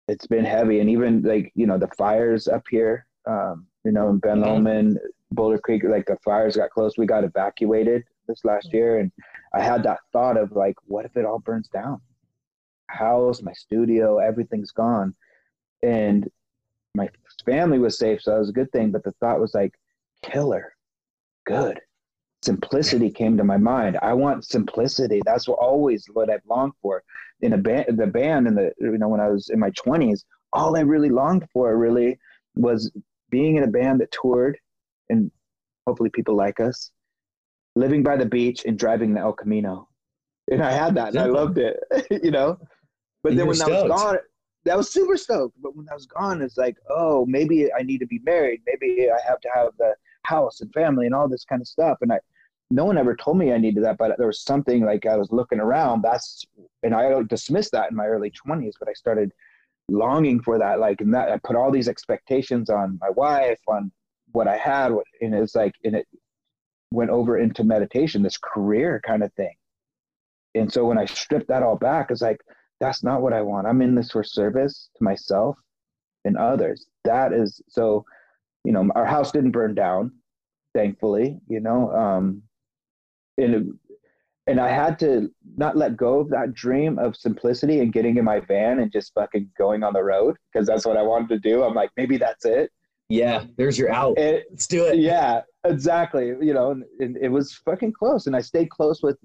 it's 0.09 0.26
been 0.26 0.44
heavy, 0.44 0.81
and 0.81 0.90
even 0.90 1.22
like 1.22 1.53
you 1.55 1.66
know 1.66 1.79
the 1.79 1.87
fires 1.96 2.48
up 2.48 2.64
here, 2.68 3.07
um, 3.26 3.66
you 3.85 3.92
know 3.92 4.09
in 4.09 4.18
Ben 4.18 4.40
mm-hmm. 4.40 4.50
Lomond, 4.50 4.98
Boulder 5.31 5.59
Creek, 5.59 5.85
like 5.85 6.07
the 6.07 6.16
fires 6.24 6.57
got 6.57 6.70
close. 6.70 6.98
We 6.98 7.07
got 7.07 7.22
evacuated 7.22 8.03
this 8.26 8.44
last 8.44 8.72
year, 8.72 8.98
and 8.98 9.12
I 9.55 9.62
had 9.62 9.85
that 9.85 10.00
thought 10.12 10.37
of 10.37 10.50
like, 10.53 10.74
what 10.87 11.05
if 11.05 11.16
it 11.16 11.24
all 11.24 11.38
burns 11.38 11.68
down? 11.68 12.00
House, 12.90 13.42
my 13.42 13.53
studio, 13.53 14.18
everything's 14.18 14.72
gone, 14.72 15.14
and 15.83 16.29
my 16.94 17.09
family 17.44 17.79
was 17.79 17.98
safe, 17.98 18.22
so 18.22 18.33
that 18.33 18.38
was 18.38 18.50
a 18.50 18.55
good 18.55 18.70
thing. 18.72 18.90
But 18.90 19.05
the 19.05 19.12
thought 19.20 19.40
was 19.40 19.55
like, 19.55 19.74
killer, 20.22 20.74
good. 21.46 21.81
Simplicity 22.42 23.11
came 23.11 23.37
to 23.37 23.44
my 23.44 23.59
mind. 23.59 23.99
I 24.01 24.14
want 24.14 24.47
simplicity. 24.47 25.20
That's 25.24 25.47
what, 25.47 25.59
always 25.59 26.07
what 26.12 26.30
I've 26.30 26.47
longed 26.49 26.72
for. 26.80 27.03
In 27.43 27.53
a 27.53 27.59
band, 27.59 27.99
the 27.99 28.07
band, 28.07 28.47
in 28.47 28.55
the 28.55 28.72
you 28.78 28.99
know 28.99 29.09
when 29.09 29.20
I 29.20 29.28
was 29.28 29.51
in 29.51 29.59
my 29.59 29.70
twenties, 29.70 30.24
all 30.53 30.76
I 30.76 30.80
really 30.80 31.11
longed 31.11 31.47
for 31.53 31.76
really 31.76 32.18
was 32.57 32.91
being 33.30 33.57
in 33.57 33.62
a 33.62 33.68
band 33.68 34.01
that 34.01 34.11
toured 34.11 34.59
and 35.09 35.30
hopefully 35.86 36.11
people 36.11 36.34
like 36.34 36.61
us 36.61 36.91
living 37.76 38.03
by 38.03 38.16
the 38.16 38.26
beach 38.26 38.64
and 38.64 38.78
driving 38.78 39.14
the 39.14 39.20
El 39.20 39.32
Camino. 39.32 39.88
And 40.51 40.62
I 40.62 40.72
had 40.72 40.95
that 40.97 41.11
and 41.11 41.18
I 41.18 41.26
loved 41.26 41.59
it, 41.59 41.78
you 42.11 42.30
know. 42.30 42.59
But 43.23 43.37
then 43.37 43.47
when 43.47 43.57
stoked. 43.57 43.71
that 43.71 43.89
was 43.89 44.03
gone, 44.03 44.18
that 44.64 44.77
was 44.77 44.91
super 44.91 45.16
stoked. 45.16 45.61
But 45.62 45.77
when 45.77 45.87
I 45.91 45.95
was 45.95 46.07
gone, 46.07 46.43
it's 46.43 46.57
like, 46.57 46.77
oh, 46.89 47.27
maybe 47.27 47.73
I 47.73 47.83
need 47.83 47.99
to 47.99 48.07
be 48.07 48.21
married. 48.25 48.62
Maybe 48.66 49.11
I 49.11 49.18
have 49.27 49.41
to 49.41 49.49
have 49.55 49.68
the 49.79 49.95
house 50.25 50.61
and 50.61 50.73
family 50.73 51.07
and 51.07 51.14
all 51.14 51.29
this 51.29 51.45
kind 51.45 51.61
of 51.61 51.68
stuff. 51.68 51.99
And 52.01 52.12
I, 52.12 52.18
no 52.71 52.85
one 52.85 52.99
ever 52.99 53.16
told 53.16 53.37
me 53.37 53.53
I 53.53 53.59
needed 53.59 53.85
that, 53.85 53.99
but 53.99 54.16
there 54.16 54.27
was 54.27 54.43
something 54.43 54.85
like 54.85 55.07
I 55.07 55.16
was 55.16 55.33
looking 55.33 55.61
around. 55.61 56.03
That's, 56.03 56.45
and 56.83 56.95
I 56.95 57.23
dismissed 57.29 57.73
that 57.73 57.91
in 57.91 57.97
my 57.97 58.07
early 58.07 58.31
20s, 58.31 58.75
but 58.79 58.89
I 58.89 58.93
started 58.93 59.33
longing 59.89 60.41
for 60.41 60.59
that. 60.59 60.79
Like, 60.79 61.01
and 61.01 61.12
that 61.14 61.31
I 61.31 61.39
put 61.39 61.57
all 61.57 61.71
these 61.71 61.89
expectations 61.89 62.71
on 62.71 62.99
my 63.01 63.11
wife, 63.11 63.61
on 63.66 63.91
what 64.33 64.47
I 64.47 64.57
had, 64.57 64.93
and 65.21 65.35
it's 65.35 65.57
like, 65.57 65.75
and 65.85 65.97
it 65.97 66.07
went 66.93 67.11
over 67.11 67.39
into 67.39 67.64
meditation, 67.64 68.23
this 68.23 68.39
career 68.39 69.01
kind 69.05 69.23
of 69.23 69.33
thing. 69.35 69.55
And 70.55 70.73
so 70.73 70.85
when 70.85 70.99
I 70.99 71.07
stripped 71.07 71.49
that 71.49 71.62
all 71.62 71.77
back, 71.77 72.11
it's 72.11 72.23
like, 72.23 72.41
that's 72.81 73.05
not 73.05 73.22
what 73.22 73.33
I 73.33 73.43
want. 73.43 73.66
I'm 73.66 73.83
in 73.83 73.95
this 73.95 74.11
for 74.11 74.24
service 74.24 74.91
to 74.97 75.05
myself 75.05 75.59
and 76.24 76.37
others. 76.37 76.87
That 77.05 77.33
is 77.33 77.61
so, 77.68 78.05
you 78.64 78.72
know, 78.72 78.91
our 78.95 79.07
house 79.07 79.33
didn't 79.33 79.53
burn 79.53 79.74
down, 79.74 80.12
thankfully, 80.74 81.39
you 81.49 81.61
know. 81.61 81.91
Um, 81.93 82.43
and 83.39 83.74
and 84.47 84.61
I 84.61 84.70
had 84.70 84.99
to 85.01 85.31
not 85.57 85.76
let 85.76 85.97
go 85.97 86.18
of 86.20 86.31
that 86.31 86.55
dream 86.55 86.99
of 86.99 87.16
simplicity 87.16 87.81
and 87.81 87.93
getting 87.93 88.16
in 88.16 88.24
my 88.24 88.41
van 88.41 88.81
and 88.81 88.91
just 88.91 89.12
fucking 89.14 89.51
going 89.57 89.85
on 89.85 89.93
the 89.93 90.03
road 90.03 90.37
because 90.53 90.66
that's 90.66 90.87
what 90.87 90.97
I 90.97 91.03
wanted 91.03 91.28
to 91.28 91.39
do. 91.39 91.62
I'm 91.62 91.74
like, 91.74 91.91
maybe 91.97 92.16
that's 92.16 92.45
it. 92.45 92.72
Yeah, 93.09 93.45
there's 93.57 93.78
your 93.78 93.93
out. 93.93 94.16
It, 94.18 94.47
Let's 94.51 94.66
do 94.66 94.87
it. 94.87 94.99
yeah, 94.99 95.43
exactly. 95.64 96.28
You 96.28 96.55
know, 96.55 96.70
and, 96.70 96.85
and 97.01 97.16
it 97.16 97.28
was 97.28 97.55
fucking 97.64 97.93
close, 97.93 98.26
and 98.26 98.37
I 98.37 98.41
stayed 98.41 98.70
close 98.70 99.03
with, 99.03 99.18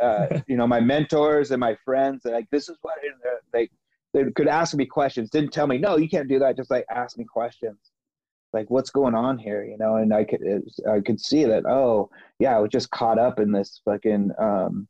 uh, 0.00 0.40
you 0.46 0.56
know, 0.56 0.66
my 0.66 0.80
mentors 0.80 1.50
and 1.50 1.60
my 1.60 1.76
friends. 1.84 2.22
They're 2.22 2.34
like, 2.34 2.50
this 2.50 2.68
is 2.68 2.76
what 2.82 2.94
they 3.52 3.68
they 4.14 4.30
could 4.30 4.48
ask 4.48 4.74
me 4.74 4.86
questions. 4.86 5.28
Didn't 5.28 5.52
tell 5.52 5.66
me, 5.66 5.76
no, 5.76 5.96
you 5.96 6.08
can't 6.08 6.28
do 6.28 6.38
that. 6.38 6.56
Just 6.56 6.70
like 6.70 6.86
ask 6.88 7.18
me 7.18 7.24
questions, 7.24 7.78
like 8.52 8.70
what's 8.70 8.90
going 8.90 9.14
on 9.14 9.38
here, 9.38 9.64
you 9.64 9.76
know? 9.76 9.96
And 9.96 10.14
I 10.14 10.24
could 10.24 10.40
I 10.88 11.00
could 11.00 11.20
see 11.20 11.44
that. 11.44 11.66
Oh, 11.66 12.10
yeah, 12.38 12.56
I 12.56 12.60
was 12.60 12.70
just 12.70 12.90
caught 12.90 13.18
up 13.18 13.40
in 13.40 13.52
this 13.52 13.80
fucking 13.84 14.30
um, 14.38 14.88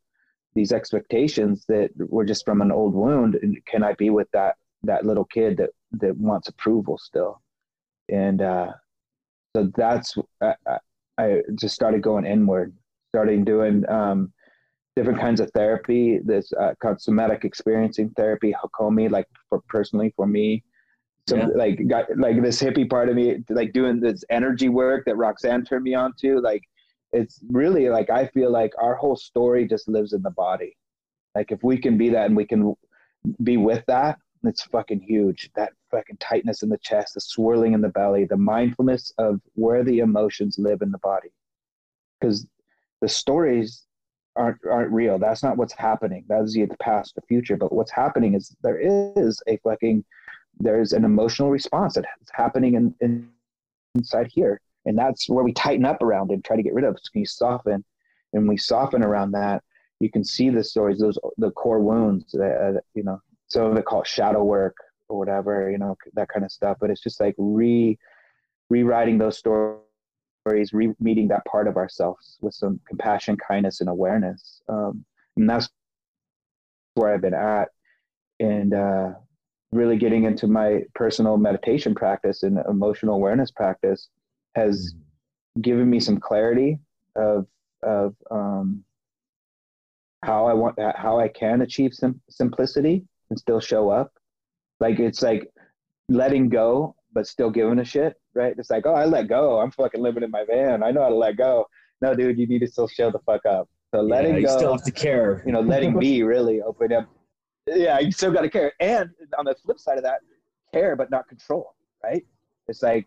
these 0.55 0.73
expectations 0.73 1.65
that 1.69 1.91
were 1.97 2.25
just 2.25 2.45
from 2.45 2.61
an 2.61 2.71
old 2.71 2.95
wound. 2.95 3.37
And 3.37 3.65
can 3.65 3.83
I 3.83 3.95
be 3.95 4.11
with 4.11 4.31
that 4.33 4.57
that 4.83 5.07
little 5.07 5.25
kid 5.25 5.57
that 5.57 5.71
that 5.93 6.17
wants 6.19 6.49
approval 6.49 6.99
still? 6.99 7.41
And 8.11 8.43
uh, 8.43 8.73
so 9.57 9.73
that's 9.75 10.17
I, 10.43 10.55
I 11.17 11.41
just 11.55 11.75
started 11.75 12.03
going 12.03 12.27
inward, 12.27 12.77
starting 13.09 13.43
doing 13.43 13.89
um, 13.89 14.34
different 14.97 15.21
kinds 15.21 15.41
of 15.41 15.51
therapy. 15.53 16.19
This 16.25 16.53
uh, 16.53 16.75
called 16.81 17.01
somatic 17.01 17.45
experiencing 17.45 18.11
therapy, 18.11 18.55
Hakomi, 18.55 19.11
like 19.11 19.27
for 19.49 19.61
personally 19.69 20.13
for 20.17 20.27
me. 20.27 20.63
So 21.27 21.37
Yeah. 21.37 21.49
like 21.55 21.87
got 21.89 22.05
like 22.17 22.41
this 22.43 22.61
hippie 22.61 22.89
part 22.89 23.09
of 23.09 23.17
me, 23.17 23.43
like 23.49 23.73
doing 23.73 24.01
this 24.01 24.25
energy 24.31 24.69
work 24.69 25.05
that 25.07 25.17
Roxanne 25.17 25.65
turned 25.65 25.85
me 25.85 25.95
on 25.95 26.13
to. 26.21 26.41
Like 26.41 26.63
it's 27.13 27.41
really 27.49 27.89
like 27.89 28.11
I 28.11 28.27
feel 28.27 28.51
like 28.51 28.73
our 28.79 28.95
whole 28.95 29.17
story 29.17 29.67
just 29.67 29.89
lives 29.89 30.13
in 30.13 30.23
the 30.23 30.31
body. 30.31 30.77
Like 31.35 31.51
if 31.51 31.63
we 31.63 31.79
can 31.79 31.97
be 31.97 32.11
that 32.11 32.27
and 32.27 32.37
we 32.37 32.47
can 32.47 32.75
be 33.43 33.57
with 33.57 33.85
that, 33.87 34.19
it's 34.45 34.63
fucking 34.65 35.01
huge. 35.01 35.51
That 35.57 35.73
fucking 35.91 36.19
tightness 36.21 36.63
in 36.63 36.69
the 36.69 36.79
chest, 36.79 37.15
the 37.15 37.21
swirling 37.21 37.73
in 37.73 37.81
the 37.81 37.89
belly, 37.89 38.27
the 38.27 38.37
mindfulness 38.37 39.13
of 39.19 39.41
where 39.55 39.83
the 39.83 40.01
emotions 40.01 40.59
live 40.59 40.83
in 40.83 40.91
the 40.91 40.99
body. 40.99 41.31
Because 42.21 42.47
the 43.01 43.09
stories 43.09 43.87
aren't 44.37 44.59
aren't 44.71 44.93
real. 44.93 45.19
That's 45.19 45.43
not 45.43 45.57
what's 45.57 45.73
happening. 45.73 46.25
That 46.29 46.43
is 46.43 46.55
the 46.55 46.67
past, 46.81 47.15
the 47.15 47.23
future. 47.23 47.57
But 47.57 47.73
what's 47.73 47.91
happening 47.91 48.35
is 48.35 48.55
there 48.63 48.79
is 48.79 49.43
a 49.47 49.57
fucking 49.59 50.05
there's 50.59 50.93
an 50.93 51.05
emotional 51.05 51.51
response 51.51 51.95
that's 51.95 52.09
happening 52.33 52.75
in, 52.75 52.95
in 53.01 53.29
inside 53.95 54.29
here, 54.29 54.61
and 54.85 54.99
that's 54.99 55.29
where 55.29 55.45
we 55.45 55.53
tighten 55.53 55.85
up 55.85 56.03
around 56.03 56.31
and 56.31 56.45
try 56.45 56.57
to 56.57 56.63
get 56.63 56.75
rid 56.75 56.85
of. 56.85 56.97
So 57.01 57.11
you 57.15 57.27
soften, 57.27 57.85
and 58.33 58.49
we 58.49 58.57
soften 58.57 59.03
around 59.03 59.33
that. 59.33 59.63
You 60.01 60.11
can 60.11 60.25
see 60.25 60.51
the 60.51 60.65
stories, 60.65 60.99
those 60.99 61.19
the 61.39 61.51
core 61.53 61.81
wounds. 61.81 62.33
That, 62.33 62.77
uh, 62.77 62.81
you 62.95 63.05
know, 63.05 63.21
some 63.49 63.67
of 63.67 63.77
it 63.77 63.85
called 63.85 64.07
shadow 64.07 64.43
work 64.45 64.77
or 65.09 65.19
whatever. 65.19 65.71
You 65.71 65.79
know, 65.79 65.97
that 66.15 66.29
kind 66.29 66.45
of 66.45 66.53
stuff. 66.53 66.79
But 66.81 66.91
it's 66.91 67.03
just 67.03 67.21
like 67.21 67.35
re 67.39 67.99
rewriting 68.71 69.19
those 69.19 69.39
stories 69.39 69.84
stories, 70.47 70.73
re- 70.73 70.95
meeting 71.01 71.29
that 71.29 71.45
part 71.47 71.67
of 71.69 71.77
ourselves 71.77 72.39
with 72.41 72.55
some 72.55 72.81
compassion, 72.87 73.37
kindness, 73.37 73.81
and 73.81 73.89
awareness. 73.89 74.61
Um, 74.69 75.05
and 75.37 75.49
that's 75.49 75.69
where 76.95 77.13
I've 77.13 77.21
been 77.21 77.35
at, 77.35 77.69
and 78.41 78.75
uh, 78.75 79.13
really 79.73 79.97
getting 79.97 80.25
into 80.25 80.47
my 80.47 80.83
personal 80.95 81.37
meditation 81.37 81.95
practice 81.95 82.43
and 82.43 82.59
emotional 82.69 83.15
awareness 83.17 83.51
practice 83.51 84.09
has 84.55 84.95
given 85.61 85.89
me 85.89 86.01
some 86.01 86.19
clarity 86.19 86.79
of 87.17 87.47
of 87.83 88.15
um, 88.31 88.85
how 90.23 90.47
I 90.47 90.55
want 90.55 90.79
how 90.97 91.19
I 91.19 91.29
can 91.29 91.63
achieve 91.63 91.93
sim- 91.95 92.21
simplicity 92.29 93.05
and 93.31 93.39
still 93.39 93.61
show 93.61 93.91
up. 93.91 94.13
Like 94.79 95.01
it's 95.01 95.23
like 95.23 95.51
letting 96.09 96.49
go 96.49 96.95
but 97.15 97.27
still 97.27 97.49
giving 97.49 97.79
a 97.79 97.85
shit, 97.85 98.21
right? 98.35 98.55
It's 98.59 98.71
like, 98.71 98.85
oh, 98.87 98.95
I 98.95 99.05
let 99.05 99.29
go. 99.29 99.61
I'm 99.61 99.71
fucking 99.71 100.03
living 100.03 100.25
in 100.25 100.31
my 100.31 100.45
van. 100.45 100.83
I 100.83 100.91
know 100.91 101.03
how 101.03 101.09
to 101.09 101.15
let 101.15 101.37
go. 101.37 101.67
No, 102.03 102.15
dude, 102.15 102.39
you 102.39 102.47
need 102.47 102.59
to 102.59 102.67
still 102.67 102.89
show 102.89 103.11
the 103.11 103.21
fuck 103.21 103.47
up. 103.47 103.69
So 103.95 104.01
letting 104.01 104.33
yeah, 104.33 104.41
you 104.41 104.47
go, 104.47 104.57
still 104.57 104.73
have 104.73 104.83
to 104.83 104.91
care. 104.91 105.43
you 105.47 105.53
know, 105.53 105.61
letting 105.61 105.97
be 105.99 106.23
really 106.25 106.61
open 106.61 106.93
up. 106.93 107.09
Yeah, 107.67 108.01
you 108.01 108.11
still 108.11 108.33
got 108.33 108.43
to 108.43 108.51
care. 108.51 108.73
And 108.81 109.11
on 109.39 109.47
the 109.47 109.55
flip 109.55 109.79
side 109.79 109.97
of 109.97 110.05
that, 110.05 110.21
care 110.73 110.97
but 110.97 111.11
not 111.11 111.29
control, 111.29 111.75
right? 112.03 112.25
It's 112.67 112.83
like, 112.83 113.07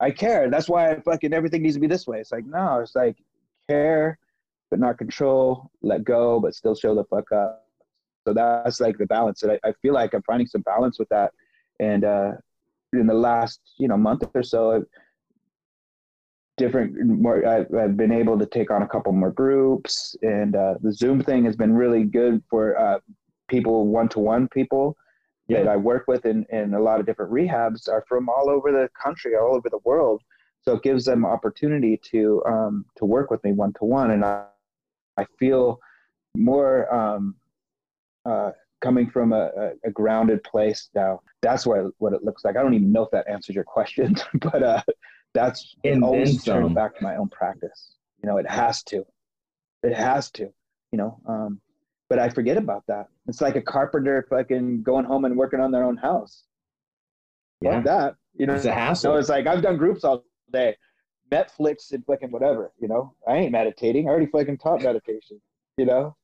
I 0.00 0.10
care. 0.10 0.50
That's 0.50 0.68
why 0.68 0.90
I 0.90 1.00
fucking 1.00 1.32
everything 1.32 1.62
needs 1.62 1.76
to 1.76 1.80
be 1.80 1.86
this 1.86 2.06
way. 2.06 2.18
It's 2.20 2.32
like, 2.32 2.44
no, 2.44 2.80
it's 2.80 2.94
like 2.94 3.16
care 3.68 4.18
but 4.68 4.80
not 4.80 4.98
control, 4.98 5.70
let 5.82 6.02
go 6.02 6.40
but 6.40 6.54
still 6.54 6.74
show 6.74 6.94
the 6.94 7.04
fuck 7.04 7.30
up. 7.30 7.64
So 8.26 8.34
that's 8.34 8.80
like 8.80 8.98
the 8.98 9.06
balance. 9.06 9.44
And 9.44 9.52
I, 9.52 9.60
I 9.64 9.72
feel 9.80 9.94
like 9.94 10.12
I'm 10.12 10.22
finding 10.22 10.48
some 10.48 10.62
balance 10.62 10.98
with 10.98 11.08
that. 11.10 11.30
And, 11.78 12.04
uh, 12.04 12.32
in 12.92 13.06
the 13.06 13.14
last 13.14 13.60
you 13.78 13.88
know 13.88 13.96
month 13.96 14.22
or 14.34 14.42
so 14.42 14.72
I've 14.72 14.86
different 16.56 16.96
more 16.98 17.46
I've, 17.46 17.72
I've 17.74 17.96
been 17.96 18.12
able 18.12 18.38
to 18.38 18.46
take 18.46 18.70
on 18.70 18.82
a 18.82 18.88
couple 18.88 19.12
more 19.12 19.30
groups 19.30 20.16
and 20.22 20.56
uh, 20.56 20.74
the 20.80 20.92
zoom 20.92 21.22
thing 21.22 21.44
has 21.44 21.56
been 21.56 21.74
really 21.74 22.04
good 22.04 22.42
for 22.48 22.78
uh, 22.78 22.98
people 23.48 23.86
one-to-one 23.86 24.48
people 24.48 24.96
that 25.48 25.68
i 25.68 25.76
work 25.76 26.06
with 26.08 26.26
in, 26.26 26.44
in 26.50 26.74
a 26.74 26.80
lot 26.80 26.98
of 26.98 27.06
different 27.06 27.30
rehabs 27.30 27.88
are 27.88 28.04
from 28.08 28.28
all 28.28 28.48
over 28.48 28.72
the 28.72 28.88
country 29.00 29.36
all 29.36 29.54
over 29.54 29.68
the 29.70 29.78
world. 29.84 30.22
So 30.62 30.74
it 30.74 30.82
gives 30.82 31.04
them 31.04 31.24
opportunity 31.24 32.00
to 32.10 32.42
um, 32.46 32.84
to 32.96 33.04
work 33.04 33.30
with 33.30 33.44
me 33.44 33.52
one-to-one 33.52 34.10
and 34.10 34.24
i, 34.24 34.44
I 35.16 35.26
feel 35.38 35.78
more 36.36 36.92
um, 36.92 37.36
uh, 38.24 38.50
coming 38.80 39.08
from 39.10 39.32
a, 39.32 39.50
a, 39.56 39.70
a 39.84 39.90
grounded 39.90 40.42
place 40.44 40.88
now. 40.94 41.20
That's 41.42 41.66
what 41.66 41.86
what 41.98 42.12
it 42.12 42.22
looks 42.24 42.44
like. 42.44 42.56
I 42.56 42.62
don't 42.62 42.74
even 42.74 42.92
know 42.92 43.02
if 43.02 43.10
that 43.12 43.28
answers 43.28 43.54
your 43.54 43.64
question, 43.64 44.16
but 44.34 44.62
uh, 44.62 44.82
that's 45.34 45.76
it 45.82 45.92
And 45.92 46.04
always 46.04 46.42
then 46.44 46.74
back 46.74 46.96
to 46.96 47.02
my 47.02 47.16
own 47.16 47.28
practice. 47.28 47.94
You 48.22 48.28
know, 48.28 48.38
it 48.38 48.48
has 48.48 48.82
to. 48.84 49.04
It 49.82 49.94
has 49.94 50.30
to. 50.32 50.44
You 50.92 50.98
know, 50.98 51.20
um, 51.26 51.60
but 52.08 52.18
I 52.18 52.28
forget 52.28 52.56
about 52.56 52.84
that. 52.88 53.06
It's 53.26 53.40
like 53.40 53.56
a 53.56 53.62
carpenter 53.62 54.26
fucking 54.30 54.82
going 54.82 55.04
home 55.04 55.24
and 55.24 55.36
working 55.36 55.60
on 55.60 55.72
their 55.72 55.84
own 55.84 55.96
house. 55.96 56.44
Yeah. 57.60 57.76
Fuck 57.76 57.84
that. 57.84 58.14
You 58.38 58.46
know, 58.46 58.54
It's 58.54 58.64
a 58.66 58.72
hassle. 58.72 59.12
so 59.12 59.16
it's 59.16 59.28
like 59.28 59.46
I've 59.46 59.62
done 59.62 59.76
groups 59.76 60.04
all 60.04 60.24
day, 60.52 60.76
Netflix 61.32 61.92
and 61.92 62.04
fucking 62.06 62.30
whatever. 62.30 62.72
You 62.78 62.88
know, 62.88 63.14
I 63.26 63.36
ain't 63.36 63.52
meditating. 63.52 64.08
I 64.08 64.10
already 64.10 64.26
fucking 64.26 64.58
taught 64.58 64.82
meditation. 64.82 65.40
You 65.76 65.86
know, 65.86 66.16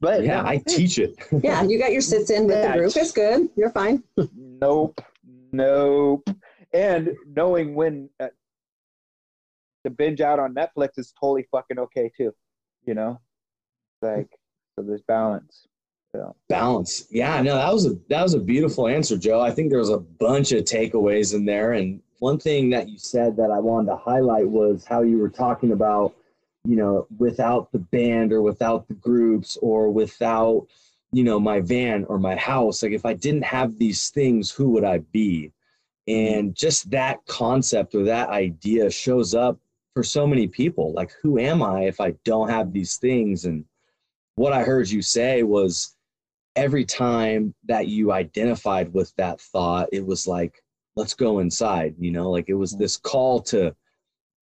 but 0.00 0.24
yeah, 0.24 0.42
I 0.44 0.58
teach 0.58 0.98
it. 0.98 1.16
Yeah, 1.42 1.62
you 1.62 1.78
got 1.78 1.92
your 1.92 2.00
sits 2.12 2.30
in 2.30 2.46
with 2.46 2.56
Yeah. 2.56 2.72
the 2.72 2.78
group. 2.78 2.96
It's 2.96 3.12
good. 3.12 3.48
You're 3.56 3.70
fine. 3.70 4.02
nope, 4.36 5.00
nope. 5.52 6.28
And 6.72 7.14
knowing 7.34 7.74
when 7.74 8.08
uh, 8.20 8.28
to 9.84 9.90
binge 9.90 10.20
out 10.20 10.38
on 10.38 10.54
Netflix 10.54 10.98
is 10.98 11.12
totally 11.18 11.46
fucking 11.50 11.78
okay 11.78 12.10
too. 12.16 12.32
You 12.86 12.94
know, 12.94 13.20
like 14.02 14.28
so 14.74 14.82
there's 14.82 15.02
balance. 15.02 15.66
So 16.12 16.34
balance 16.48 17.06
yeah 17.10 17.42
no 17.42 17.56
that 17.56 17.70
was 17.72 17.84
a 17.84 17.96
that 18.08 18.22
was 18.22 18.32
a 18.32 18.38
beautiful 18.38 18.86
answer 18.88 19.18
joe 19.18 19.40
i 19.40 19.50
think 19.50 19.68
there 19.68 19.80
was 19.80 19.90
a 19.90 19.98
bunch 19.98 20.52
of 20.52 20.64
takeaways 20.64 21.34
in 21.34 21.44
there 21.44 21.72
and 21.72 22.00
one 22.20 22.38
thing 22.38 22.70
that 22.70 22.88
you 22.88 22.96
said 22.96 23.36
that 23.36 23.50
i 23.50 23.58
wanted 23.58 23.90
to 23.90 23.96
highlight 23.96 24.48
was 24.48 24.86
how 24.86 25.02
you 25.02 25.18
were 25.18 25.28
talking 25.28 25.72
about 25.72 26.14
you 26.66 26.76
know 26.76 27.06
without 27.18 27.70
the 27.72 27.78
band 27.78 28.32
or 28.32 28.42
without 28.42 28.88
the 28.88 28.94
groups 28.94 29.56
or 29.62 29.90
without 29.90 30.66
you 31.12 31.24
know 31.24 31.38
my 31.38 31.60
van 31.60 32.04
or 32.04 32.18
my 32.18 32.34
house 32.36 32.82
like 32.82 32.92
if 32.92 33.06
i 33.06 33.14
didn't 33.14 33.44
have 33.44 33.78
these 33.78 34.10
things 34.10 34.50
who 34.50 34.70
would 34.70 34.84
i 34.84 34.98
be? 35.12 35.52
Mm-hmm. 36.08 36.38
And 36.38 36.54
just 36.54 36.90
that 36.90 37.24
concept 37.26 37.94
or 37.94 38.04
that 38.04 38.28
idea 38.28 38.90
shows 38.90 39.34
up 39.34 39.58
for 39.94 40.02
so 40.02 40.26
many 40.26 40.46
people. 40.46 40.92
Like 40.92 41.12
who 41.22 41.38
am 41.38 41.62
i 41.62 41.82
if 41.84 42.00
i 42.00 42.12
don't 42.24 42.48
have 42.48 42.72
these 42.72 42.96
things? 42.96 43.44
And 43.44 43.64
what 44.36 44.52
i 44.52 44.62
heard 44.62 44.88
you 44.88 45.02
say 45.02 45.42
was 45.42 45.96
every 46.54 46.84
time 46.84 47.54
that 47.66 47.88
you 47.88 48.12
identified 48.12 48.92
with 48.92 49.12
that 49.16 49.40
thought 49.40 49.88
it 49.92 50.04
was 50.04 50.26
like 50.26 50.62
let's 50.96 51.14
go 51.14 51.40
inside 51.40 51.94
you 51.98 52.10
know? 52.10 52.30
Like 52.30 52.48
it 52.48 52.54
was 52.54 52.72
this 52.72 52.96
call 52.96 53.40
to 53.42 53.74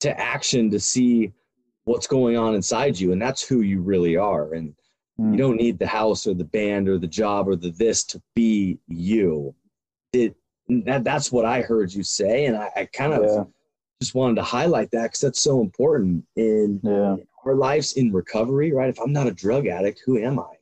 to 0.00 0.20
action 0.20 0.70
to 0.70 0.80
see 0.80 1.32
what's 1.84 2.06
going 2.06 2.36
on 2.36 2.54
inside 2.54 2.98
you 2.98 3.12
and 3.12 3.20
that's 3.20 3.46
who 3.46 3.60
you 3.60 3.80
really 3.80 4.16
are 4.16 4.54
and 4.54 4.74
you 5.18 5.36
Mm. 5.36 5.38
don't 5.38 5.56
need 5.56 5.78
the 5.78 5.86
house 5.86 6.26
or 6.26 6.34
the 6.34 6.44
band 6.44 6.88
or 6.88 6.98
the 6.98 7.06
job 7.06 7.48
or 7.48 7.56
the 7.56 7.70
this 7.70 8.02
to 8.04 8.20
be 8.34 8.78
you 8.88 9.54
it 10.12 10.34
that, 10.68 11.04
that's 11.04 11.30
what 11.30 11.44
i 11.44 11.60
heard 11.60 11.92
you 11.92 12.02
say 12.02 12.46
and 12.46 12.56
i, 12.56 12.70
I 12.74 12.84
kind 12.86 13.12
of 13.12 13.22
yeah, 13.22 13.44
just 14.00 14.14
wanted 14.14 14.36
to 14.36 14.42
highlight 14.42 14.90
that 14.90 15.04
because 15.04 15.20
that's 15.20 15.40
so 15.40 15.60
important 15.60 16.24
in 16.36 16.80
yeah, 16.82 17.16
our 17.46 17.54
lives 17.54 17.94
in 17.94 18.12
recovery, 18.12 18.72
right? 18.72 18.88
If 18.88 18.98
I'm 19.00 19.12
not 19.12 19.26
a 19.26 19.32
drug 19.32 19.66
addict, 19.66 20.02
who 20.04 20.18
am 20.18 20.38
I? 20.38 20.52
If 20.52 20.58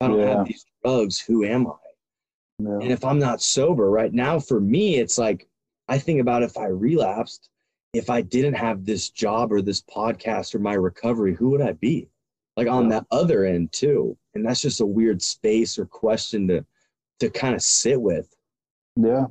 I 0.00 0.08
don't 0.08 0.20
Yeah. 0.20 0.36
have 0.36 0.46
these 0.46 0.64
drugs, 0.82 1.18
who 1.18 1.44
am 1.44 1.66
I? 1.66 1.72
And 2.58 2.92
if 2.92 3.04
I'm 3.04 3.18
not 3.18 3.42
sober 3.42 3.90
right 3.90 4.12
now, 4.12 4.38
for 4.38 4.60
me, 4.60 4.96
it's 4.96 5.18
like 5.18 5.46
I 5.88 5.98
think 5.98 6.20
about 6.20 6.42
if 6.42 6.56
I 6.56 6.66
relapsed, 6.66 7.50
if 7.94 8.10
I 8.10 8.20
didn't 8.20 8.54
have 8.54 8.84
this 8.84 9.08
job 9.08 9.52
or 9.52 9.62
this 9.62 9.80
podcast 9.80 10.54
or 10.54 10.58
my 10.58 10.74
recovery, 10.74 11.34
who 11.34 11.50
would 11.50 11.62
I 11.62 11.72
be? 11.72 12.08
Like 12.56 12.68
on 12.68 12.88
that 12.90 13.06
other 13.10 13.44
end 13.44 13.72
too. 13.72 14.16
And 14.34 14.44
that's 14.44 14.60
just 14.60 14.80
a 14.80 14.86
weird 14.86 15.22
space 15.22 15.78
or 15.78 15.86
question 15.86 16.46
to 16.48 16.64
to 17.20 17.30
kind 17.30 17.54
of 17.54 17.62
sit 17.62 18.00
with. 18.00 18.34
yeah. 18.96 19.26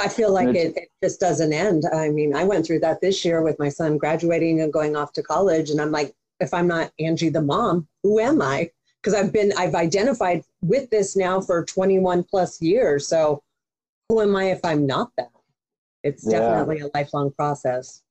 I 0.00 0.08
feel 0.08 0.32
like 0.32 0.54
it, 0.54 0.74
it 0.76 0.90
just 1.02 1.20
doesn't 1.20 1.52
end. 1.52 1.84
I 1.92 2.08
mean, 2.08 2.34
I 2.34 2.44
went 2.44 2.64
through 2.64 2.80
that 2.80 3.00
this 3.00 3.24
year 3.24 3.42
with 3.42 3.58
my 3.58 3.68
son 3.68 3.98
graduating 3.98 4.62
and 4.62 4.72
going 4.72 4.96
off 4.96 5.12
to 5.14 5.22
college. 5.22 5.68
And 5.68 5.80
I'm 5.80 5.90
like, 5.90 6.14
if 6.40 6.54
I'm 6.54 6.66
not 6.66 6.92
Angie 6.98 7.28
the 7.28 7.42
mom, 7.42 7.86
who 8.02 8.18
am 8.18 8.40
I? 8.40 8.70
Because 9.00 9.12
I've 9.12 9.32
been, 9.32 9.52
I've 9.58 9.74
identified 9.74 10.44
with 10.62 10.88
this 10.88 11.14
now 11.14 11.42
for 11.42 11.64
21 11.64 12.24
plus 12.24 12.62
years. 12.62 13.06
So 13.06 13.42
who 14.08 14.22
am 14.22 14.34
I 14.34 14.44
if 14.44 14.64
I'm 14.64 14.86
not 14.86 15.10
that? 15.18 15.31
It's 16.02 16.24
Yeah. 16.26 16.40
definitely 16.40 16.80
a 16.80 16.90
lifelong 16.94 17.32
process. 17.32 18.02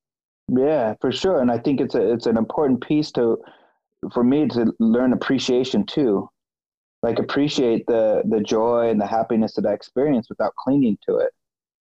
Yeah, 0.48 0.94
for 1.00 1.12
sure. 1.12 1.40
And 1.40 1.50
I 1.50 1.58
think 1.58 1.80
it's 1.80 1.94
a 1.94 2.12
it's 2.12 2.26
an 2.26 2.36
important 2.36 2.80
piece 2.80 3.10
to 3.12 3.38
for 4.12 4.24
me 4.24 4.48
to 4.48 4.72
learn 4.80 5.12
appreciation 5.12 5.84
too. 5.86 6.28
Like 7.02 7.18
appreciate 7.18 7.86
the 7.86 8.22
the 8.24 8.40
joy 8.40 8.88
and 8.90 9.00
the 9.00 9.06
happiness 9.06 9.54
that 9.54 9.66
I 9.66 9.72
experience 9.72 10.28
without 10.28 10.54
clinging 10.56 10.98
to 11.08 11.16
it. 11.18 11.30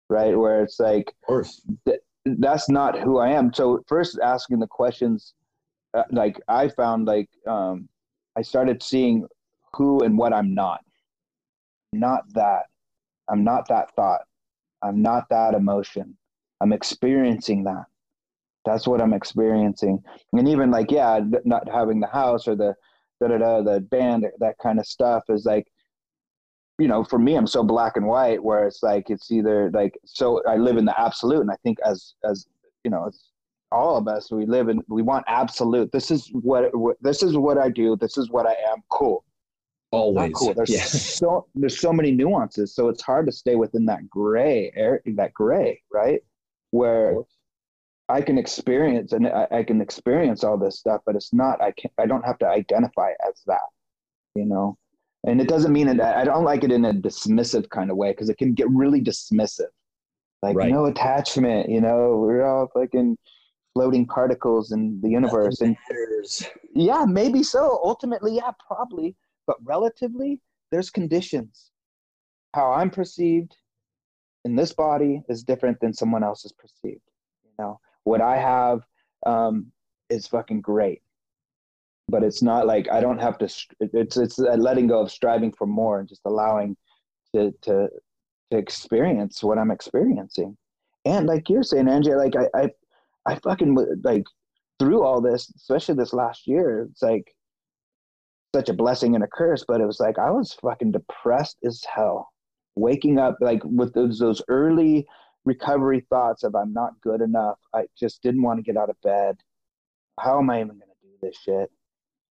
Right? 0.09 0.37
Where 0.37 0.63
it's 0.63 0.79
like 0.79 1.09
Of 1.09 1.27
course. 1.27 1.61
that's 2.25 2.69
not 2.69 2.99
who 2.99 3.19
I 3.19 3.29
am. 3.29 3.53
So 3.53 3.83
first 3.87 4.19
asking 4.21 4.59
the 4.59 4.67
questions 4.67 5.33
uh, 5.93 6.03
like 6.11 6.39
I 6.47 6.67
found 6.69 7.05
like 7.07 7.29
um 7.47 7.87
I 8.35 8.41
started 8.41 8.81
seeing 8.81 9.27
who 9.73 10.03
and 10.03 10.17
what 10.17 10.33
I'm 10.33 10.53
not. 10.53 10.81
Not 11.93 12.21
that. 12.33 12.63
I'm 13.29 13.43
not 13.43 13.67
that 13.69 13.95
thought. 13.95 14.21
I'm 14.83 15.01
not 15.01 15.29
that 15.29 15.53
emotion. 15.53 16.17
I'm 16.61 16.73
experiencing 16.73 17.63
that. 17.65 17.85
That's 18.65 18.87
what 18.87 19.01
I'm 19.01 19.13
experiencing. 19.13 20.03
And 20.33 20.47
even 20.47 20.71
like, 20.71 20.91
yeah, 20.91 21.19
not 21.45 21.67
having 21.69 21.99
the 21.99 22.07
house 22.07 22.47
or 22.47 22.55
the 22.55 22.75
da 23.21 23.27
da 23.29 23.37
da, 23.37 23.61
the 23.61 23.81
band, 23.81 24.27
that 24.39 24.57
kind 24.61 24.79
of 24.79 24.85
stuff 24.85 25.23
is 25.29 25.45
like, 25.45 25.67
you 26.77 26.87
know, 26.87 27.03
for 27.03 27.19
me, 27.19 27.35
I'm 27.35 27.47
so 27.47 27.63
black 27.63 27.97
and 27.97 28.05
white 28.05 28.43
where 28.43 28.65
it's 28.65 28.83
like, 28.83 29.09
it's 29.09 29.31
either 29.31 29.69
like, 29.73 29.97
so 30.05 30.41
I 30.47 30.55
live 30.55 30.77
in 30.77 30.85
the 30.85 30.99
absolute. 30.99 31.41
And 31.41 31.51
I 31.51 31.57
think 31.63 31.77
as, 31.85 32.15
as, 32.23 32.45
you 32.83 32.91
know, 32.91 33.05
it's 33.05 33.31
all 33.71 33.97
of 33.97 34.07
us, 34.07 34.31
we 34.31 34.45
live 34.45 34.69
in, 34.69 34.81
we 34.87 35.01
want 35.01 35.25
absolute. 35.27 35.91
This 35.91 36.09
is 36.09 36.29
what, 36.31 36.75
what 36.75 36.97
this 37.01 37.21
is 37.21 37.37
what 37.37 37.57
I 37.57 37.69
do. 37.69 37.95
This 37.97 38.17
is 38.17 38.29
what 38.29 38.45
I 38.45 38.55
am. 38.71 38.81
Cool. 38.89 39.23
Always. 39.91 40.33
cool. 40.33 40.53
There's 40.53 40.69
Yeah. 40.69 40.83
so 40.83 41.47
there's 41.55 41.79
so 41.79 41.91
many 41.91 42.11
nuances, 42.11 42.75
so 42.75 42.89
it's 42.89 43.01
hard 43.01 43.25
to 43.25 43.31
stay 43.31 43.55
within 43.55 43.85
that 43.85 44.09
gray 44.09 44.71
area, 44.75 45.01
that 45.15 45.33
gray, 45.33 45.81
right? 45.91 46.21
Where 46.71 47.15
I 48.07 48.21
can 48.21 48.37
experience 48.37 49.13
and 49.13 49.27
I, 49.27 49.47
I 49.51 49.63
can 49.63 49.81
experience 49.81 50.43
all 50.43 50.57
this 50.57 50.79
stuff, 50.79 51.01
but 51.05 51.15
it's 51.15 51.33
not. 51.33 51.61
I 51.61 51.71
can 51.71 51.89
not 51.97 52.03
I 52.03 52.07
don't 52.07 52.25
have 52.25 52.37
to 52.39 52.47
identify 52.47 53.11
as 53.27 53.41
that, 53.47 53.67
you 54.35 54.45
know. 54.45 54.77
And 55.25 55.41
it 55.41 55.47
doesn't 55.47 55.73
mean 55.73 55.87
that 55.97 56.17
I 56.17 56.23
don't 56.23 56.45
like 56.45 56.63
it 56.63 56.71
in 56.71 56.85
a 56.85 56.93
dismissive 56.93 57.69
kind 57.69 57.91
of 57.91 57.97
way 57.97 58.11
because 58.11 58.29
it 58.29 58.37
can 58.37 58.53
get 58.53 58.69
really 58.69 59.01
dismissive, 59.01 59.67
like 60.41 60.55
Right. 60.55 60.71
no 60.71 60.85
attachment. 60.85 61.69
You 61.69 61.81
know, 61.81 62.17
we're 62.17 62.45
all 62.45 62.67
fucking 62.73 63.17
floating 63.73 64.05
particles 64.05 64.71
in 64.71 64.99
the 65.01 65.09
universe, 65.09 65.61
and 65.61 65.75
yeah, 66.73 67.05
maybe 67.05 67.43
so. 67.43 67.79
Ultimately, 67.83 68.35
yeah, 68.35 68.51
probably. 68.65 69.15
But 69.49 69.57
relatively, 69.63 70.39
there's 70.69 70.91
conditions. 70.91 71.71
How 72.53 72.71
I'm 72.71 72.91
perceived 72.91 73.57
in 74.45 74.55
this 74.55 74.73
body 74.73 75.23
is 75.27 75.43
different 75.43 75.79
than 75.79 75.91
someone 75.91 76.23
else's 76.23 76.51
perceived. 76.51 77.01
You 77.43 77.51
know, 77.57 77.79
what 78.03 78.21
I 78.21 78.37
have 78.37 78.81
um, 79.25 79.71
is 80.07 80.27
fucking 80.27 80.61
great. 80.61 81.01
But 82.09 82.21
it's 82.21 82.43
not 82.43 82.67
like 82.67 82.91
I 82.91 83.01
don't 83.01 83.17
have 83.17 83.39
to. 83.39 83.49
It's 83.79 84.17
it's 84.17 84.37
letting 84.37 84.85
go 84.85 84.99
of 84.99 85.09
striving 85.09 85.51
for 85.51 85.65
more 85.65 85.99
and 85.99 86.07
just 86.07 86.21
allowing 86.25 86.77
to 87.33 87.51
to 87.63 87.89
to 88.51 88.57
experience 88.57 89.43
what 89.43 89.57
I'm 89.57 89.71
experiencing. 89.71 90.55
And 91.05 91.25
like 91.25 91.49
you're 91.49 91.63
saying, 91.63 91.89
Angie, 91.89 92.13
like 92.13 92.35
I 92.35 92.45
I, 92.55 92.69
I 93.25 93.39
fucking 93.39 93.75
like 94.03 94.25
through 94.77 95.01
all 95.03 95.21
this, 95.21 95.51
especially 95.55 95.95
this 95.95 96.13
last 96.13 96.45
year, 96.45 96.87
it's 96.91 97.01
like 97.01 97.33
such 98.53 98.69
a 98.69 98.73
blessing 98.73 99.15
and 99.15 99.23
a 99.23 99.27
curse, 99.27 99.63
but 99.67 99.81
it 99.81 99.85
was 99.85 99.99
like 99.99 100.17
I 100.17 100.31
was 100.31 100.53
fucking 100.53 100.91
depressed 100.91 101.57
as 101.65 101.83
hell. 101.83 102.29
Waking 102.75 103.19
up 103.19 103.37
like 103.41 103.61
with 103.63 103.93
those 103.93 104.19
those 104.19 104.41
early 104.47 105.05
recovery 105.45 106.05
thoughts 106.09 106.43
of 106.43 106.55
I'm 106.55 106.73
not 106.73 106.99
good 107.01 107.21
enough. 107.21 107.57
I 107.73 107.85
just 107.97 108.21
didn't 108.21 108.41
want 108.41 108.57
to 108.57 108.63
get 108.63 108.77
out 108.77 108.89
of 108.89 109.01
bed. 109.01 109.37
How 110.19 110.39
am 110.39 110.49
I 110.49 110.61
even 110.61 110.79
gonna 110.79 110.91
do 111.01 111.09
this 111.21 111.37
shit? 111.37 111.71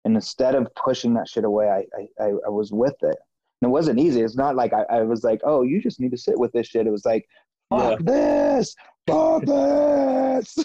And 0.05 0.15
instead 0.15 0.55
of 0.55 0.67
pushing 0.75 1.15
that 1.15 1.29
shit 1.29 1.45
away, 1.45 1.69
I 1.69 2.23
I, 2.23 2.31
I, 2.47 2.49
was 2.49 2.73
with 2.73 2.97
it. 3.03 3.17
And 3.61 3.69
it 3.69 3.73
wasn't 3.73 4.01
easy. 4.01 4.23
It's 4.23 4.37
not 4.37 4.57
like 4.57 4.73
I, 4.73 4.83
I 4.91 5.03
was 5.03 5.23
like, 5.23 5.41
oh, 5.45 5.63
you 5.63 5.81
just 5.81 6.01
need 6.01 6.11
to 6.11 6.19
sit 6.19 6.39
with 6.39 6.53
this 6.53 6.67
shit. 6.67 6.87
It 6.87 6.91
was 6.91 7.05
like, 7.05 7.27
fuck 7.71 8.01
this, 8.01 8.75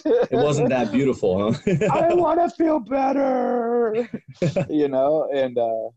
It 0.04 0.32
wasn't 0.32 0.68
that 0.70 0.92
beautiful, 0.92 1.52
huh? 1.52 1.58
I 1.92 2.14
want 2.14 2.40
to 2.40 2.54
feel 2.54 2.78
better, 2.80 4.08
you 4.68 4.88
know, 4.88 5.28
and 5.34 5.58
uh, 5.58 5.90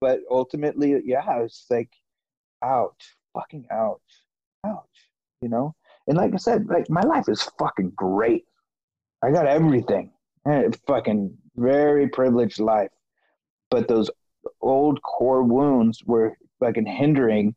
but 0.00 0.20
ultimately, 0.30 1.00
yeah, 1.04 1.40
it's 1.40 1.66
like, 1.70 1.90
ouch, 2.62 3.14
fucking 3.34 3.66
ouch, 3.70 4.00
ouch, 4.64 5.10
you 5.40 5.48
know. 5.48 5.74
And 6.06 6.16
like 6.16 6.32
I 6.34 6.36
said, 6.36 6.66
like 6.68 6.88
my 6.88 7.00
life 7.00 7.28
is 7.28 7.42
fucking 7.58 7.92
great. 7.96 8.44
I 9.22 9.30
got 9.30 9.46
everything. 9.46 10.12
Eh, 10.46 10.68
fucking 10.86 11.36
very 11.56 12.08
privileged 12.08 12.60
life, 12.60 12.90
but 13.70 13.88
those 13.88 14.10
old 14.60 15.02
core 15.02 15.42
wounds 15.42 16.04
were 16.04 16.36
fucking 16.60 16.86
hindering 16.86 17.54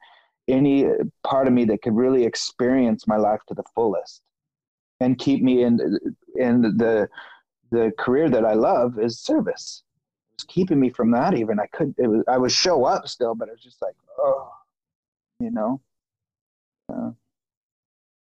any 0.50 0.86
part 1.24 1.48
of 1.48 1.54
me 1.54 1.66
that 1.66 1.82
could 1.82 1.96
really 1.96 2.26
experience 2.26 3.08
my 3.08 3.18
life 3.18 3.42
to 3.48 3.54
the 3.54 3.64
fullest 3.76 4.22
and 5.00 5.18
keep 5.18 5.42
me 5.42 5.64
in 5.64 5.80
in 6.36 6.62
the 6.62 7.08
the 7.72 7.92
career 8.00 8.30
that 8.30 8.46
I 8.46 8.54
love 8.54 9.00
is 9.00 9.20
service. 9.20 9.84
It 10.32 10.42
was 10.42 10.46
keeping 10.46 10.80
me 10.80 10.90
from 10.90 11.12
that 11.12 11.36
even. 11.36 11.60
I 11.60 11.68
couldn't 11.68 11.96
it 11.98 12.08
was 12.08 12.24
I 12.28 12.38
would 12.38 12.52
show 12.52 12.86
up 12.86 13.08
still, 13.08 13.36
but 13.36 13.48
it 13.48 13.52
was 13.52 13.62
just 13.64 13.82
like, 13.82 13.96
oh 14.18 14.52
you 15.40 15.52
know. 15.52 15.82
Uh, 16.92 17.12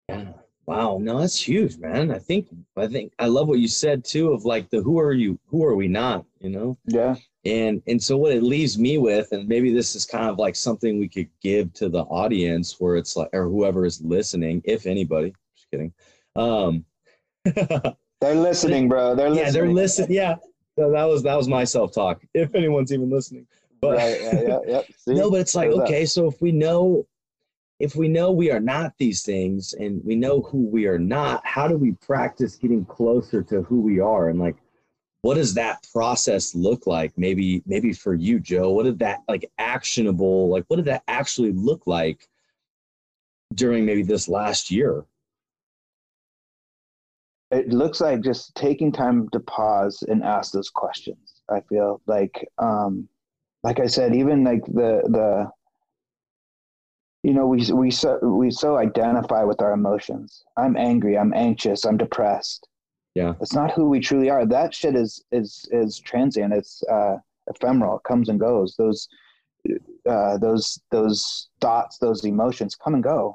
Yeah. 0.08 0.32
Wow. 0.66 0.98
No, 1.00 1.18
that's 1.18 1.40
huge, 1.40 1.78
man. 1.78 2.10
I 2.10 2.18
think 2.18 2.48
I 2.76 2.86
think 2.86 3.12
I 3.18 3.26
love 3.26 3.48
what 3.48 3.58
you 3.58 3.68
said 3.68 4.04
too 4.04 4.32
of 4.32 4.44
like 4.44 4.70
the 4.70 4.80
who 4.80 4.98
are 4.98 5.12
you, 5.12 5.38
who 5.46 5.64
are 5.64 5.74
we 5.74 5.88
not, 5.88 6.24
you 6.40 6.50
know? 6.50 6.78
yeah. 6.86 7.16
And 7.44 7.82
and 7.86 8.02
so 8.02 8.16
what 8.16 8.32
it 8.32 8.42
leaves 8.42 8.78
me 8.78 8.96
with, 8.96 9.32
and 9.32 9.46
maybe 9.46 9.72
this 9.72 9.94
is 9.94 10.06
kind 10.06 10.30
of 10.30 10.38
like 10.38 10.56
something 10.56 10.98
we 10.98 11.08
could 11.08 11.28
give 11.42 11.72
to 11.74 11.90
the 11.90 12.02
audience 12.04 12.76
where 12.80 12.96
it's 12.96 13.16
like 13.16 13.28
or 13.34 13.48
whoever 13.48 13.84
is 13.84 14.00
listening, 14.00 14.62
if 14.64 14.86
anybody, 14.86 15.34
just 15.54 15.70
kidding. 15.70 15.92
Um 16.36 16.84
They're 18.20 18.34
listening, 18.34 18.88
bro. 18.88 19.14
They're 19.14 19.28
listening. 19.28 19.46
yeah, 19.46 19.52
they're 19.52 19.72
listening. 19.72 20.12
Yeah. 20.12 20.36
So 20.78 20.90
that 20.90 21.04
was 21.04 21.22
that 21.24 21.36
was 21.36 21.48
my 21.48 21.64
self-talk, 21.64 22.22
if 22.34 22.54
anyone's 22.54 22.92
even 22.92 23.10
listening. 23.10 23.46
But 23.80 23.98
right, 23.98 24.20
yeah, 24.20 24.40
yeah, 24.40 24.58
yep. 24.66 24.86
See? 24.96 25.12
no, 25.12 25.30
but 25.30 25.40
it's 25.40 25.54
like, 25.54 25.70
okay, 25.70 26.06
so 26.06 26.26
if 26.26 26.40
we 26.40 26.52
know 26.52 27.06
if 27.80 27.96
we 27.96 28.08
know 28.08 28.30
we 28.30 28.50
are 28.50 28.60
not 28.60 28.94
these 28.98 29.22
things 29.22 29.74
and 29.74 30.00
we 30.04 30.14
know 30.14 30.42
who 30.42 30.66
we 30.66 30.86
are 30.86 30.98
not, 30.98 31.44
how 31.44 31.66
do 31.66 31.76
we 31.76 31.92
practice 31.92 32.56
getting 32.56 32.84
closer 32.84 33.42
to 33.42 33.62
who 33.62 33.80
we 33.80 34.00
are? 34.00 34.28
And 34.28 34.38
like 34.38 34.56
what 35.22 35.34
does 35.34 35.54
that 35.54 35.86
process 35.92 36.54
look 36.54 36.86
like? 36.86 37.12
Maybe 37.16 37.62
maybe 37.66 37.92
for 37.92 38.14
you, 38.14 38.38
Joe, 38.38 38.70
what 38.70 38.84
did 38.84 38.98
that 38.98 39.20
like 39.28 39.50
actionable, 39.58 40.48
like 40.50 40.64
what 40.68 40.76
did 40.76 40.84
that 40.86 41.02
actually 41.08 41.52
look 41.52 41.86
like 41.86 42.28
during 43.54 43.84
maybe 43.84 44.02
this 44.02 44.28
last 44.28 44.70
year? 44.70 45.04
it 47.54 47.68
looks 47.68 48.00
like 48.00 48.20
just 48.20 48.54
taking 48.54 48.90
time 48.90 49.28
to 49.30 49.40
pause 49.40 50.02
and 50.08 50.22
ask 50.22 50.52
those 50.52 50.70
questions 50.70 51.42
i 51.48 51.60
feel 51.68 52.00
like 52.06 52.46
um 52.58 53.08
like 53.62 53.80
i 53.80 53.86
said 53.86 54.14
even 54.14 54.42
like 54.44 54.64
the 54.66 55.02
the 55.08 55.48
you 57.24 57.32
know 57.32 57.46
we 57.46 57.72
we 57.72 57.90
so 57.90 58.18
we 58.22 58.50
so 58.50 58.76
identify 58.76 59.42
with 59.42 59.60
our 59.60 59.72
emotions 59.72 60.44
i'm 60.56 60.76
angry 60.76 61.18
i'm 61.18 61.34
anxious 61.34 61.84
i'm 61.84 61.96
depressed 61.96 62.68
Yeah. 63.14 63.34
it's 63.40 63.54
not 63.54 63.72
who 63.72 63.88
we 63.88 63.98
truly 63.98 64.30
are 64.30 64.46
that 64.46 64.74
shit 64.74 64.94
is 64.94 65.24
is 65.32 65.66
is 65.72 65.98
transient 65.98 66.52
it's 66.52 66.82
uh 66.84 67.16
ephemeral 67.48 67.96
it 67.96 68.04
comes 68.04 68.28
and 68.28 68.38
goes 68.38 68.76
those 68.76 69.08
uh 70.08 70.38
those 70.38 70.78
those 70.90 71.48
thoughts 71.60 71.98
those 71.98 72.24
emotions 72.24 72.76
come 72.76 72.94
and 72.94 73.02
go 73.02 73.34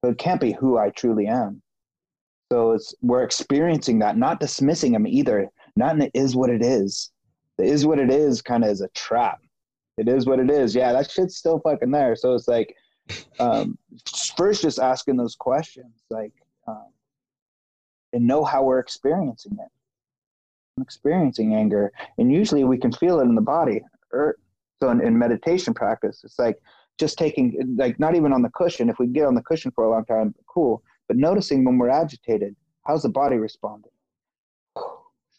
but 0.00 0.12
it 0.12 0.18
can't 0.18 0.40
be 0.40 0.52
who 0.52 0.78
i 0.78 0.88
truly 0.90 1.26
am 1.26 1.60
so 2.52 2.72
it's 2.72 2.94
we're 3.02 3.24
experiencing 3.24 3.98
that, 4.00 4.16
not 4.16 4.38
dismissing 4.38 4.92
them 4.92 5.06
either. 5.08 5.50
Not 5.76 5.96
in 5.96 6.02
it 6.02 6.12
is 6.14 6.36
what 6.36 6.50
it 6.50 6.62
is. 6.62 7.10
The 7.58 7.64
is 7.64 7.84
what 7.86 7.98
it 7.98 8.12
is 8.12 8.42
kind 8.42 8.62
of 8.62 8.70
is 8.70 8.80
a 8.80 8.88
trap. 8.88 9.40
It 9.98 10.08
is 10.08 10.26
what 10.26 10.38
it 10.38 10.50
is. 10.50 10.74
Yeah, 10.74 10.92
that 10.92 11.10
shit's 11.10 11.36
still 11.36 11.58
fucking 11.60 11.90
there. 11.90 12.14
So 12.14 12.34
it's 12.34 12.46
like 12.46 12.74
um, 13.38 13.78
first 14.36 14.62
just 14.62 14.78
asking 14.78 15.16
those 15.16 15.34
questions 15.34 16.02
like 16.10 16.32
um, 16.66 16.88
and 18.12 18.26
know 18.26 18.44
how 18.44 18.62
we're 18.62 18.78
experiencing 18.78 19.52
it. 19.60 19.68
I'm 20.76 20.82
experiencing 20.82 21.54
anger 21.54 21.92
and 22.18 22.32
usually 22.32 22.64
we 22.64 22.78
can 22.78 22.92
feel 22.92 23.20
it 23.20 23.24
in 23.24 23.34
the 23.34 23.40
body 23.40 23.82
or 24.12 24.36
so 24.82 24.90
in, 24.90 25.00
in 25.00 25.18
meditation 25.18 25.74
practice 25.74 26.22
it's 26.24 26.38
like 26.38 26.58
just 26.98 27.18
taking 27.18 27.76
like 27.76 27.98
not 27.98 28.14
even 28.14 28.32
on 28.32 28.42
the 28.42 28.50
cushion. 28.50 28.88
If 28.88 28.98
we 28.98 29.06
get 29.06 29.26
on 29.26 29.34
the 29.34 29.42
cushion 29.42 29.72
for 29.72 29.84
a 29.84 29.90
long 29.90 30.04
time 30.04 30.34
cool 30.46 30.82
but 31.08 31.16
noticing 31.16 31.64
when 31.64 31.78
we're 31.78 31.90
agitated 31.90 32.56
how's 32.86 33.02
the 33.02 33.08
body 33.08 33.36
responding? 33.36 33.92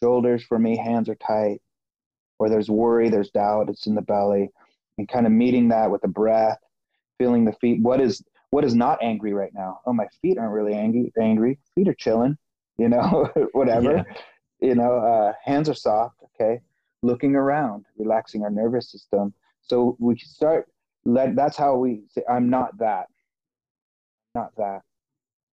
Shoulders 0.02 0.44
for 0.44 0.58
me 0.58 0.76
hands 0.76 1.08
are 1.08 1.16
tight 1.16 1.60
or 2.38 2.48
there's 2.48 2.70
worry 2.70 3.08
there's 3.08 3.30
doubt 3.30 3.68
it's 3.68 3.86
in 3.86 3.94
the 3.94 4.02
belly 4.02 4.50
and 4.98 5.08
kind 5.08 5.26
of 5.26 5.32
meeting 5.32 5.68
that 5.68 5.90
with 5.90 6.02
the 6.02 6.08
breath 6.08 6.58
feeling 7.18 7.44
the 7.44 7.52
feet. 7.54 7.82
What 7.82 8.00
is 8.00 8.22
what 8.50 8.64
is 8.64 8.74
not 8.74 8.98
angry 9.02 9.32
right 9.32 9.52
now? 9.54 9.80
Oh 9.86 9.92
my 9.92 10.06
feet 10.22 10.38
aren't 10.38 10.52
really 10.52 10.74
angry 10.74 11.12
angry. 11.20 11.58
Feet 11.74 11.88
are 11.88 11.94
chilling 11.94 12.36
you 12.78 12.88
know 12.88 13.30
whatever. 13.52 13.96
Yeah. 13.96 14.68
you 14.68 14.74
know 14.74 14.98
uh, 14.98 15.32
hands 15.44 15.68
are 15.68 15.74
soft 15.74 16.16
okay? 16.34 16.60
Looking 17.02 17.34
around 17.34 17.84
relaxing 17.96 18.42
our 18.42 18.50
nervous 18.50 18.90
system. 18.90 19.32
So 19.62 19.96
we 19.98 20.16
start 20.18 20.68
let 21.04 21.36
that's 21.36 21.56
how 21.56 21.76
we 21.76 22.02
say 22.10 22.22
i'm 22.28 22.50
not 22.50 22.76
that. 22.78 23.06
Not 24.34 24.54
that. 24.56 24.82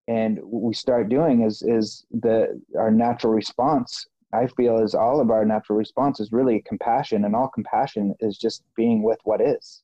And 0.08 0.40
what 0.40 0.64
we 0.64 0.74
start 0.74 1.10
doing 1.10 1.44
is 1.44 1.62
is 1.62 2.06
the 2.12 2.62
our 2.78 2.92
natural 2.92 3.34
response 3.34 4.08
i 4.34 4.48
feel 4.48 4.80
is 4.80 4.96
all 4.96 5.22
of 5.22 5.30
our 5.30 5.46
natural 5.46 5.78
response 5.78 6.20
is 6.20 6.32
really 6.32 6.62
compassion 6.66 7.24
and 7.26 7.36
all 7.36 7.48
compassion 7.48 8.14
is 8.20 8.38
just 8.38 8.64
being 8.76 9.04
with 9.04 9.20
what 9.24 9.40
is 9.40 9.84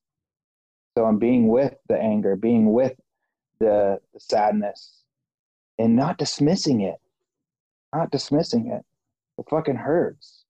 so 1.00 1.06
i'm 1.06 1.18
being 1.18 1.48
with 1.48 1.76
the 1.88 1.98
anger 1.98 2.36
being 2.36 2.74
with 2.74 2.94
the, 3.60 3.98
the 4.14 4.20
sadness 4.20 5.04
and 5.78 5.96
not 5.96 6.18
dismissing 6.18 6.82
it 6.82 7.00
not 7.96 8.12
dismissing 8.12 8.68
it 8.68 8.84
it 9.38 9.50
fucking 9.50 9.78
hurts 9.78 10.44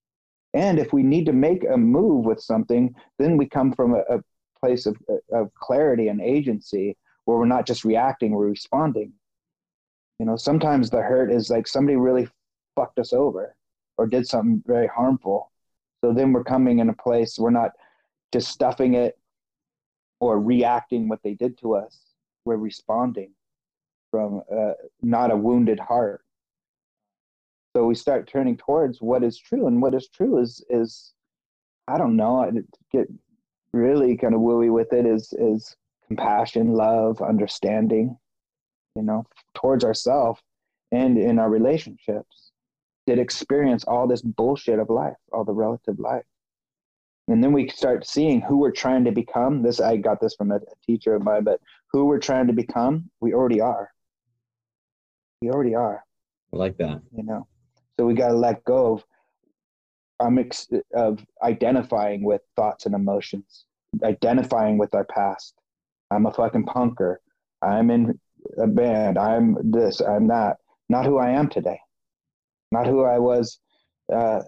and 0.56 0.80
if 0.80 0.92
we 0.92 1.04
need 1.04 1.28
to 1.28 1.34
make 1.34 1.64
a 1.72 1.78
move 1.78 2.26
with 2.26 2.40
something 2.42 2.96
then 3.20 3.38
we 3.38 3.46
come 3.46 3.72
from 3.72 3.94
a, 3.94 4.00
a 4.10 4.20
place 4.60 4.88
of, 4.88 4.98
of 5.32 5.54
clarity 5.54 6.08
and 6.08 6.20
agency 6.20 6.98
where 7.26 7.38
we're 7.38 7.46
not 7.46 7.68
just 7.68 7.86
reacting 7.86 8.32
we're 8.32 8.50
responding 8.50 9.14
you 10.18 10.26
know, 10.26 10.36
sometimes 10.36 10.90
the 10.90 11.02
hurt 11.02 11.32
is 11.32 11.50
like 11.52 11.68
somebody 11.68 11.96
really 11.96 12.28
fucked 12.76 12.98
us 12.98 13.14
over 13.14 13.56
or 13.98 14.08
did 14.08 14.28
something 14.28 14.64
very 14.66 14.88
harmful. 14.88 15.52
So 16.02 16.14
then 16.14 16.34
we're 16.34 16.44
coming 16.44 16.80
in 16.80 16.90
a 16.90 16.94
place 16.94 17.38
we're 17.38 17.50
not 17.50 17.72
just 18.32 18.50
stuffing 18.50 18.94
it 18.94 19.19
or 20.20 20.40
reacting 20.40 21.08
what 21.08 21.22
they 21.24 21.34
did 21.34 21.58
to 21.60 21.76
us. 21.76 21.98
We're 22.46 22.58
responding 22.58 23.32
from 24.12 24.42
uh, 24.52 24.74
not 25.02 25.32
a 25.32 25.38
wounded 25.38 25.80
heart. 25.80 26.22
So 27.76 27.86
we 27.86 27.96
start 27.96 28.28
turning 28.28 28.58
towards 28.58 29.02
what 29.02 29.24
is 29.24 29.38
true, 29.38 29.68
and 29.68 29.82
what 29.82 29.94
is 29.94 30.08
true 30.08 30.40
is 30.40 30.64
is 30.70 31.14
I 31.88 31.98
don't 31.98 32.16
know. 32.16 32.42
I 32.42 32.52
get 32.92 33.08
really 33.74 34.18
kind 34.18 34.34
of 34.34 34.42
wooey 34.42 34.72
with 34.72 34.92
it. 34.94 35.06
Is 35.06 35.34
is 35.34 35.76
compassion, 36.08 36.74
love, 36.74 37.22
understanding 37.22 38.18
you 38.96 39.06
know, 39.06 39.26
towards 39.54 39.84
ourselves 39.84 40.42
and 40.92 41.18
in 41.18 41.40
our 41.40 41.50
relationships 41.50 42.52
Did 43.08 43.20
experience 43.20 43.84
all 43.86 44.08
this 44.08 44.22
bullshit 44.22 44.80
of 44.80 44.90
life, 44.90 45.18
all 45.32 45.46
the 45.46 45.54
relative 45.54 46.00
life. 46.00 46.26
And 47.30 47.44
then 47.44 47.54
we 47.54 47.70
start 47.70 48.08
seeing 48.08 48.42
who 48.42 48.58
we're 48.58 48.72
trying 48.72 49.06
to 49.06 49.12
become. 49.12 49.62
This 49.62 49.80
I 49.80 49.98
got 49.98 50.20
this 50.20 50.34
from 50.36 50.52
a, 50.52 50.60
teacher 50.86 51.14
of 51.14 51.24
mine, 51.24 51.44
but 51.44 51.62
who 51.92 52.06
we're 52.06 52.20
trying 52.20 52.48
to 52.48 52.54
become, 52.54 53.10
we 53.22 53.34
already 53.34 53.62
are. 53.62 53.92
We 55.42 55.52
already 55.52 55.76
are. 55.76 56.04
I 56.52 56.58
like 56.58 56.78
that. 56.78 57.02
You 57.16 57.24
know, 57.24 57.48
so 57.98 58.08
we 58.08 58.16
got 58.16 58.30
to 58.30 58.34
let 58.34 58.64
go 58.64 58.94
of 58.94 59.04
I'm 60.20 60.40
ex- 60.40 60.68
of 60.96 61.26
identifying 61.44 62.24
with 62.24 62.42
thoughts 62.56 62.88
and 62.88 62.96
emotions, 62.96 63.66
identifying 64.04 64.78
with 64.78 64.94
our 64.96 65.06
past. 65.06 65.54
I'm 66.12 66.26
a 66.26 66.34
fucking 66.34 66.66
punker. 66.66 67.18
I'm 67.62 67.92
in 67.92 68.20
a 68.58 68.68
band. 68.68 69.18
I'm 69.20 69.56
this. 69.72 70.02
I'm 70.02 70.28
that. 70.28 70.58
Not 70.90 71.06
who 71.06 71.20
I 71.20 71.30
am 71.30 71.48
today. 71.48 71.80
Not 72.72 72.88
who 72.88 73.04
I 73.04 73.20
was. 73.20 73.60
Uh, 74.12 74.42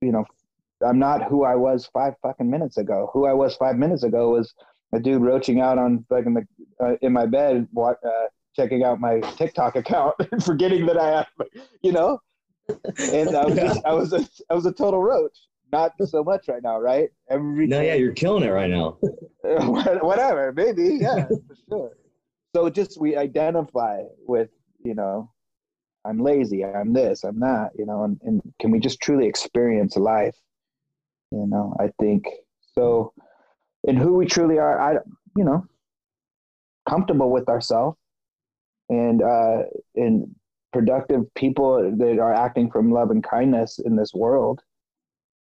you 0.00 0.10
know, 0.10 0.24
I'm 0.86 0.98
not 0.98 1.24
who 1.24 1.44
I 1.44 1.54
was 1.54 1.88
five 1.92 2.14
fucking 2.22 2.50
minutes 2.50 2.78
ago. 2.78 3.10
Who 3.12 3.26
I 3.26 3.32
was 3.32 3.56
five 3.56 3.76
minutes 3.76 4.02
ago 4.02 4.30
was 4.30 4.54
a 4.92 5.00
dude 5.00 5.22
roaching 5.22 5.60
out 5.60 5.78
on 5.78 6.04
fucking 6.08 6.34
the, 6.34 6.46
uh, 6.84 6.96
in 7.02 7.12
my 7.12 7.26
bed, 7.26 7.68
what, 7.72 7.98
uh, 8.04 8.26
checking 8.56 8.82
out 8.82 9.00
my 9.00 9.20
TikTok 9.20 9.76
account, 9.76 10.14
forgetting 10.44 10.86
that 10.86 10.98
I 10.98 11.08
have, 11.08 11.26
you 11.82 11.92
know. 11.92 12.20
And 12.68 13.36
I 13.36 13.44
was 13.44 13.54
just, 13.60 13.80
I 13.84 13.92
was 13.92 14.12
a 14.12 14.28
I 14.50 14.54
was 14.54 14.66
a 14.66 14.72
total 14.72 15.02
roach. 15.02 15.36
Not 15.72 15.92
so 16.04 16.24
much 16.24 16.48
right 16.48 16.62
now, 16.62 16.80
right? 16.80 17.10
Every 17.28 17.68
no, 17.68 17.80
yeah, 17.80 17.94
you're 17.94 18.12
killing 18.12 18.42
it 18.42 18.48
right 18.48 18.68
now. 18.68 18.98
Whatever, 19.42 20.52
maybe, 20.52 20.98
yeah, 21.00 21.28
for 21.28 21.56
sure 21.68 21.92
so 22.54 22.68
just 22.68 23.00
we 23.00 23.16
identify 23.16 24.02
with 24.26 24.50
you 24.84 24.94
know 24.94 25.30
i'm 26.04 26.18
lazy 26.18 26.64
i'm 26.64 26.92
this 26.92 27.24
i'm 27.24 27.40
that 27.40 27.70
you 27.76 27.86
know 27.86 28.04
and, 28.04 28.20
and 28.22 28.40
can 28.60 28.70
we 28.70 28.78
just 28.78 29.00
truly 29.00 29.26
experience 29.26 29.96
life 29.96 30.36
you 31.30 31.46
know 31.46 31.74
i 31.80 31.90
think 32.00 32.26
so. 32.74 33.12
In 33.84 33.96
who 33.96 34.14
we 34.14 34.26
truly 34.26 34.58
are 34.58 34.80
i 34.80 34.92
you 35.36 35.44
know 35.44 35.64
comfortable 36.88 37.30
with 37.30 37.48
ourselves 37.48 37.96
and 38.88 39.22
uh 39.22 39.62
in 39.94 40.34
productive 40.72 41.32
people 41.34 41.94
that 41.98 42.18
are 42.18 42.34
acting 42.34 42.70
from 42.70 42.92
love 42.92 43.10
and 43.10 43.24
kindness 43.24 43.78
in 43.78 43.96
this 43.96 44.12
world 44.14 44.60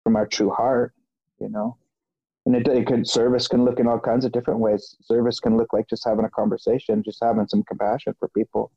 from 0.03 0.15
our 0.15 0.25
true 0.25 0.49
heart 0.49 0.93
you 1.39 1.49
know. 1.49 1.77
And 2.45 2.55
it, 2.55 2.67
it 2.67 2.87
could 2.87 3.07
service 3.07 3.47
can 3.47 3.63
look 3.63 3.79
in 3.79 3.87
all 3.87 3.99
kinds 3.99 4.25
of 4.25 4.33
different 4.33 4.59
ways. 4.59 4.97
Service 5.01 5.39
can 5.39 5.55
look 5.55 5.71
like 5.71 5.87
just 5.89 6.03
having 6.05 6.25
a 6.25 6.29
conversation 6.29 7.03
just 7.03 7.19
having 7.21 7.47
some 7.47 7.63
compassion 7.63 8.13
for 8.19 8.27
people 8.29 8.71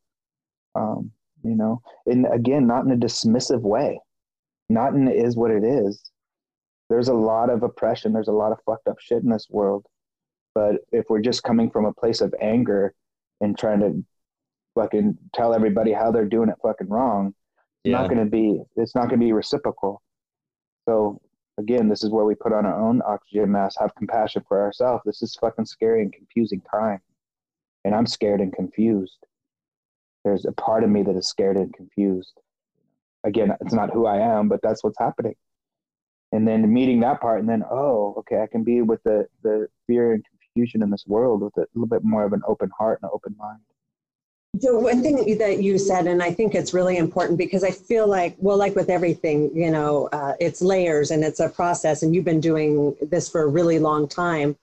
um, 0.75 1.11
you 1.43 1.55
know. 1.55 1.81
And 2.07 2.27
again 2.33 2.67
not 2.67 2.85
in 2.85 2.93
a 2.93 2.97
dismissive 2.97 3.63
way. 3.63 4.01
Not 4.69 4.95
in 4.95 5.09
is 5.09 5.37
what 5.37 5.51
it 5.53 5.63
is 5.63 6.11
there's 6.89 7.09
a 7.09 7.15
lot 7.15 7.51
of 7.51 7.63
oppression 7.63 8.13
there's 8.13 8.29
a 8.29 8.33
lot 8.33 8.53
of 8.53 8.59
fucked 8.65 8.89
up 8.89 8.99
shit 9.01 9.23
in 9.23 9.31
this 9.31 9.47
world 9.51 9.87
but 10.55 10.77
if 10.93 11.05
we're 11.09 11.21
just 11.21 11.43
coming 11.43 11.71
from 11.71 11.85
a 11.85 11.93
place 11.93 12.21
of 12.21 12.35
anger 12.41 12.95
and 13.41 13.59
trying 13.59 13.81
to 13.81 14.05
fucking 14.75 15.17
tell 15.35 15.55
everybody 15.55 15.93
how 15.93 16.11
they're 16.11 16.25
doing 16.25 16.49
it 16.49 16.57
fucking 16.63 16.89
wrong 16.89 17.35
it's 17.85 17.93
yeah. 17.93 17.99
not 17.99 18.09
going 18.09 18.23
to 18.23 18.31
be 18.31 18.61
it's 18.77 18.95
not 18.95 19.09
going 19.09 19.21
to 19.21 19.27
be 19.27 19.33
reciprocal 19.33 20.03
so 20.89 21.21
again, 21.59 21.89
this 21.89 22.05
is 22.05 22.11
where 22.11 22.25
we 22.25 22.35
put 22.35 22.53
on 22.53 22.67
our 22.67 22.81
own 22.81 23.03
oxygen 23.07 23.53
mask, 23.53 23.79
have 23.81 23.95
compassion 23.95 24.45
for 24.47 24.61
ourselves. 24.61 25.03
This 25.05 25.23
is 25.23 25.37
fucking 25.37 25.67
scary 25.67 26.03
and 26.03 26.13
confusing 26.13 26.63
time. 26.71 27.01
And 27.85 27.95
I'm 27.95 28.07
scared 28.07 28.41
and 28.41 28.53
confused. 28.53 29.19
There's 30.25 30.45
a 30.45 30.53
part 30.53 30.85
of 30.85 30.91
me 30.91 31.03
that 31.05 31.17
is 31.17 31.29
scared 31.29 31.57
and 31.57 31.73
confused. 31.73 32.41
Again, 33.25 33.53
it's 33.61 33.75
not 33.75 33.93
who 33.93 34.07
I 34.07 34.19
am, 34.19 34.49
but 34.49 34.61
that's 34.63 34.83
what's 34.83 34.99
happening. 34.99 35.35
And 36.37 36.47
then 36.47 36.71
meeting 36.71 37.01
that 37.01 37.19
part, 37.23 37.41
and 37.41 37.49
then, 37.49 37.63
oh, 37.71 38.15
okay, 38.19 38.43
I 38.43 38.47
can 38.47 38.63
be 38.63 38.83
with 38.83 39.03
the, 39.05 39.27
the 39.43 39.69
fear 39.87 40.13
and 40.13 40.23
confusion 40.55 40.83
in 40.83 40.91
this 40.91 41.05
world 41.07 41.41
with 41.41 41.57
a 41.57 41.67
little 41.75 41.89
bit 41.89 42.05
more 42.05 42.25
of 42.25 42.35
an 42.35 42.43
open 42.47 42.71
heart 42.79 42.99
and 43.01 43.09
an 43.09 43.15
open 43.15 43.35
mind. 43.39 43.61
So 44.61 44.79
one 44.79 45.01
thing 45.03 45.39
that 45.39 45.63
you 45.63 45.79
said, 45.79 46.07
and 46.07 46.23
I 46.23 46.33
think 46.33 46.55
it's 46.55 46.75
really 46.75 46.99
important 46.99 47.39
because 47.39 47.65
I 47.65 47.71
feel 47.71 48.07
like, 48.07 48.37
well, 48.39 48.59
like 48.59 48.77
with 48.77 48.91
everything, 48.91 49.51
you 49.55 49.71
know, 49.71 50.11
uh, 50.13 50.35
it's 50.39 50.61
layers 50.61 51.11
and 51.11 51.25
it's 51.25 51.41
a 51.41 51.49
process, 51.49 52.03
and 52.03 52.15
you've 52.15 52.25
been 52.27 52.41
doing 52.41 52.95
this 53.01 53.31
for 53.31 53.41
a 53.43 53.47
really 53.47 53.79
long 53.79 54.07
time. 54.07 54.57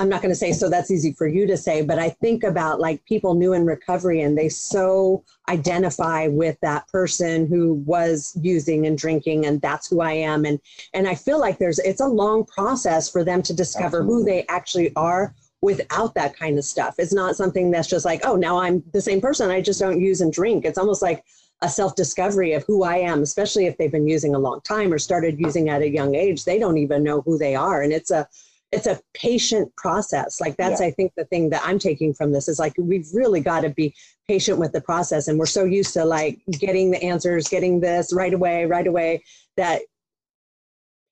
I'm 0.00 0.08
not 0.08 0.22
going 0.22 0.32
to 0.32 0.36
say 0.36 0.52
so 0.52 0.70
that's 0.70 0.90
easy 0.90 1.12
for 1.12 1.28
you 1.28 1.46
to 1.46 1.58
say, 1.58 1.82
but 1.82 1.98
I 1.98 2.08
think 2.08 2.42
about 2.42 2.80
like 2.80 3.04
people 3.04 3.34
new 3.34 3.52
in 3.52 3.66
recovery 3.66 4.22
and 4.22 4.36
they 4.36 4.48
so 4.48 5.22
identify 5.50 6.26
with 6.26 6.58
that 6.62 6.88
person 6.88 7.46
who 7.46 7.74
was 7.74 8.34
using 8.40 8.86
and 8.86 8.96
drinking 8.96 9.44
and 9.44 9.60
that's 9.60 9.88
who 9.88 10.00
I 10.00 10.12
am 10.12 10.46
and 10.46 10.58
and 10.94 11.06
I 11.06 11.14
feel 11.14 11.38
like 11.38 11.58
there's 11.58 11.78
it's 11.80 12.00
a 12.00 12.06
long 12.06 12.46
process 12.46 13.10
for 13.10 13.24
them 13.24 13.42
to 13.42 13.52
discover 13.52 13.98
Absolutely. 13.98 14.14
who 14.14 14.24
they 14.24 14.46
actually 14.48 14.94
are 14.96 15.34
without 15.60 16.14
that 16.14 16.34
kind 16.34 16.56
of 16.56 16.64
stuff. 16.64 16.94
It's 16.96 17.12
not 17.12 17.36
something 17.36 17.70
that's 17.70 17.88
just 17.88 18.06
like, 18.06 18.22
oh, 18.24 18.36
now 18.36 18.58
I'm 18.58 18.82
the 18.94 19.02
same 19.02 19.20
person. 19.20 19.50
I 19.50 19.60
just 19.60 19.80
don't 19.80 20.00
use 20.00 20.22
and 20.22 20.32
drink. 20.32 20.64
It's 20.64 20.78
almost 20.78 21.02
like 21.02 21.22
a 21.60 21.68
self 21.68 21.94
discovery 21.94 22.54
of 22.54 22.64
who 22.64 22.84
I 22.84 22.96
am, 22.96 23.22
especially 23.22 23.66
if 23.66 23.76
they've 23.76 23.92
been 23.92 24.08
using 24.08 24.34
a 24.34 24.38
long 24.38 24.62
time 24.62 24.94
or 24.94 24.98
started 24.98 25.38
using 25.38 25.68
at 25.68 25.82
a 25.82 25.90
young 25.90 26.14
age. 26.14 26.46
They 26.46 26.58
don't 26.58 26.78
even 26.78 27.02
know 27.02 27.20
who 27.20 27.36
they 27.36 27.54
are. 27.54 27.82
And 27.82 27.92
it's 27.92 28.10
a, 28.10 28.26
it's 28.72 28.86
a 28.86 29.00
patient 29.14 29.74
process. 29.76 30.40
Like 30.40 30.56
that's, 30.56 30.80
yeah. 30.80 30.88
I 30.88 30.90
think, 30.92 31.12
the 31.16 31.24
thing 31.24 31.50
that 31.50 31.62
I'm 31.64 31.78
taking 31.78 32.14
from 32.14 32.32
this 32.32 32.48
is 32.48 32.58
like 32.58 32.72
we've 32.78 33.08
really 33.12 33.40
got 33.40 33.62
to 33.62 33.70
be 33.70 33.94
patient 34.28 34.58
with 34.58 34.72
the 34.72 34.80
process, 34.80 35.28
and 35.28 35.38
we're 35.38 35.46
so 35.46 35.64
used 35.64 35.92
to 35.94 36.04
like 36.04 36.40
getting 36.52 36.90
the 36.90 37.02
answers, 37.02 37.48
getting 37.48 37.80
this 37.80 38.12
right 38.12 38.32
away, 38.32 38.66
right 38.66 38.86
away. 38.86 39.24
That 39.56 39.82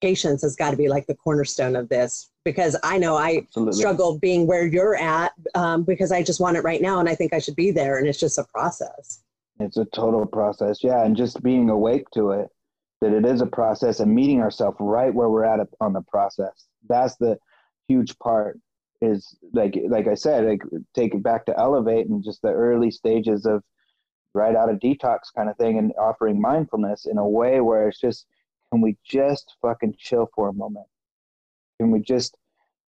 patience 0.01 0.41
has 0.41 0.55
got 0.55 0.71
to 0.71 0.77
be 0.77 0.87
like 0.87 1.07
the 1.07 1.15
cornerstone 1.15 1.75
of 1.75 1.89
this 1.89 2.31
because 2.45 2.75
I 2.83 2.97
know 2.97 3.15
I 3.15 3.41
Absolutely. 3.43 3.79
struggle 3.79 4.17
being 4.17 4.47
where 4.47 4.65
you're 4.65 4.95
at 4.95 5.33
um, 5.55 5.83
because 5.83 6.11
I 6.11 6.23
just 6.23 6.39
want 6.39 6.57
it 6.57 6.63
right 6.63 6.81
now 6.81 6.99
and 6.99 7.09
I 7.09 7.15
think 7.15 7.33
I 7.33 7.39
should 7.39 7.55
be 7.55 7.71
there 7.71 7.97
and 7.97 8.07
it's 8.07 8.19
just 8.19 8.37
a 8.37 8.45
process. 8.45 9.23
It's 9.59 9.77
a 9.77 9.85
total 9.85 10.25
process. 10.25 10.83
Yeah. 10.83 11.03
And 11.03 11.15
just 11.15 11.43
being 11.43 11.69
awake 11.69 12.09
to 12.13 12.31
it, 12.31 12.47
that 13.01 13.13
it 13.13 13.25
is 13.25 13.41
a 13.41 13.45
process 13.45 13.99
and 13.99 14.13
meeting 14.13 14.41
ourselves 14.41 14.77
right 14.79 15.13
where 15.13 15.29
we're 15.29 15.43
at 15.43 15.59
on 15.81 15.93
the 15.93 16.01
process. 16.03 16.67
That's 16.87 17.15
the 17.17 17.37
huge 17.89 18.17
part 18.19 18.57
is 19.01 19.35
like, 19.53 19.77
like 19.89 20.07
I 20.07 20.13
said, 20.15 20.45
like 20.45 20.61
take 20.93 21.13
it 21.13 21.23
back 21.23 21.45
to 21.47 21.59
elevate 21.59 22.07
and 22.07 22.23
just 22.23 22.41
the 22.41 22.51
early 22.51 22.91
stages 22.91 23.45
of 23.45 23.63
right 24.33 24.55
out 24.55 24.69
of 24.69 24.79
detox 24.79 25.33
kind 25.35 25.49
of 25.49 25.57
thing 25.57 25.77
and 25.77 25.91
offering 25.99 26.39
mindfulness 26.39 27.05
in 27.05 27.17
a 27.17 27.27
way 27.27 27.59
where 27.59 27.89
it's 27.89 27.99
just, 27.99 28.25
can 28.71 28.81
we 28.81 28.95
just 29.03 29.55
fucking 29.61 29.95
chill 29.97 30.29
for 30.35 30.49
a 30.49 30.53
moment? 30.53 30.85
Can 31.79 31.91
we 31.91 31.99
just, 31.99 32.37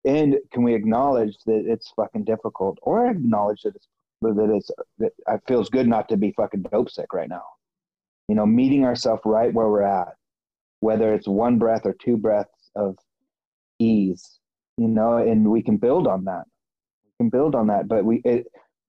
and 0.06 0.38
can 0.52 0.64
we 0.64 0.76
acknowledge 0.76 1.38
that 1.45 1.64
it's 1.66 1.91
fucking 1.95 2.24
difficult 2.24 2.78
or 2.82 3.08
acknowledge 3.08 3.64
that 3.64 3.76
it's 3.76 3.88
that 4.22 4.54
it's 4.56 4.70
that 4.99 5.12
it 5.28 5.41
feels 5.47 5.70
good 5.70 5.88
not 5.88 6.08
to 6.10 6.18
be 6.18 6.32
fucking 6.34 6.64
dope 6.72 6.89
sick 6.89 7.14
right 7.14 7.30
now. 7.30 7.43
You 8.28 8.36
know, 8.36 8.45
meeting 8.45 8.86
ourselves 8.86 9.22
right 9.26 9.54
where 9.54 9.68
we're 9.68 9.82
at, 9.82 10.16
whether 10.80 11.14
it's 11.14 11.28
one 11.28 11.58
breath 11.58 11.86
or 11.86 11.93
two 11.93 12.18
breaths 12.18 12.70
of 12.76 12.97
ease, 13.80 14.39
you 14.78 14.88
know, 14.88 15.17
and 15.17 15.49
we 15.49 15.61
can 15.61 15.78
build 15.78 16.07
on 16.07 16.26
that. 16.26 16.43
We 17.05 17.26
can 17.26 17.30
build 17.30 17.55
on 17.55 17.67
that. 17.67 17.88
But 17.88 18.05
we, 18.05 18.22
it, 18.26 18.47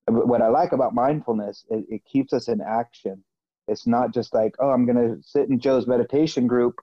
what 0.08 0.42
I 0.42 0.48
like 0.48 0.72
about 0.72 0.94
mindfulness, 0.94 1.64
it, 1.70 1.84
it 1.88 2.04
keeps 2.04 2.32
us 2.32 2.48
in 2.48 2.60
action. 2.60 3.22
It's 3.68 3.86
not 3.86 4.12
just 4.12 4.34
like, 4.34 4.54
oh, 4.58 4.70
I'm 4.70 4.86
gonna 4.86 5.16
sit 5.22 5.48
in 5.48 5.60
Joe's 5.60 5.86
meditation 5.86 6.46
group, 6.46 6.80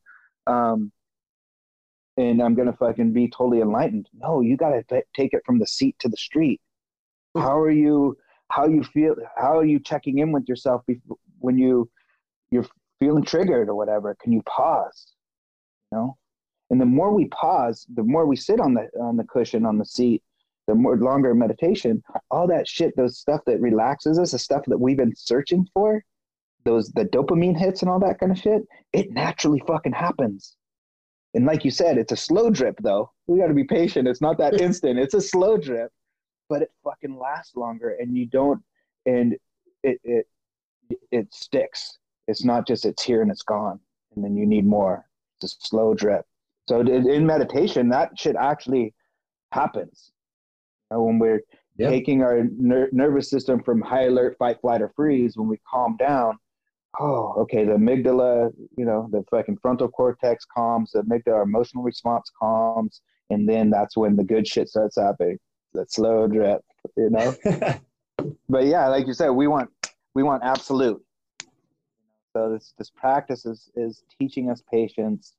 um, 0.47 0.91
and 2.18 2.41
I'm 2.41 2.56
gonna 2.56 2.74
fucking 2.74 3.14
be 3.14 3.30
totally 3.30 3.62
enlightened. 3.62 4.08
No, 4.14 4.41
you 4.41 4.58
gotta 4.58 4.84
t- 4.84 5.02
take 5.16 5.34
it 5.34 5.43
from 5.45 5.60
the 5.60 5.68
seat 5.68 5.97
to 6.00 6.10
the 6.10 6.18
street. 6.18 6.62
How 7.36 7.60
are 7.60 7.72
you? 7.72 8.18
how 8.52 8.68
you 8.68 8.84
feel 8.84 9.16
how 9.38 9.58
are 9.58 9.66
you 9.66 9.80
checking 9.80 10.20
in 10.20 10.32
with 10.32 10.47
yourself 10.47 10.84
when 11.39 11.58
you 11.58 11.89
you're 12.52 12.66
feeling 13.00 13.24
triggered 13.24 13.70
or 13.70 13.76
whatever 13.76 14.16
can 14.22 14.32
you 14.32 14.41
pause 14.43 15.14
you 15.91 15.97
know 15.97 16.18
and 16.70 16.80
the 16.80 16.86
more 16.86 17.13
we 17.13 17.26
pause 17.28 17.86
the 17.95 18.03
more 18.03 18.26
we 18.26 18.36
sit 18.36 18.59
on 18.59 18.74
the 18.74 18.89
on 18.99 19.17
the 19.17 19.24
cushion 19.24 19.65
on 19.65 19.78
the 19.78 19.86
seat 19.86 20.22
the 20.67 20.76
more 20.76 20.97
longer 20.97 21.34
meditation 21.34 22.01
all 22.32 22.47
that 22.47 22.67
shit 22.67 22.95
those 22.95 23.17
stuff 23.17 23.41
that 23.45 23.59
relaxes 23.59 24.20
us 24.20 24.32
the 24.32 24.39
stuff 24.39 24.61
that 24.67 24.80
we've 24.80 24.97
been 24.97 25.15
searching 25.15 25.67
for 25.74 26.03
those 26.65 26.89
the 26.91 27.05
dopamine 27.05 27.57
hits 27.57 27.82
and 27.82 27.89
all 27.89 27.99
that 27.99 28.20
kind 28.20 28.32
of 28.32 28.38
shit 28.38 28.63
it 28.93 29.11
naturally 29.11 29.61
fucking 29.67 29.93
happens. 29.93 30.55
And 31.34 31.45
like 31.45 31.63
you 31.63 31.72
said 31.72 31.97
it's 31.97 32.11
a 32.11 32.17
slow 32.17 32.49
drip 32.49 32.78
though. 32.82 33.11
We 33.28 33.39
got 33.39 33.47
to 33.47 33.53
be 33.53 33.63
patient. 33.63 34.07
It's 34.07 34.22
not 34.22 34.38
that 34.39 34.59
instant. 34.61 34.99
It's 34.99 35.13
a 35.13 35.22
slow 35.22 35.57
drip 35.57 35.91
but 36.49 36.61
it 36.63 36.72
fucking 36.84 37.17
lasts 37.17 37.55
longer 37.55 37.95
and 37.99 38.15
you 38.17 38.26
don't 38.26 38.61
and 39.05 39.36
it 39.84 39.99
it 40.03 40.28
it 41.11 41.34
sticks. 41.34 41.97
It's 42.28 42.43
not 42.43 42.67
just 42.67 42.86
it's 42.86 43.03
here 43.03 43.22
and 43.22 43.32
it's 43.32 43.43
gone 43.43 43.80
and 44.15 44.24
then 44.24 44.36
you 44.36 44.45
need 44.45 44.65
more. 44.65 45.05
It's 45.41 45.53
a 45.53 45.67
slow 45.67 45.93
drip 45.93 46.26
so 46.70 46.82
in 46.82 47.26
meditation 47.26 47.89
that 47.89 48.09
shit 48.17 48.36
actually 48.36 48.93
happens 49.51 50.11
you 50.91 50.97
know, 50.97 51.03
when 51.03 51.20
we're 51.20 51.41
yep. 51.78 51.89
taking 51.89 52.22
our 52.24 52.43
ner- 52.57 52.89
nervous 52.91 53.30
system 53.30 53.61
from 53.63 53.82
high 53.82 54.05
alert 54.05 54.36
fight 54.38 54.59
flight 54.61 54.82
or 54.82 54.91
freeze 54.95 55.38
when 55.38 55.47
we 55.47 55.57
calm 55.70 55.95
down 55.97 56.38
oh 56.99 57.34
okay 57.38 57.63
the 57.65 57.74
amygdala 57.74 58.51
you 58.78 58.86
know 58.86 59.07
the 59.11 59.24
fucking 59.30 59.57
frontal 59.61 59.88
cortex 59.88 60.45
calms 60.45 60.91
the 60.91 61.01
amygdala 61.01 61.43
emotional 61.43 61.84
response 61.84 62.32
calms 62.39 63.01
and 63.30 63.47
then 63.47 63.70
that's 63.70 63.95
when 63.95 64.15
the 64.15 64.24
good 64.24 64.47
shit 64.47 64.67
starts 64.67 64.97
happening 64.97 65.38
that 65.74 65.91
slow 65.91 66.28
drip, 66.28 66.61
you 66.97 67.09
know. 67.09 67.36
but 68.49 68.65
yeah, 68.65 68.88
like 68.88 69.07
you 69.07 69.13
said, 69.13 69.30
we 69.30 69.47
want 69.47 69.70
we 70.15 70.24
want 70.24 70.43
absolute. 70.43 71.03
So 72.34 72.51
this 72.53 72.74
this 72.78 72.89
practice 72.89 73.45
is 73.45 73.70
is 73.76 74.03
teaching 74.20 74.49
us 74.49 74.61
patience, 74.72 75.36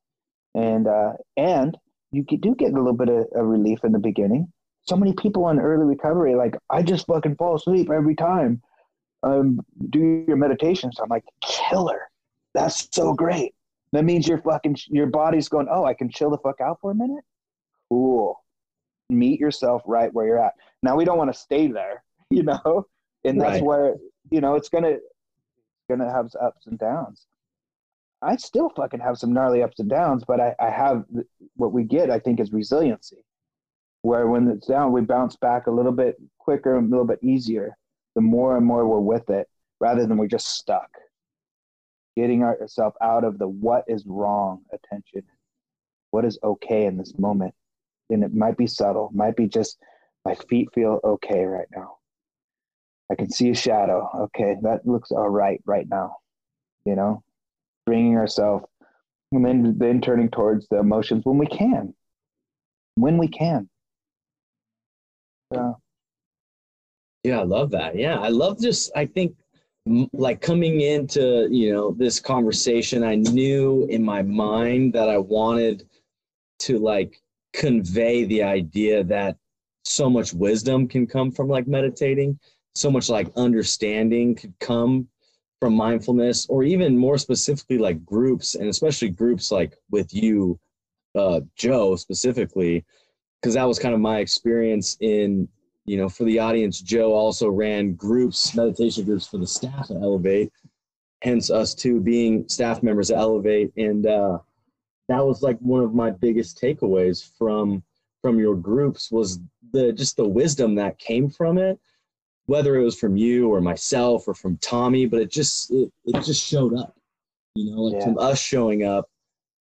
and 0.55 0.87
uh, 0.87 1.13
and 1.37 1.77
you 2.13 2.25
do 2.25 2.55
get 2.55 2.73
a 2.73 2.77
little 2.77 2.93
bit 2.93 3.09
of, 3.09 3.27
of 3.35 3.47
relief 3.47 3.85
in 3.85 3.93
the 3.93 3.99
beginning. 3.99 4.53
So 4.83 4.97
many 4.97 5.13
people 5.13 5.49
in 5.51 5.61
early 5.61 5.85
recovery, 5.85 6.35
like 6.35 6.57
I 6.71 6.83
just 6.83 7.07
fucking 7.07 7.37
fall 7.37 7.57
asleep 7.57 7.91
every 7.91 8.17
time. 8.17 8.63
Um, 9.23 9.61
do 9.91 10.25
your 10.27 10.37
meditations. 10.37 10.99
I'm 11.01 11.09
like, 11.09 11.25
killer. 11.43 12.09
That's 12.55 12.89
so 12.91 13.13
great. 13.13 13.55
That 13.93 14.05
means 14.05 14.27
your 14.27 14.39
fucking 14.39 14.77
your 14.89 15.07
body's 15.07 15.49
going, 15.49 15.69
oh, 15.71 15.85
I 15.85 15.95
can 15.95 16.11
chill 16.11 16.31
the 16.31 16.39
fuck 16.39 16.61
out 16.61 16.79
for 16.81 16.91
a 16.91 16.95
minute. 16.95 17.25
Cool 17.91 18.41
meet 19.11 19.41
yourself 19.41 19.83
right 19.87 20.13
where 20.15 20.27
you're 20.27 20.43
at. 20.43 20.55
Now 20.83 20.97
we 20.97 21.05
don't 21.05 21.19
want 21.19 21.33
to 21.33 21.39
stay 21.39 21.67
there, 21.67 22.03
you 22.31 22.43
know, 22.43 22.87
and 23.25 23.41
that's 23.41 23.55
right. 23.55 23.65
where 23.65 23.97
you 24.31 24.41
know 24.41 24.55
it's 24.55 24.69
gonna 24.69 24.97
gonna 25.89 26.11
have 26.11 26.31
ups 26.41 26.67
and 26.67 26.79
downs. 26.79 27.27
I 28.23 28.37
still 28.37 28.71
fucking 28.77 29.01
have 29.01 29.17
some 29.19 29.33
gnarly 29.33 29.63
ups 29.63 29.81
and 29.81 29.89
downs, 29.89 30.25
but 30.27 30.41
I, 30.41 30.55
I 30.61 30.71
have 30.71 31.05
what 31.57 31.73
we 31.73 31.85
get. 31.85 32.11
I 32.11 32.19
think 32.19 32.39
is 32.39 32.53
resiliency, 32.53 33.25
where 34.03 34.27
when 34.27 34.49
it's 34.49 34.67
down, 34.67 34.93
we 34.93 35.01
bounce 35.01 35.37
back 35.37 35.67
a 35.67 35.71
little 35.71 35.93
bit 35.93 36.17
quicker, 36.39 36.77
and 36.77 36.87
a 36.87 36.91
little 36.91 37.07
bit 37.07 37.23
easier. 37.23 37.77
The 38.15 38.21
more 38.21 38.57
and 38.57 38.67
more 38.67 38.87
we're 38.87 39.01
with 39.01 39.31
it, 39.31 39.49
rather 39.81 40.07
than 40.07 40.19
we're 40.19 40.27
just 40.27 40.49
stuck. 40.49 40.91
Getting 42.17 42.43
ourselves 42.43 42.97
out 43.01 43.25
of 43.25 43.39
the 43.39 43.49
what 43.49 43.85
is 43.87 44.05
wrong 44.07 44.63
attention, 44.73 45.23
what 46.11 46.25
is 46.25 46.39
okay 46.43 46.85
in 46.85 46.99
this 46.99 47.19
moment, 47.19 47.55
and 48.11 48.23
it 48.23 48.35
might 48.35 48.59
be 48.59 48.67
subtle, 48.67 49.11
might 49.15 49.37
be 49.37 49.49
just 49.49 49.79
my 50.25 50.35
feet 50.35 50.69
feel 50.75 51.01
okay 51.03 51.45
right 51.45 51.69
now. 51.75 51.97
I 53.11 53.15
can 53.15 53.31
see 53.31 53.51
a 53.51 53.55
shadow. 53.55 54.09
Okay, 54.15 54.57
that 54.63 54.87
looks 54.87 55.11
all 55.11 55.29
right 55.29 55.61
right 55.65 55.89
now. 55.89 56.17
You 56.85 56.97
know, 56.97 57.23
bringing 57.91 58.17
ourselves 58.17 58.65
and 59.33 59.45
then 59.45 59.77
then 59.79 60.01
turning 60.01 60.31
towards 60.31 60.69
the 60.69 60.79
emotions 60.79 61.25
when 61.25 61.39
we 61.39 61.47
can, 61.47 61.93
when 62.95 63.19
we 63.19 63.27
can. 63.27 63.69
Yeah. 65.53 65.73
Yeah, 67.25 67.41
I 67.41 67.43
love 67.43 67.73
that. 67.73 67.97
Yeah, 67.97 68.21
I 68.21 68.29
love 68.29 68.61
just. 68.61 68.93
I 68.95 69.07
think 69.07 69.35
like 70.13 70.41
coming 70.41 70.83
into 70.83 71.49
you 71.51 71.73
know 71.73 71.91
this 71.91 72.21
conversation, 72.21 73.03
I 73.03 73.17
knew 73.17 73.87
in 73.91 74.05
my 74.05 74.23
mind 74.23 74.93
that 74.93 75.09
I 75.09 75.19
wanted 75.19 75.89
to 76.61 76.79
like 76.79 77.21
convey 77.53 78.25
the 78.25 78.45
idea 78.45 79.03
that 79.03 79.37
so 79.85 80.09
much 80.09 80.33
wisdom 80.33 80.87
can 80.87 81.09
come 81.09 81.33
from 81.33 81.49
like 81.49 81.67
meditating 81.67 82.39
so 82.77 82.89
much 82.89 83.11
like 83.11 83.29
understanding 83.37 84.37
could 84.37 84.55
come 84.61 85.09
from 85.61 85.75
mindfulness 85.75 86.47
or 86.49 86.63
even 86.63 86.97
more 86.97 87.19
specifically 87.19 87.79
like 87.79 88.05
groups 88.05 88.55
and 88.55 88.69
especially 88.69 89.11
groups 89.11 89.53
like 89.53 89.75
with 89.91 90.13
you 90.13 90.59
uh, 91.15 91.41
joe 91.57 91.97
specifically 91.97 92.85
because 93.41 93.55
that 93.55 93.65
was 93.65 93.79
kind 93.79 93.95
of 93.95 94.01
my 94.01 94.19
experience 94.19 94.97
in 95.01 95.47
you 95.85 95.97
know 95.97 96.09
for 96.09 96.25
the 96.25 96.39
audience 96.39 96.81
joe 96.81 97.13
also 97.13 97.49
ran 97.49 97.95
groups 97.95 98.55
meditation 98.55 99.05
groups 99.05 99.27
for 99.27 99.39
the 99.39 99.47
staff 99.47 99.91
at 99.91 99.97
elevate 100.03 100.51
hence 101.23 101.51
us 101.51 101.75
two 101.75 102.01
being 102.01 102.49
staff 102.49 102.83
members 102.83 103.11
at 103.11 103.19
elevate 103.19 103.71
and 103.77 104.07
uh, 104.07 104.39
that 105.09 105.25
was 105.25 105.43
like 105.43 105.59
one 105.59 105.83
of 105.83 105.95
my 105.95 106.11
biggest 106.11 106.61
takeaways 106.61 107.31
from 107.37 107.83
from 108.23 108.39
your 108.39 108.55
groups 108.55 109.11
was 109.11 109.41
the 109.73 109.93
just 109.93 110.17
the 110.17 110.29
wisdom 110.29 110.75
that 110.75 110.99
came 110.99 111.29
from 111.29 111.59
it 111.59 111.79
whether 112.51 112.75
it 112.75 112.83
was 112.83 112.99
from 112.99 113.17
you 113.17 113.49
or 113.49 113.61
myself 113.61 114.27
or 114.27 114.35
from 114.35 114.57
tommy 114.57 115.07
but 115.07 115.21
it 115.21 115.31
just 115.31 115.71
it, 115.71 115.89
it 116.07 116.21
just 116.25 116.45
showed 116.45 116.75
up 116.75 116.97
you 117.55 117.71
know 117.71 117.83
like 117.83 117.95
yeah. 117.95 118.05
from 118.05 118.19
us 118.19 118.41
showing 118.41 118.83
up 118.85 119.09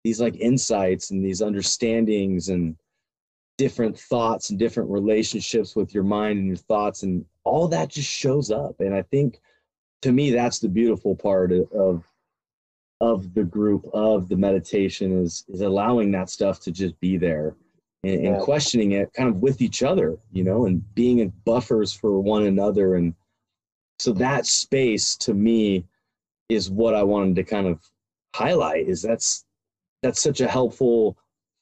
these 0.05 0.23
like 0.23 0.35
insights 0.37 1.11
and 1.11 1.23
these 1.23 1.43
understandings 1.43 2.49
and 2.49 2.75
different 3.59 3.99
thoughts 3.99 4.49
and 4.49 4.59
different 4.59 4.89
relationships 4.89 5.77
with 5.77 5.93
your 5.93 6.03
mind 6.03 6.39
and 6.39 6.47
your 6.47 6.57
thoughts 6.57 7.03
and 7.03 7.27
all 7.45 7.69
that 7.69 7.91
just 7.91 8.09
shows 8.09 8.51
up 8.51 8.81
and 8.81 8.95
i 8.95 9.03
think 9.03 9.39
to 10.01 10.11
me 10.11 10.31
that's 10.31 10.59
the 10.59 10.69
beautiful 10.69 11.15
part 11.15 11.53
of 11.53 12.03
of 13.03 13.35
the 13.35 13.45
group 13.45 13.87
of 13.93 14.31
the 14.31 14.37
meditation 14.37 15.23
is 15.23 15.45
is 15.49 15.61
allowing 15.61 16.11
that 16.11 16.31
stuff 16.31 16.59
to 16.59 16.73
just 16.73 16.99
be 17.01 17.19
there 17.19 17.55
and, 18.05 18.27
and 18.27 18.43
questioning 18.43 18.93
it 18.93 19.13
kind 19.13 19.29
of 19.29 19.43
with 19.43 19.61
each 19.61 19.83
other 19.83 20.17
you 20.33 20.45
know 20.45 20.67
and 20.67 20.83
being 20.95 21.19
in 21.19 21.33
buffers 21.45 21.93
for 21.93 22.21
one 22.21 22.47
another 22.47 22.95
and 22.95 23.15
so 23.99 24.13
that 24.13 24.47
space 24.47 25.17
to 25.17 25.35
me 25.35 25.85
is 26.49 26.71
what 26.71 26.95
i 26.95 27.03
wanted 27.03 27.37
to 27.37 27.45
kind 27.45 27.67
of 27.67 27.81
highlight 28.35 28.89
is 28.89 29.03
that's 29.03 29.45
that's 30.03 30.23
such 30.23 30.41
a 30.41 30.49
helpful 30.49 31.17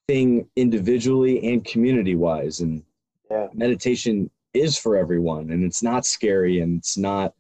thing 0.09 0.47
individually 0.57 1.53
and 1.53 1.65
community 1.65 2.15
wise 2.15 2.61
and 2.61 2.83
yeah. 3.31 3.49
meditation 3.55 4.31
is 4.55 4.77
for 4.77 4.97
everyone 4.97 5.51
and 5.51 5.65
it's 5.65 5.83
not 5.83 6.07
scary 6.07 6.61
and 6.61 6.79
it's 6.79 6.97
not 6.97 7.35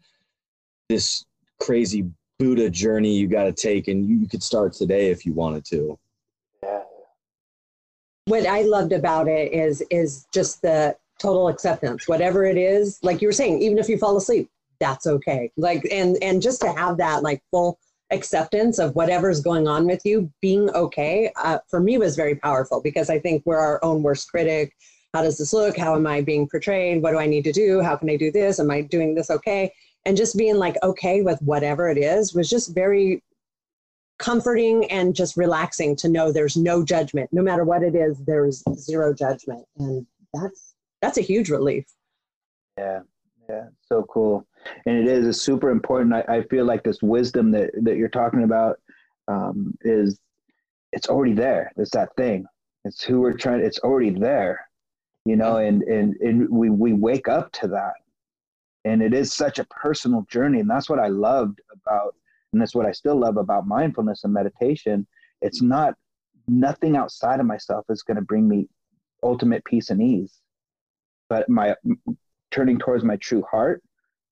this 0.88 1.24
crazy 1.60 2.06
Buddha 2.38 2.68
journey 2.68 3.16
you 3.16 3.28
got 3.28 3.44
to 3.44 3.52
take, 3.52 3.88
and 3.88 4.06
you, 4.06 4.16
you 4.18 4.28
could 4.28 4.42
start 4.42 4.72
today 4.72 5.10
if 5.10 5.24
you 5.24 5.32
wanted 5.32 5.64
to. 5.66 5.98
What 8.26 8.44
I 8.44 8.62
loved 8.62 8.92
about 8.92 9.28
it 9.28 9.52
is 9.52 9.82
is 9.90 10.26
just 10.32 10.60
the 10.60 10.96
total 11.18 11.48
acceptance. 11.48 12.08
Whatever 12.08 12.44
it 12.44 12.56
is, 12.56 12.98
like 13.02 13.22
you 13.22 13.28
were 13.28 13.32
saying, 13.32 13.62
even 13.62 13.78
if 13.78 13.88
you 13.88 13.98
fall 13.98 14.16
asleep, 14.16 14.50
that's 14.80 15.06
okay. 15.06 15.52
Like 15.56 15.86
and 15.92 16.16
and 16.22 16.42
just 16.42 16.60
to 16.62 16.72
have 16.72 16.96
that 16.98 17.22
like 17.22 17.40
full 17.52 17.78
acceptance 18.10 18.78
of 18.78 18.94
whatever's 18.96 19.40
going 19.40 19.66
on 19.66 19.86
with 19.86 20.00
you 20.04 20.30
being 20.40 20.70
okay 20.70 21.32
uh, 21.36 21.58
for 21.68 21.80
me 21.80 21.98
was 21.98 22.14
very 22.14 22.36
powerful 22.36 22.80
because 22.80 23.10
i 23.10 23.18
think 23.18 23.42
we're 23.44 23.58
our 23.58 23.84
own 23.84 24.02
worst 24.02 24.30
critic. 24.30 24.72
How 25.12 25.22
does 25.22 25.38
this 25.38 25.52
look? 25.52 25.76
How 25.76 25.94
am 25.96 26.06
i 26.06 26.20
being 26.20 26.48
portrayed? 26.48 27.02
What 27.02 27.12
do 27.12 27.18
i 27.18 27.26
need 27.26 27.44
to 27.44 27.52
do? 27.52 27.80
How 27.80 27.96
can 27.96 28.10
i 28.10 28.16
do 28.16 28.30
this? 28.30 28.60
Am 28.60 28.70
i 28.70 28.80
doing 28.80 29.14
this 29.14 29.30
okay? 29.30 29.72
And 30.04 30.16
just 30.16 30.36
being 30.36 30.56
like 30.56 30.76
okay 30.82 31.22
with 31.22 31.40
whatever 31.42 31.88
it 31.88 31.98
is 31.98 32.34
was 32.34 32.48
just 32.48 32.74
very 32.74 33.22
comforting 34.18 34.90
and 34.90 35.14
just 35.14 35.36
relaxing 35.36 35.96
to 35.96 36.08
know 36.08 36.32
there's 36.32 36.56
no 36.56 36.84
judgment. 36.84 37.30
No 37.32 37.42
matter 37.42 37.64
what 37.64 37.82
it 37.82 37.94
is 37.94 38.18
there's 38.24 38.62
zero 38.74 39.12
judgment. 39.12 39.64
And 39.78 40.06
that's 40.32 40.74
that's 41.02 41.18
a 41.18 41.22
huge 41.22 41.50
relief. 41.50 41.86
Yeah 42.78 43.00
yeah 43.48 43.66
so 43.80 44.04
cool. 44.04 44.46
And 44.86 44.96
it 44.96 45.06
is 45.06 45.26
a 45.26 45.32
super 45.32 45.70
important. 45.70 46.14
I, 46.14 46.24
I 46.28 46.42
feel 46.44 46.64
like 46.64 46.82
this 46.82 47.02
wisdom 47.02 47.50
that 47.52 47.70
that 47.82 47.96
you're 47.96 48.08
talking 48.08 48.42
about 48.42 48.78
um, 49.28 49.74
is 49.82 50.18
it's 50.92 51.08
already 51.08 51.34
there. 51.34 51.72
It's 51.76 51.90
that 51.92 52.14
thing. 52.16 52.46
It's 52.84 53.02
who 53.02 53.20
we're 53.20 53.34
trying 53.34 53.60
it's 53.60 53.78
already 53.80 54.10
there 54.10 54.66
you 55.26 55.34
know 55.34 55.56
and 55.56 55.82
and 55.82 56.14
and 56.20 56.48
we 56.48 56.70
we 56.70 56.92
wake 56.92 57.28
up 57.28 57.52
to 57.52 57.68
that. 57.68 57.94
And 58.84 59.02
it 59.02 59.12
is 59.12 59.32
such 59.32 59.58
a 59.58 59.64
personal 59.64 60.24
journey. 60.30 60.60
And 60.60 60.70
that's 60.70 60.88
what 60.88 61.00
i 61.00 61.08
loved 61.08 61.60
about 61.72 62.14
and 62.56 62.62
that's 62.62 62.74
what 62.74 62.86
i 62.86 62.92
still 62.92 63.16
love 63.20 63.36
about 63.36 63.66
mindfulness 63.66 64.24
and 64.24 64.32
meditation. 64.32 65.06
It's 65.42 65.60
not 65.60 65.92
nothing 66.48 66.96
outside 66.96 67.38
of 67.38 67.44
myself 67.44 67.84
is 67.90 68.02
going 68.02 68.16
to 68.16 68.22
bring 68.22 68.48
me 68.48 68.66
ultimate 69.22 69.62
peace 69.66 69.90
and 69.90 70.00
ease. 70.00 70.40
But 71.28 71.50
my 71.50 71.74
turning 72.50 72.78
towards 72.78 73.04
my 73.04 73.16
true 73.16 73.44
heart 73.50 73.82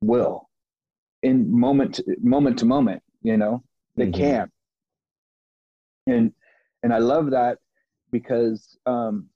will 0.01 0.49
in 1.22 1.55
moment 1.55 1.97
to, 1.97 2.16
moment 2.22 2.59
to 2.61 2.64
moment 2.64 3.03
you 3.22 3.37
know 3.37 3.62
they 3.97 4.07
mm-hmm. 4.07 4.22
can. 4.22 4.53
And 6.07 6.33
and 6.83 6.95
i 6.95 6.99
love 6.99 7.31
that 7.33 7.59
because 8.11 8.75
um 8.87 9.29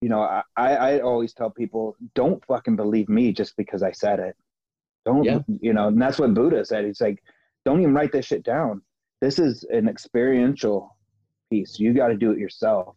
you 0.00 0.08
know 0.08 0.22
i 0.22 0.42
i 0.56 1.00
always 1.00 1.34
tell 1.34 1.50
people 1.50 1.96
don't 2.14 2.42
fucking 2.46 2.76
believe 2.76 3.10
me 3.10 3.30
just 3.30 3.58
because 3.58 3.82
i 3.82 3.92
said 3.92 4.20
it. 4.20 4.36
Don't 5.04 5.24
yeah. 5.24 5.40
you 5.60 5.74
know 5.74 5.88
and 5.88 6.00
that's 6.00 6.18
what 6.18 6.32
buddha 6.32 6.64
said. 6.64 6.86
He's 6.86 7.02
like 7.02 7.22
don't 7.64 7.80
even 7.80 7.94
write 7.94 8.12
this 8.12 8.26
shit 8.26 8.42
down. 8.42 8.82
This 9.20 9.38
is 9.38 9.64
an 9.64 9.88
experiential 9.88 10.96
piece. 11.50 11.78
You 11.78 11.94
got 11.94 12.08
to 12.08 12.16
do 12.16 12.32
it 12.32 12.38
yourself. 12.38 12.96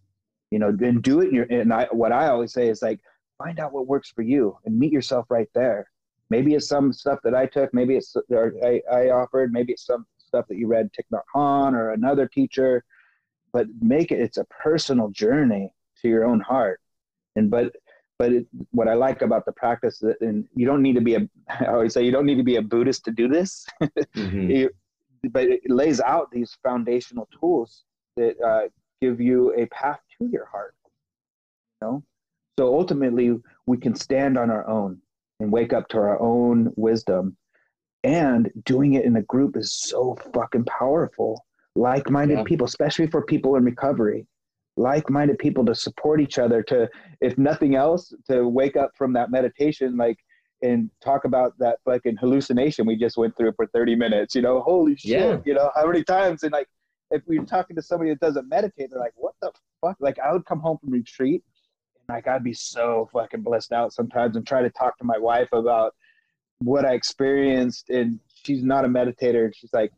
You 0.51 0.59
know 0.59 0.71
then 0.71 1.01
do 1.01 1.21
it 1.21 1.29
in 1.29 1.35
your 1.35 1.45
and 1.49 1.73
i 1.73 1.87
what 1.91 2.11
i 2.11 2.27
always 2.27 2.53
say 2.53 2.69
is 2.69 2.81
like 2.81 2.99
find 3.37 3.59
out 3.59 3.73
what 3.73 3.87
works 3.87 4.11
for 4.11 4.21
you 4.21 4.57
and 4.65 4.77
meet 4.77 4.93
yourself 4.93 5.25
right 5.29 5.49
there. 5.53 5.89
Maybe 6.29 6.53
it's 6.53 6.67
some 6.67 6.93
stuff 6.93 7.19
that 7.23 7.35
i 7.35 7.45
took 7.45 7.73
maybe 7.73 7.95
it's 7.95 8.15
or 8.29 8.53
I, 8.63 8.81
I 8.91 9.09
offered 9.09 9.51
maybe 9.51 9.73
it's 9.73 9.85
some 9.85 10.05
stuff 10.17 10.45
that 10.47 10.57
you 10.57 10.67
read 10.67 10.89
Thich 10.93 11.05
Nhat 11.11 11.23
Hanh 11.35 11.73
or 11.73 11.91
another 11.91 12.27
teacher 12.27 12.83
but 13.55 13.67
make 13.79 14.11
it 14.11 14.19
it's 14.19 14.37
a 14.37 14.43
personal 14.45 15.09
journey 15.11 15.71
to 16.01 16.09
your 16.09 16.25
own 16.25 16.41
heart. 16.41 16.81
And 17.37 17.49
but 17.49 17.73
but 18.17 18.31
it, 18.31 18.47
what 18.71 18.87
I 18.87 18.93
like 18.93 19.21
about 19.21 19.45
the 19.45 19.51
practice, 19.51 20.01
and 20.21 20.47
you 20.55 20.65
don't 20.65 20.81
need 20.81 20.95
to 20.95 21.01
be 21.01 21.15
a, 21.15 21.27
I 21.59 21.67
always 21.67 21.93
say 21.93 22.03
you 22.03 22.11
don't 22.11 22.25
need 22.25 22.37
to 22.37 22.43
be 22.43 22.55
a 22.57 22.61
Buddhist 22.61 23.05
to 23.05 23.11
do 23.11 23.27
this, 23.27 23.65
mm-hmm. 23.81 24.51
it, 24.51 24.75
but 25.31 25.45
it 25.45 25.61
lays 25.69 25.99
out 26.01 26.31
these 26.31 26.57
foundational 26.63 27.27
tools 27.39 27.83
that 28.15 28.39
uh, 28.41 28.69
give 29.01 29.19
you 29.19 29.53
a 29.55 29.65
path 29.67 29.99
to 30.17 30.27
your 30.27 30.45
heart. 30.45 30.75
You 31.81 31.87
know, 31.87 32.03
so 32.57 32.73
ultimately 32.73 33.35
we 33.65 33.77
can 33.77 33.95
stand 33.95 34.37
on 34.37 34.49
our 34.49 34.67
own 34.67 35.01
and 35.39 35.51
wake 35.51 35.73
up 35.73 35.89
to 35.89 35.97
our 35.97 36.19
own 36.21 36.71
wisdom, 36.75 37.35
and 38.03 38.51
doing 38.65 38.93
it 38.93 39.03
in 39.03 39.17
a 39.17 39.23
group 39.23 39.57
is 39.57 39.73
so 39.73 40.17
fucking 40.33 40.65
powerful. 40.65 41.43
Like-minded 41.77 42.37
yeah. 42.37 42.43
people, 42.45 42.65
especially 42.65 43.07
for 43.07 43.21
people 43.25 43.57
in 43.57 43.65
recovery, 43.65 44.25
like-minded 44.77 45.37
people 45.39 45.65
to 45.65 45.73
support 45.73 46.19
each 46.19 46.37
other 46.37 46.61
to 46.61 46.89
if 47.21 47.37
nothing 47.37 47.75
else 47.75 48.13
to 48.29 48.47
wake 48.47 48.75
up 48.75 48.91
from 48.97 49.13
that 49.13 49.31
meditation 49.31 49.95
like 49.95 50.17
and 50.61 50.89
talk 51.01 51.25
about 51.25 51.53
that 51.59 51.77
fucking 51.85 52.17
hallucination 52.17 52.85
we 52.85 52.95
just 52.95 53.17
went 53.17 53.35
through 53.37 53.53
for 53.55 53.67
30 53.67 53.95
minutes 53.95 54.35
you 54.35 54.41
know? 54.41 54.59
Holy 54.61 54.95
shit 54.95 55.11
yeah. 55.11 55.37
you 55.45 55.53
know 55.53 55.71
how 55.75 55.85
many 55.85 56.03
times? 56.03 56.43
And 56.43 56.51
like 56.51 56.67
if 57.11 57.21
we 57.27 57.39
are 57.39 57.45
talking 57.45 57.75
to 57.75 57.81
somebody 57.81 58.09
that 58.09 58.19
doesn't 58.19 58.49
meditate 58.49 58.89
they're 58.89 58.99
like 58.99 59.13
what 59.15 59.33
the 59.41 59.51
fuck? 59.81 59.95
Like 59.99 60.19
i 60.19 60.31
would 60.33 60.45
come 60.45 60.59
home 60.59 60.77
from 60.79 60.91
retreat 60.91 61.43
and 61.95 62.15
like 62.15 62.27
i'd 62.27 62.43
be 62.43 62.53
so 62.53 63.09
fucking 63.13 63.41
blissed 63.41 63.71
out 63.71 63.93
sometimes 63.93 64.35
and 64.35 64.45
try 64.45 64.61
to 64.61 64.69
talk 64.71 64.97
to 64.97 65.05
my 65.05 65.17
wife 65.17 65.49
about 65.53 65.93
what 66.59 66.85
i 66.85 66.93
experienced 66.93 67.89
and 67.89 68.19
she's 68.45 68.63
not 68.63 68.85
a 68.85 68.87
meditator 68.87 69.45
and 69.45 69.55
she's 69.55 69.73
like 69.73 69.91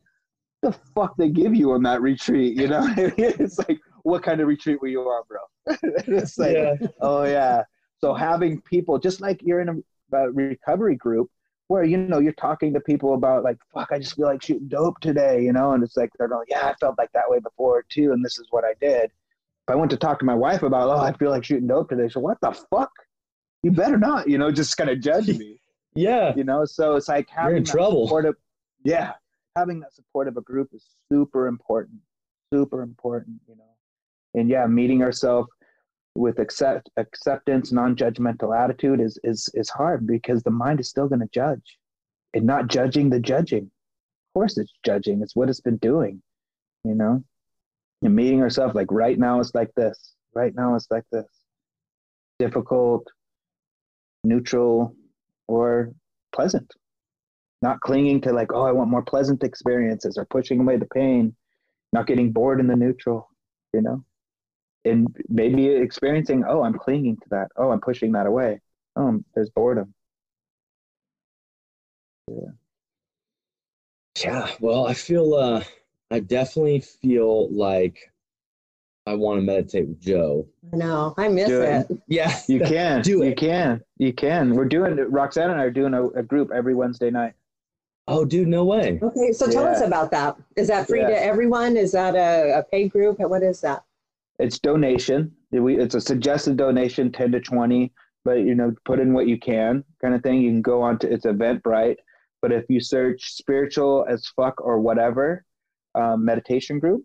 the 0.61 0.71
fuck 0.95 1.15
they 1.17 1.29
give 1.29 1.55
you 1.55 1.71
on 1.71 1.83
that 1.83 2.01
retreat? 2.01 2.57
You 2.57 2.67
know 2.67 2.87
it's 2.97 3.59
like 3.59 3.79
what 4.07 4.23
kind 4.23 4.39
of 4.39 4.47
retreat 4.47 4.81
were 4.81 4.87
you 4.87 5.01
on, 5.01 5.23
bro? 5.27 5.39
it's 6.07 6.37
like, 6.37 6.55
yeah. 6.55 6.75
oh 7.01 7.23
yeah. 7.23 7.63
So 7.99 8.13
having 8.13 8.61
people, 8.61 8.97
just 8.97 9.19
like 9.19 9.41
you're 9.43 9.59
in 9.59 9.69
a, 9.69 10.17
a, 10.17 10.31
recovery 10.31 10.95
group, 10.95 11.29
where 11.67 11.83
you 11.83 11.97
know 11.97 12.19
you're 12.19 12.31
talking 12.33 12.73
to 12.73 12.79
people 12.79 13.15
about 13.15 13.43
like, 13.43 13.57
fuck, 13.73 13.89
I 13.91 13.99
just 13.99 14.15
feel 14.15 14.27
like 14.27 14.41
shooting 14.41 14.69
dope 14.69 15.01
today, 15.01 15.43
you 15.43 15.51
know, 15.51 15.73
and 15.73 15.83
it's 15.83 15.97
like 15.97 16.09
they're 16.17 16.29
going, 16.29 16.45
yeah, 16.47 16.67
I 16.67 16.73
felt 16.79 16.97
like 16.97 17.11
that 17.11 17.29
way 17.29 17.39
before 17.39 17.83
too, 17.89 18.13
and 18.13 18.23
this 18.23 18.39
is 18.39 18.47
what 18.49 18.63
I 18.63 18.75
did. 18.79 19.05
If 19.05 19.73
I 19.73 19.75
went 19.75 19.91
to 19.91 19.97
talk 19.97 20.19
to 20.19 20.25
my 20.25 20.35
wife 20.35 20.63
about, 20.63 20.87
oh, 20.87 21.01
I 21.01 21.11
feel 21.11 21.29
like 21.29 21.43
shooting 21.43 21.67
dope 21.67 21.89
today, 21.89 22.07
so 22.07 22.21
what 22.21 22.37
the 22.41 22.53
fuck? 22.69 22.91
You 23.63 23.71
better 23.71 23.97
not, 23.97 24.29
you 24.29 24.37
know, 24.37 24.51
just 24.51 24.77
kind 24.77 24.89
of 24.89 25.01
judge 25.01 25.27
me. 25.27 25.59
yeah. 25.95 26.33
You 26.33 26.45
know, 26.45 26.63
so 26.63 26.95
it's 26.95 27.09
like 27.09 27.27
having 27.29 27.49
you're 27.49 27.57
in 27.57 27.65
trouble. 27.65 28.07
Supportive, 28.07 28.35
yeah, 28.85 29.13
having 29.57 29.81
that 29.81 29.93
support 29.93 30.29
of 30.29 30.37
a 30.37 30.41
group 30.41 30.69
is 30.71 30.85
super 31.11 31.47
important, 31.47 31.99
super 32.53 32.81
important. 32.83 33.41
You 33.49 33.57
know 33.57 33.63
and 34.37 34.49
yeah 34.49 34.65
meeting 34.67 35.01
ourselves 35.01 35.49
with 36.17 36.39
accept 36.39 36.89
acceptance 36.97 37.71
non-judgmental 37.71 38.57
attitude 38.57 38.99
is 38.99 39.19
is 39.23 39.49
is 39.53 39.69
hard 39.69 40.07
because 40.07 40.41
the 40.41 40.51
mind 40.51 40.79
is 40.79 40.89
still 40.89 41.07
going 41.07 41.19
to 41.19 41.29
judge 41.31 41.77
and 42.33 42.45
not 42.45 42.67
judging 42.67 43.09
the 43.09 43.19
judging. 43.19 43.63
Of 43.63 44.33
course 44.33 44.57
it's 44.57 44.73
judging 44.83 45.21
it's 45.21 45.35
what 45.35 45.49
it's 45.49 45.61
been 45.61 45.77
doing 45.77 46.21
you 46.83 46.95
know? 46.95 47.23
And 48.01 48.15
meeting 48.15 48.41
ourselves 48.41 48.75
like 48.75 48.91
right 48.91 49.17
now 49.17 49.39
it's 49.39 49.53
like 49.53 49.73
this 49.75 50.15
right 50.33 50.53
now 50.55 50.75
it's 50.75 50.87
like 50.89 51.05
this. 51.11 51.25
Difficult 52.39 53.07
neutral 54.23 54.95
or 55.47 55.91
pleasant. 56.31 56.71
Not 57.61 57.79
clinging 57.81 58.21
to 58.21 58.33
like 58.33 58.53
oh 58.53 58.65
i 58.65 58.71
want 58.71 58.89
more 58.89 59.03
pleasant 59.03 59.43
experiences 59.43 60.17
or 60.17 60.25
pushing 60.25 60.59
away 60.59 60.77
the 60.77 60.85
pain 60.85 61.35
not 61.93 62.07
getting 62.07 62.31
bored 62.31 62.59
in 62.59 62.67
the 62.67 62.75
neutral 62.75 63.29
you 63.73 63.81
know 63.81 64.03
and 64.87 65.15
maybe 65.29 65.67
experiencing, 65.67 66.43
oh, 66.47 66.63
I'm 66.63 66.77
clinging 66.77 67.17
to 67.17 67.29
that. 67.29 67.47
Oh, 67.55 67.71
I'm 67.71 67.81
pushing 67.81 68.11
that 68.13 68.25
away. 68.25 68.61
Oh, 68.95 69.23
there's 69.35 69.49
boredom. 69.49 69.93
Yeah. 72.27 72.51
Yeah. 74.23 74.51
Well, 74.59 74.87
I 74.87 74.93
feel, 74.93 75.33
uh, 75.35 75.63
I 76.09 76.19
definitely 76.19 76.79
feel 76.79 77.51
like 77.51 78.11
I 79.05 79.13
want 79.13 79.39
to 79.39 79.45
meditate 79.45 79.87
with 79.87 80.01
Joe. 80.01 80.47
I 80.73 80.75
know. 80.75 81.13
I 81.17 81.29
miss 81.29 81.49
it. 81.49 81.89
it. 81.89 82.01
Yeah. 82.07 82.37
You 82.47 82.59
can. 82.59 83.01
Do 83.01 83.21
it. 83.23 83.29
You 83.29 83.35
can. 83.35 83.81
You 83.97 84.13
can. 84.13 84.55
We're 84.55 84.65
doing 84.65 84.95
Roxanne 85.09 85.51
and 85.51 85.59
I 85.59 85.63
are 85.63 85.71
doing 85.71 85.93
a, 85.93 86.07
a 86.09 86.23
group 86.23 86.51
every 86.51 86.75
Wednesday 86.75 87.09
night. 87.09 87.33
Oh, 88.09 88.23
dude, 88.23 88.47
no 88.47 88.63
way. 88.63 88.99
Okay, 89.01 89.33
so 89.33 89.47
tell 89.47 89.63
yeah. 89.63 89.71
us 89.71 89.81
about 89.81 90.11
that. 90.11 90.37
Is 90.55 90.69
that 90.69 90.87
free 90.87 91.01
yeah. 91.01 91.09
to 91.09 91.23
everyone? 91.23 91.75
Is 91.75 91.91
that 91.91 92.15
a, 92.15 92.59
a 92.59 92.63
paid 92.63 92.91
group? 92.91 93.19
What 93.19 93.43
is 93.43 93.59
that? 93.61 93.83
It's 94.39 94.59
donation. 94.59 95.31
It's 95.51 95.95
a 95.95 96.01
suggested 96.01 96.57
donation, 96.57 97.11
ten 97.11 97.31
to 97.31 97.39
twenty, 97.39 97.91
but 98.23 98.39
you 98.39 98.55
know, 98.55 98.73
put 98.85 98.99
in 98.99 99.13
what 99.13 99.27
you 99.27 99.39
can, 99.39 99.83
kind 100.01 100.13
of 100.13 100.21
thing. 100.21 100.41
You 100.41 100.51
can 100.51 100.61
go 100.61 100.81
on 100.81 100.99
to 100.99 101.11
it's 101.11 101.25
Eventbrite, 101.25 101.97
but 102.41 102.51
if 102.51 102.65
you 102.69 102.79
search 102.79 103.33
"spiritual 103.33 104.05
as 104.09 104.27
fuck" 104.35 104.61
or 104.61 104.79
whatever 104.79 105.43
um, 105.95 106.23
meditation 106.23 106.79
group, 106.79 107.03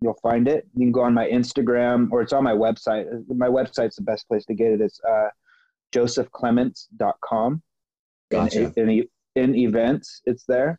you'll 0.00 0.18
find 0.22 0.46
it. 0.46 0.66
You 0.74 0.86
can 0.86 0.92
go 0.92 1.02
on 1.02 1.14
my 1.14 1.28
Instagram 1.28 2.08
or 2.12 2.22
it's 2.22 2.32
on 2.32 2.44
my 2.44 2.52
website. 2.52 3.06
My 3.28 3.48
website's 3.48 3.96
the 3.96 4.02
best 4.02 4.28
place 4.28 4.44
to 4.46 4.54
get 4.54 4.72
it. 4.72 4.80
It's 4.80 5.00
uh, 5.08 5.28
josephclements.com. 5.92 7.62
Gotcha. 8.30 8.72
In, 8.76 8.88
in, 8.88 9.08
in 9.34 9.54
events, 9.56 10.20
it's 10.26 10.44
there. 10.46 10.78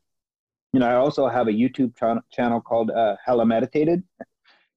You 0.72 0.80
know, 0.80 0.88
I 0.88 0.95
also 0.95 1.28
have 1.28 1.47
a 1.47 1.52
YouTube 1.52 1.97
channel, 1.97 2.22
channel 2.32 2.62
called 2.62 2.91
uh, 2.91 3.16
Hella 3.26 3.45
Meditated 3.45 4.04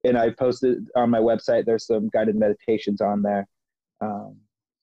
and 0.05 0.18
I 0.18 0.30
posted 0.30 0.86
on 0.96 1.11
my 1.11 1.18
website. 1.18 1.64
There's 1.64 1.86
some 1.86 2.09
guided 2.09 2.36
meditations 2.36 3.00
on 3.00 3.22
there. 3.22 3.46
Um, 4.00 4.36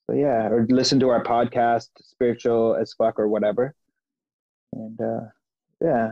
so 0.10 0.16
yeah, 0.16 0.48
or 0.48 0.66
listen 0.70 1.00
to 1.02 1.10
our 1.10 1.24
podcast, 1.24 1.90
spiritual 2.02 2.76
as 2.76 2.94
fuck 2.94 3.20
or 3.20 3.28
whatever. 3.28 3.76
And 4.74 5.00
uh, 5.00 5.26
yeah, 5.82 6.10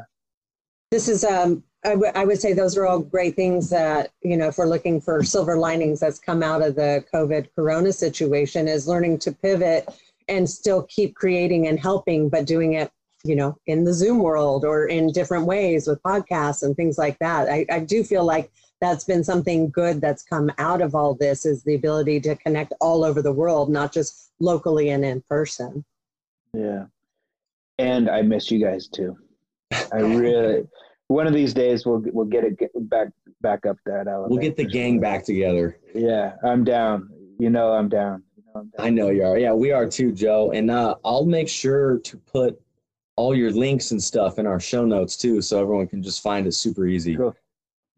this 0.91 1.07
is 1.07 1.23
um, 1.23 1.63
I, 1.85 1.89
w- 1.89 2.11
I 2.15 2.25
would 2.25 2.39
say 2.39 2.53
those 2.53 2.77
are 2.77 2.85
all 2.85 2.99
great 2.99 3.35
things 3.35 3.69
that 3.69 4.11
you 4.21 4.37
know 4.37 4.47
if 4.47 4.57
we're 4.57 4.67
looking 4.67 4.99
for 4.99 5.23
silver 5.23 5.57
linings 5.57 5.99
that's 5.99 6.19
come 6.19 6.43
out 6.43 6.61
of 6.61 6.75
the 6.75 7.03
covid 7.13 7.47
corona 7.55 7.93
situation 7.93 8.67
is 8.67 8.87
learning 8.87 9.19
to 9.19 9.31
pivot 9.31 9.87
and 10.27 10.49
still 10.49 10.83
keep 10.83 11.15
creating 11.15 11.67
and 11.67 11.79
helping 11.79 12.29
but 12.29 12.45
doing 12.45 12.73
it 12.73 12.91
you 13.23 13.35
know 13.35 13.57
in 13.67 13.83
the 13.83 13.93
zoom 13.93 14.19
world 14.19 14.65
or 14.65 14.87
in 14.87 15.11
different 15.11 15.45
ways 15.45 15.87
with 15.87 16.01
podcasts 16.03 16.63
and 16.63 16.75
things 16.75 16.97
like 16.97 17.17
that 17.19 17.49
i, 17.49 17.65
I 17.69 17.79
do 17.79 18.03
feel 18.03 18.23
like 18.23 18.51
that's 18.79 19.03
been 19.03 19.23
something 19.23 19.69
good 19.69 19.99
that's 20.01 20.23
come 20.23 20.51
out 20.57 20.81
of 20.81 20.93
all 20.95 21.15
this 21.15 21.45
is 21.45 21.63
the 21.63 21.75
ability 21.75 22.19
to 22.19 22.35
connect 22.35 22.73
all 22.79 23.03
over 23.03 23.21
the 23.21 23.33
world 23.33 23.69
not 23.69 23.91
just 23.93 24.31
locally 24.39 24.89
and 24.89 25.03
in 25.03 25.21
person 25.29 25.83
Yeah. 26.53 26.85
And 27.79 28.09
I 28.09 28.21
miss 28.23 28.49
you 28.49 28.63
guys 28.63 28.87
too. 28.87 29.15
I 29.93 29.97
really. 29.99 30.67
One 31.09 31.27
of 31.27 31.33
these 31.33 31.53
days 31.53 31.85
we'll 31.85 32.03
we'll 32.11 32.25
get 32.25 32.43
it 32.43 32.57
get 32.57 32.71
back 32.89 33.09
back 33.39 33.65
up 33.65 33.77
that 33.85 34.07
elevator. 34.07 34.29
We'll 34.29 34.41
get 34.41 34.57
the 34.57 34.65
gang 34.65 34.99
back 34.99 35.23
together. 35.23 35.77
Yeah, 35.93 36.33
I'm 36.43 36.63
down. 36.65 37.09
You 37.39 37.49
know 37.49 37.71
I'm 37.71 37.87
down. 37.87 38.23
You 38.35 38.43
know 38.45 38.61
I'm 38.61 38.69
down. 38.75 38.85
I 38.85 38.89
know 38.89 39.09
you 39.09 39.23
are. 39.23 39.37
Yeah, 39.37 39.53
we 39.53 39.71
are 39.71 39.87
too, 39.87 40.11
Joe. 40.11 40.51
And 40.51 40.69
uh, 40.69 40.95
I'll 41.05 41.25
make 41.25 41.47
sure 41.47 41.99
to 41.99 42.17
put 42.17 42.59
all 43.15 43.33
your 43.35 43.51
links 43.51 43.91
and 43.91 44.03
stuff 44.03 44.37
in 44.37 44.45
our 44.45 44.59
show 44.59 44.83
notes 44.83 45.15
too, 45.15 45.41
so 45.41 45.61
everyone 45.61 45.87
can 45.87 46.03
just 46.03 46.21
find 46.21 46.45
it 46.45 46.53
super 46.53 46.87
easy. 46.87 47.15
Cool. 47.15 47.35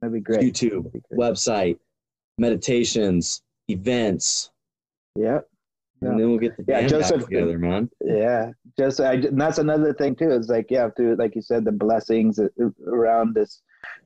That'd 0.02 0.14
be 0.14 0.20
great. 0.22 0.41
YouTube, 0.41 0.91
be 0.93 1.02
great. 1.10 1.20
website, 1.20 1.78
meditations, 2.38 3.41
events, 3.70 4.52
Yep. 5.16 5.47
Yeah. 6.02 6.10
and 6.10 6.20
then 6.20 6.30
we'll 6.30 6.38
get 6.39 6.56
the 6.56 6.64
Yeah, 6.68 6.88
Joseph- 6.88 7.26
together, 7.26 7.60
man. 7.60 7.89
Yeah, 8.04 8.52
just 8.78 9.02
I, 9.02 9.14
and 9.14 9.39
that's 9.39 9.58
another 9.58 9.93
thing 9.93 10.16
too. 10.16 10.32
It's 10.32 10.47
like 10.47 10.68
yeah, 10.72 10.89
through 10.95 11.16
like 11.18 11.36
you 11.36 11.41
said, 11.41 11.66
the 11.66 11.72
blessings 11.74 12.39
around 12.88 13.36
this 13.36 13.62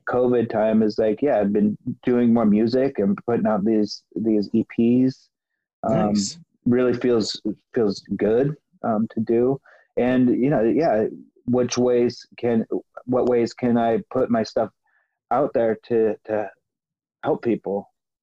COVID 0.08 0.50
time 0.50 0.82
is 0.82 0.98
like 0.98 1.22
yeah, 1.22 1.38
I've 1.38 1.52
been 1.52 1.78
doing 2.04 2.34
more 2.34 2.46
music 2.46 2.98
and 2.98 3.16
putting 3.26 3.46
out 3.46 3.64
these 3.64 4.02
these 4.16 4.50
EPs. 4.50 5.28
Um, 5.84 6.08
Nice. 6.08 6.38
Really 6.66 6.94
feels 6.94 7.40
feels 7.74 8.00
good 8.16 8.56
um, 8.82 9.06
to 9.10 9.20
do, 9.20 9.60
and 9.98 10.30
you 10.30 10.48
know 10.50 10.62
yeah, 10.62 11.04
which 11.46 11.76
ways 11.78 12.26
can 12.38 12.64
what 13.04 13.26
ways 13.26 13.52
can 13.52 13.76
I 13.76 14.00
put 14.10 14.30
my 14.30 14.42
stuff 14.42 14.70
out 15.38 15.52
there 15.54 15.76
to 15.88 16.14
to 16.28 16.50
help 17.22 17.42
people 17.42 17.78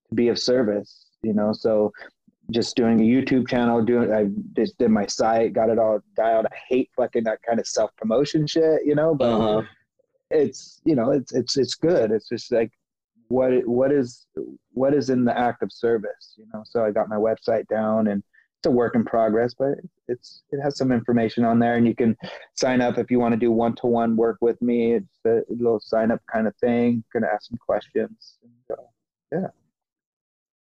to 0.09 0.15
be 0.15 0.27
of 0.29 0.37
service? 0.39 0.91
You 1.23 1.33
know, 1.33 1.51
so 1.53 1.91
just 2.51 2.75
doing 2.75 2.99
a 2.99 3.03
YouTube 3.13 3.47
channel, 3.47 3.81
doing 3.91 4.11
I 4.11 4.23
just 4.59 4.77
did 4.77 4.89
my 4.91 5.05
site, 5.05 5.53
got 5.53 5.69
it 5.69 5.79
all 5.79 5.99
dialed. 6.15 6.47
I 6.51 6.57
hate 6.69 6.89
fucking 6.97 7.23
that 7.25 7.39
kind 7.47 7.59
of 7.59 7.67
self 7.67 7.91
promotion 7.97 8.47
shit, 8.47 8.79
you 8.85 8.95
know, 8.95 9.13
but 9.15 9.33
Uh-huh. 9.39 9.61
it's 10.29 10.81
you 10.85 10.95
know, 10.95 11.11
it's 11.11 11.31
it's 11.33 11.57
it's 11.57 11.75
good. 11.75 12.11
It's 12.11 12.29
just 12.29 12.51
like 12.51 12.71
what 13.27 13.51
what 13.67 13.91
is 13.91 14.25
what 14.73 14.93
is 14.93 15.09
in 15.09 15.23
the 15.25 15.37
act 15.47 15.63
of 15.63 15.71
service, 15.71 16.25
you 16.37 16.45
know. 16.53 16.63
So 16.65 16.83
I 16.85 16.91
got 16.91 17.09
my 17.09 17.21
website 17.29 17.67
down 17.67 18.07
and 18.07 18.21
it's 18.61 18.67
a 18.67 18.71
work 18.71 18.93
in 18.93 19.03
progress, 19.03 19.55
but 19.55 19.79
it's 20.07 20.43
it 20.51 20.61
has 20.61 20.77
some 20.77 20.91
information 20.91 21.43
on 21.43 21.57
there 21.57 21.77
and 21.77 21.87
you 21.87 21.95
can 21.95 22.15
sign 22.53 22.79
up 22.79 22.99
if 22.99 23.09
you 23.09 23.19
want 23.19 23.33
to 23.33 23.39
do 23.39 23.51
one 23.51 23.73
to 23.77 23.87
one 23.87 24.15
work 24.15 24.37
with 24.39 24.61
me. 24.61 24.93
It's 24.93 25.25
a 25.25 25.41
little 25.49 25.79
sign 25.79 26.11
up 26.11 26.21
kind 26.31 26.47
of 26.47 26.55
thing. 26.57 27.03
Gonna 27.11 27.27
ask 27.33 27.49
some 27.49 27.57
questions. 27.57 28.37
And, 28.43 28.77
uh, 28.77 29.47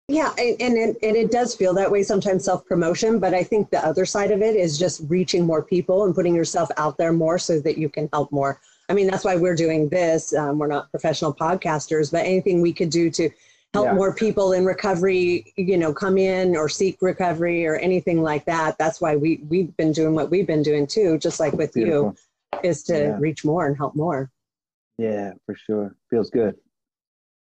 Yeah, 0.07 0.33
and, 0.39 0.57
and, 0.61 0.77
it, 0.77 0.97
and 1.03 1.17
it 1.17 1.33
does 1.33 1.57
feel 1.57 1.75
that 1.75 1.91
way 1.91 2.05
sometimes 2.05 2.45
self 2.45 2.65
promotion, 2.67 3.19
but 3.19 3.35
I 3.35 3.43
think 3.43 3.71
the 3.71 3.85
other 3.85 4.07
side 4.07 4.31
of 4.31 4.43
it 4.43 4.55
is 4.55 4.79
just 4.79 5.03
reaching 5.09 5.45
more 5.45 5.63
people 5.63 6.05
and 6.05 6.15
putting 6.15 6.37
yourself 6.37 6.69
out 6.77 6.99
there 6.99 7.13
more 7.13 7.37
so 7.37 7.59
that 7.61 7.79
you 7.79 7.89
can 7.89 8.09
help 8.13 8.31
more. 8.31 8.61
I 8.89 8.93
mean, 8.95 9.09
that's 9.09 9.25
why 9.25 9.35
we're 9.35 9.57
doing 9.57 9.89
this. 9.89 10.35
Um, 10.35 10.59
we're 10.59 10.69
not 10.69 10.91
professional 10.93 11.35
podcasters, 11.35 12.13
but 12.13 12.27
anything 12.27 12.61
we 12.61 12.73
could 12.73 12.91
do 12.91 13.11
to 13.11 13.31
help 13.75 13.87
Yeah. 13.87 13.95
more 13.95 14.15
people 14.15 14.53
in 14.53 14.65
recovery, 14.65 15.53
you 15.57 15.79
know, 15.79 15.93
come 15.95 16.19
in 16.19 16.57
or 16.57 16.69
seek 16.69 17.01
recovery 17.01 17.67
or 17.67 17.77
anything 17.77 18.23
like 18.23 18.45
that. 18.45 18.77
That's 18.79 19.01
why 19.01 19.17
we, 19.17 19.41
we've 19.49 19.75
been 19.77 19.93
doing 19.93 20.15
what 20.15 20.31
we've 20.31 20.47
been 20.47 20.63
doing 20.63 20.87
too, 20.87 21.19
just 21.19 21.41
like 21.41 21.55
with 21.55 21.73
beautiful. 21.73 22.15
you, 22.53 22.61
is 22.63 22.83
to 22.85 22.95
Yeah. 22.99 23.17
reach 23.19 23.45
more 23.45 23.67
and 23.67 23.77
help 23.77 23.95
more. 23.97 24.31
Yeah, 24.99 25.33
for 25.47 25.55
sure. 25.55 25.97
Feels 26.11 26.31
good. 26.31 26.57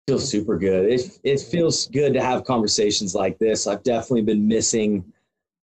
feels 0.06 0.26
super 0.26 0.56
good. 0.56 0.90
It 0.90 1.18
it 1.22 1.38
feels 1.40 1.86
good 1.88 2.14
to 2.14 2.22
have 2.22 2.42
conversations 2.44 3.14
like 3.14 3.38
this. 3.38 3.66
I've 3.66 3.82
definitely 3.82 4.22
been 4.22 4.48
missing 4.48 5.04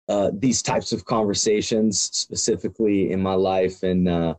uh, 0.08 0.30
these 0.32 0.62
types 0.62 0.90
of 0.90 1.04
conversations 1.04 2.02
specifically 2.12 3.12
in 3.12 3.20
my 3.22 3.34
life, 3.34 3.84
and 3.84 4.08
uh, 4.08 4.34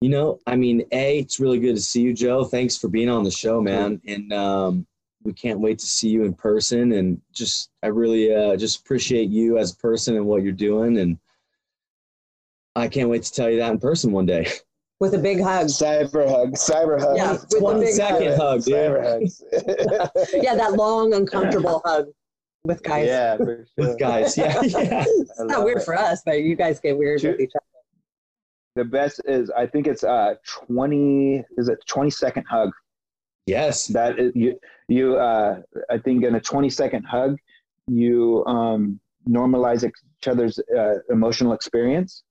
you 0.00 0.08
know, 0.08 0.38
I 0.46 0.56
mean, 0.56 0.84
a 0.92 1.18
it's 1.18 1.38
really 1.38 1.58
good 1.58 1.76
to 1.76 1.82
see 1.82 2.00
you, 2.00 2.14
Joe. 2.14 2.44
Thanks 2.44 2.78
for 2.78 2.88
being 2.88 3.10
on 3.10 3.24
the 3.24 3.30
show, 3.30 3.60
man, 3.60 4.00
and 4.06 4.32
um, 4.32 4.86
we 5.26 5.32
can't 5.32 5.60
wait 5.60 5.78
to 5.80 5.86
see 5.86 6.08
you 6.08 6.24
in 6.24 6.32
person. 6.32 6.92
And 6.92 7.20
just 7.32 7.70
I 7.82 7.88
really 7.88 8.34
uh, 8.34 8.56
just 8.56 8.80
appreciate 8.80 9.28
you 9.28 9.58
as 9.58 9.72
a 9.72 9.76
person 9.76 10.16
and 10.16 10.24
what 10.24 10.42
you're 10.42 10.52
doing, 10.52 10.98
and 10.98 11.18
I 12.74 12.88
can't 12.88 13.08
wait 13.10 13.24
to 13.24 13.32
tell 13.32 13.50
you 13.50 13.58
that 13.58 13.70
in 13.72 13.78
person 13.78 14.12
one 14.12 14.26
day. 14.26 14.46
With 15.00 15.12
a 15.14 15.18
big 15.18 15.42
hug. 15.42 15.66
Cyber 15.66 16.26
hug. 16.26 16.52
Cyber 16.54 16.98
hug. 16.98 17.18
Yeah, 17.18 17.32
with 17.32 17.48
the 17.50 17.58
20 17.58 17.80
big 17.80 17.94
second 17.94 18.28
hug. 18.28 18.38
hug, 18.38 18.64
dude. 18.64 18.74
Cyber 18.74 19.02
hugs. 19.04 19.42
Yeah, 20.42 20.54
that 20.54 20.72
long, 20.72 21.12
uncomfortable 21.12 21.82
hug 21.84 22.06
with 22.64 22.82
guys. 22.82 23.06
Yeah, 23.06 23.36
for 23.36 23.44
sure. 23.44 23.66
With 23.76 23.98
guys, 23.98 24.38
yeah, 24.38 24.58
yeah. 24.62 25.00
I 25.00 25.04
It's 25.06 25.38
not 25.40 25.64
weird 25.64 25.78
it. 25.78 25.84
for 25.84 25.94
us, 25.94 26.22
but 26.24 26.40
you 26.40 26.56
guys 26.56 26.80
get 26.80 26.96
weird 26.96 27.20
Sure. 27.20 27.32
with 27.32 27.40
each 27.42 27.52
other. 27.54 27.64
The 28.76 28.84
best 28.90 29.20
is 29.26 29.50
I 29.50 29.66
think 29.66 29.86
it's 29.86 30.02
uh 30.02 30.36
twenty 30.46 31.44
is 31.58 31.68
it 31.68 31.78
twenty 31.86 32.10
second 32.10 32.44
hug. 32.44 32.70
Yes. 33.46 33.86
That 33.88 34.18
is, 34.18 34.32
you 34.34 34.58
you 34.88 35.16
uh 35.16 35.60
I 35.90 35.98
think 35.98 36.24
in 36.24 36.34
a 36.34 36.40
twenty 36.40 36.70
second 36.70 37.04
hug 37.04 37.38
you 37.86 38.44
um 38.46 38.98
normalize 39.28 39.84
each 39.84 40.28
other's 40.28 40.58
uh, 40.76 40.94
emotional 41.10 41.52
experience. 41.52 42.22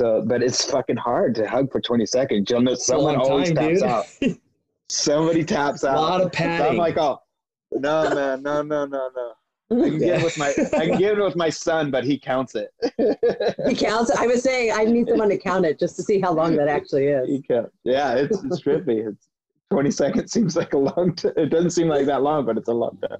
So, 0.00 0.24
but 0.26 0.42
it's 0.42 0.64
fucking 0.64 0.96
hard 0.96 1.34
to 1.36 1.48
hug 1.48 1.70
for 1.70 1.80
twenty 1.80 2.06
seconds. 2.06 2.50
You'll 2.50 2.62
know 2.62 2.74
someone 2.74 3.16
always 3.16 3.52
time, 3.52 3.76
taps 3.78 3.80
dude. 4.20 4.30
out. 4.30 4.38
Somebody 4.88 5.44
taps 5.44 5.84
out. 5.84 5.94
A 5.94 5.98
out. 5.98 6.02
lot 6.02 6.20
of 6.20 6.34
So 6.34 6.44
I'm 6.44 6.50
padding. 6.58 6.78
like, 6.78 6.96
oh 6.98 7.18
no, 7.72 8.14
man, 8.14 8.42
no, 8.42 8.62
no, 8.62 8.84
no, 8.84 9.08
no. 9.16 9.32
I 9.70 9.88
can 9.88 9.98
get 9.98 10.20
it 10.20 10.24
with 10.24 10.38
my 10.38 10.48
I 10.78 10.86
can 10.86 10.98
get 10.98 11.18
it 11.18 11.22
with 11.22 11.36
my 11.36 11.48
son, 11.50 11.90
but 11.90 12.04
he 12.04 12.18
counts 12.18 12.54
it. 12.54 12.70
He 13.68 13.74
counts. 13.74 14.10
I 14.10 14.26
was 14.26 14.42
saying 14.42 14.72
I 14.74 14.84
need 14.84 15.08
someone 15.08 15.28
to 15.30 15.38
count 15.38 15.64
it 15.64 15.78
just 15.78 15.96
to 15.96 16.02
see 16.02 16.20
how 16.20 16.32
long 16.32 16.56
that 16.56 16.68
actually 16.68 17.06
is. 17.06 17.28
he 17.28 17.42
counts. 17.42 17.70
Yeah, 17.84 18.14
it's 18.14 18.42
it's 18.44 18.60
trippy. 18.60 19.08
It's 19.08 19.28
twenty 19.72 19.90
seconds 19.90 20.32
seems 20.32 20.54
like 20.56 20.72
a 20.72 20.78
long 20.78 21.14
time. 21.14 21.32
It 21.36 21.50
doesn't 21.50 21.70
seem 21.70 21.88
like 21.88 22.06
that 22.06 22.22
long, 22.22 22.44
but 22.46 22.56
it's 22.58 22.68
a 22.68 22.74
long 22.74 22.98
time. 23.08 23.18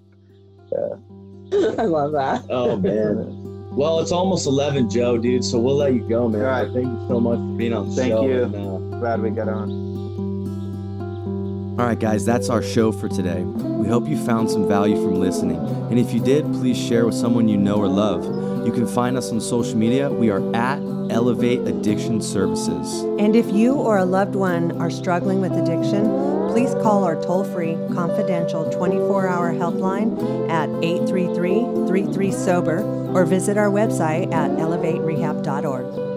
Yeah. 0.70 1.68
I 1.82 1.84
love 1.84 2.12
that. 2.12 2.44
Oh 2.50 2.76
man. 2.76 3.50
Well, 3.74 4.00
it's 4.00 4.12
almost 4.12 4.46
eleven, 4.46 4.90
Joe, 4.90 5.16
dude. 5.18 5.44
So 5.44 5.58
we'll 5.58 5.76
let 5.76 5.94
you 5.94 6.06
go, 6.08 6.28
man. 6.28 6.42
All 6.42 6.46
right. 6.48 6.70
Thank 6.72 6.86
you 6.86 7.06
so 7.08 7.20
much 7.20 7.38
for 7.38 7.56
being 7.56 7.72
on 7.72 7.88
the 7.88 7.96
Thank 7.96 8.12
show. 8.12 8.26
you. 8.26 8.42
and, 8.44 8.54
uh, 8.54 8.98
Glad 8.98 9.22
we 9.22 9.30
got 9.30 9.48
on. 9.48 9.92
All 11.80 11.86
right, 11.86 11.98
guys, 11.98 12.24
that's 12.26 12.50
our 12.50 12.62
show 12.62 12.92
for 12.92 13.08
today. 13.08 13.42
We 13.42 13.88
hope 13.88 14.06
you 14.06 14.22
found 14.26 14.50
some 14.50 14.68
value 14.68 14.94
from 14.96 15.14
listening. 15.14 15.56
And 15.90 15.98
if 15.98 16.12
you 16.12 16.20
did, 16.20 16.44
please 16.52 16.76
share 16.76 17.06
with 17.06 17.14
someone 17.14 17.48
you 17.48 17.56
know 17.56 17.76
or 17.76 17.88
love. 17.88 18.24
You 18.66 18.72
can 18.72 18.86
find 18.86 19.16
us 19.16 19.32
on 19.32 19.40
social 19.40 19.76
media. 19.78 20.10
We 20.10 20.28
are 20.30 20.42
at 20.54 20.78
Elevate 21.10 21.60
Addiction 21.66 22.20
Services. 22.20 23.02
And 23.18 23.34
if 23.34 23.50
you 23.50 23.72
or 23.74 23.96
a 23.96 24.04
loved 24.04 24.34
one 24.34 24.80
are 24.82 24.90
struggling 24.90 25.40
with 25.40 25.52
addiction, 25.52 26.04
please 26.52 26.74
call 26.82 27.02
our 27.04 27.16
toll 27.22 27.44
free, 27.44 27.78
confidential 27.94 28.70
24 28.70 29.26
hour 29.26 29.54
helpline 29.54 30.50
at 30.50 30.68
833 30.84 31.88
33 31.88 32.30
Sober 32.30 32.82
or 33.14 33.24
visit 33.24 33.56
our 33.56 33.70
website 33.70 34.30
at 34.34 34.50
elevaterehab.org. 34.50 36.11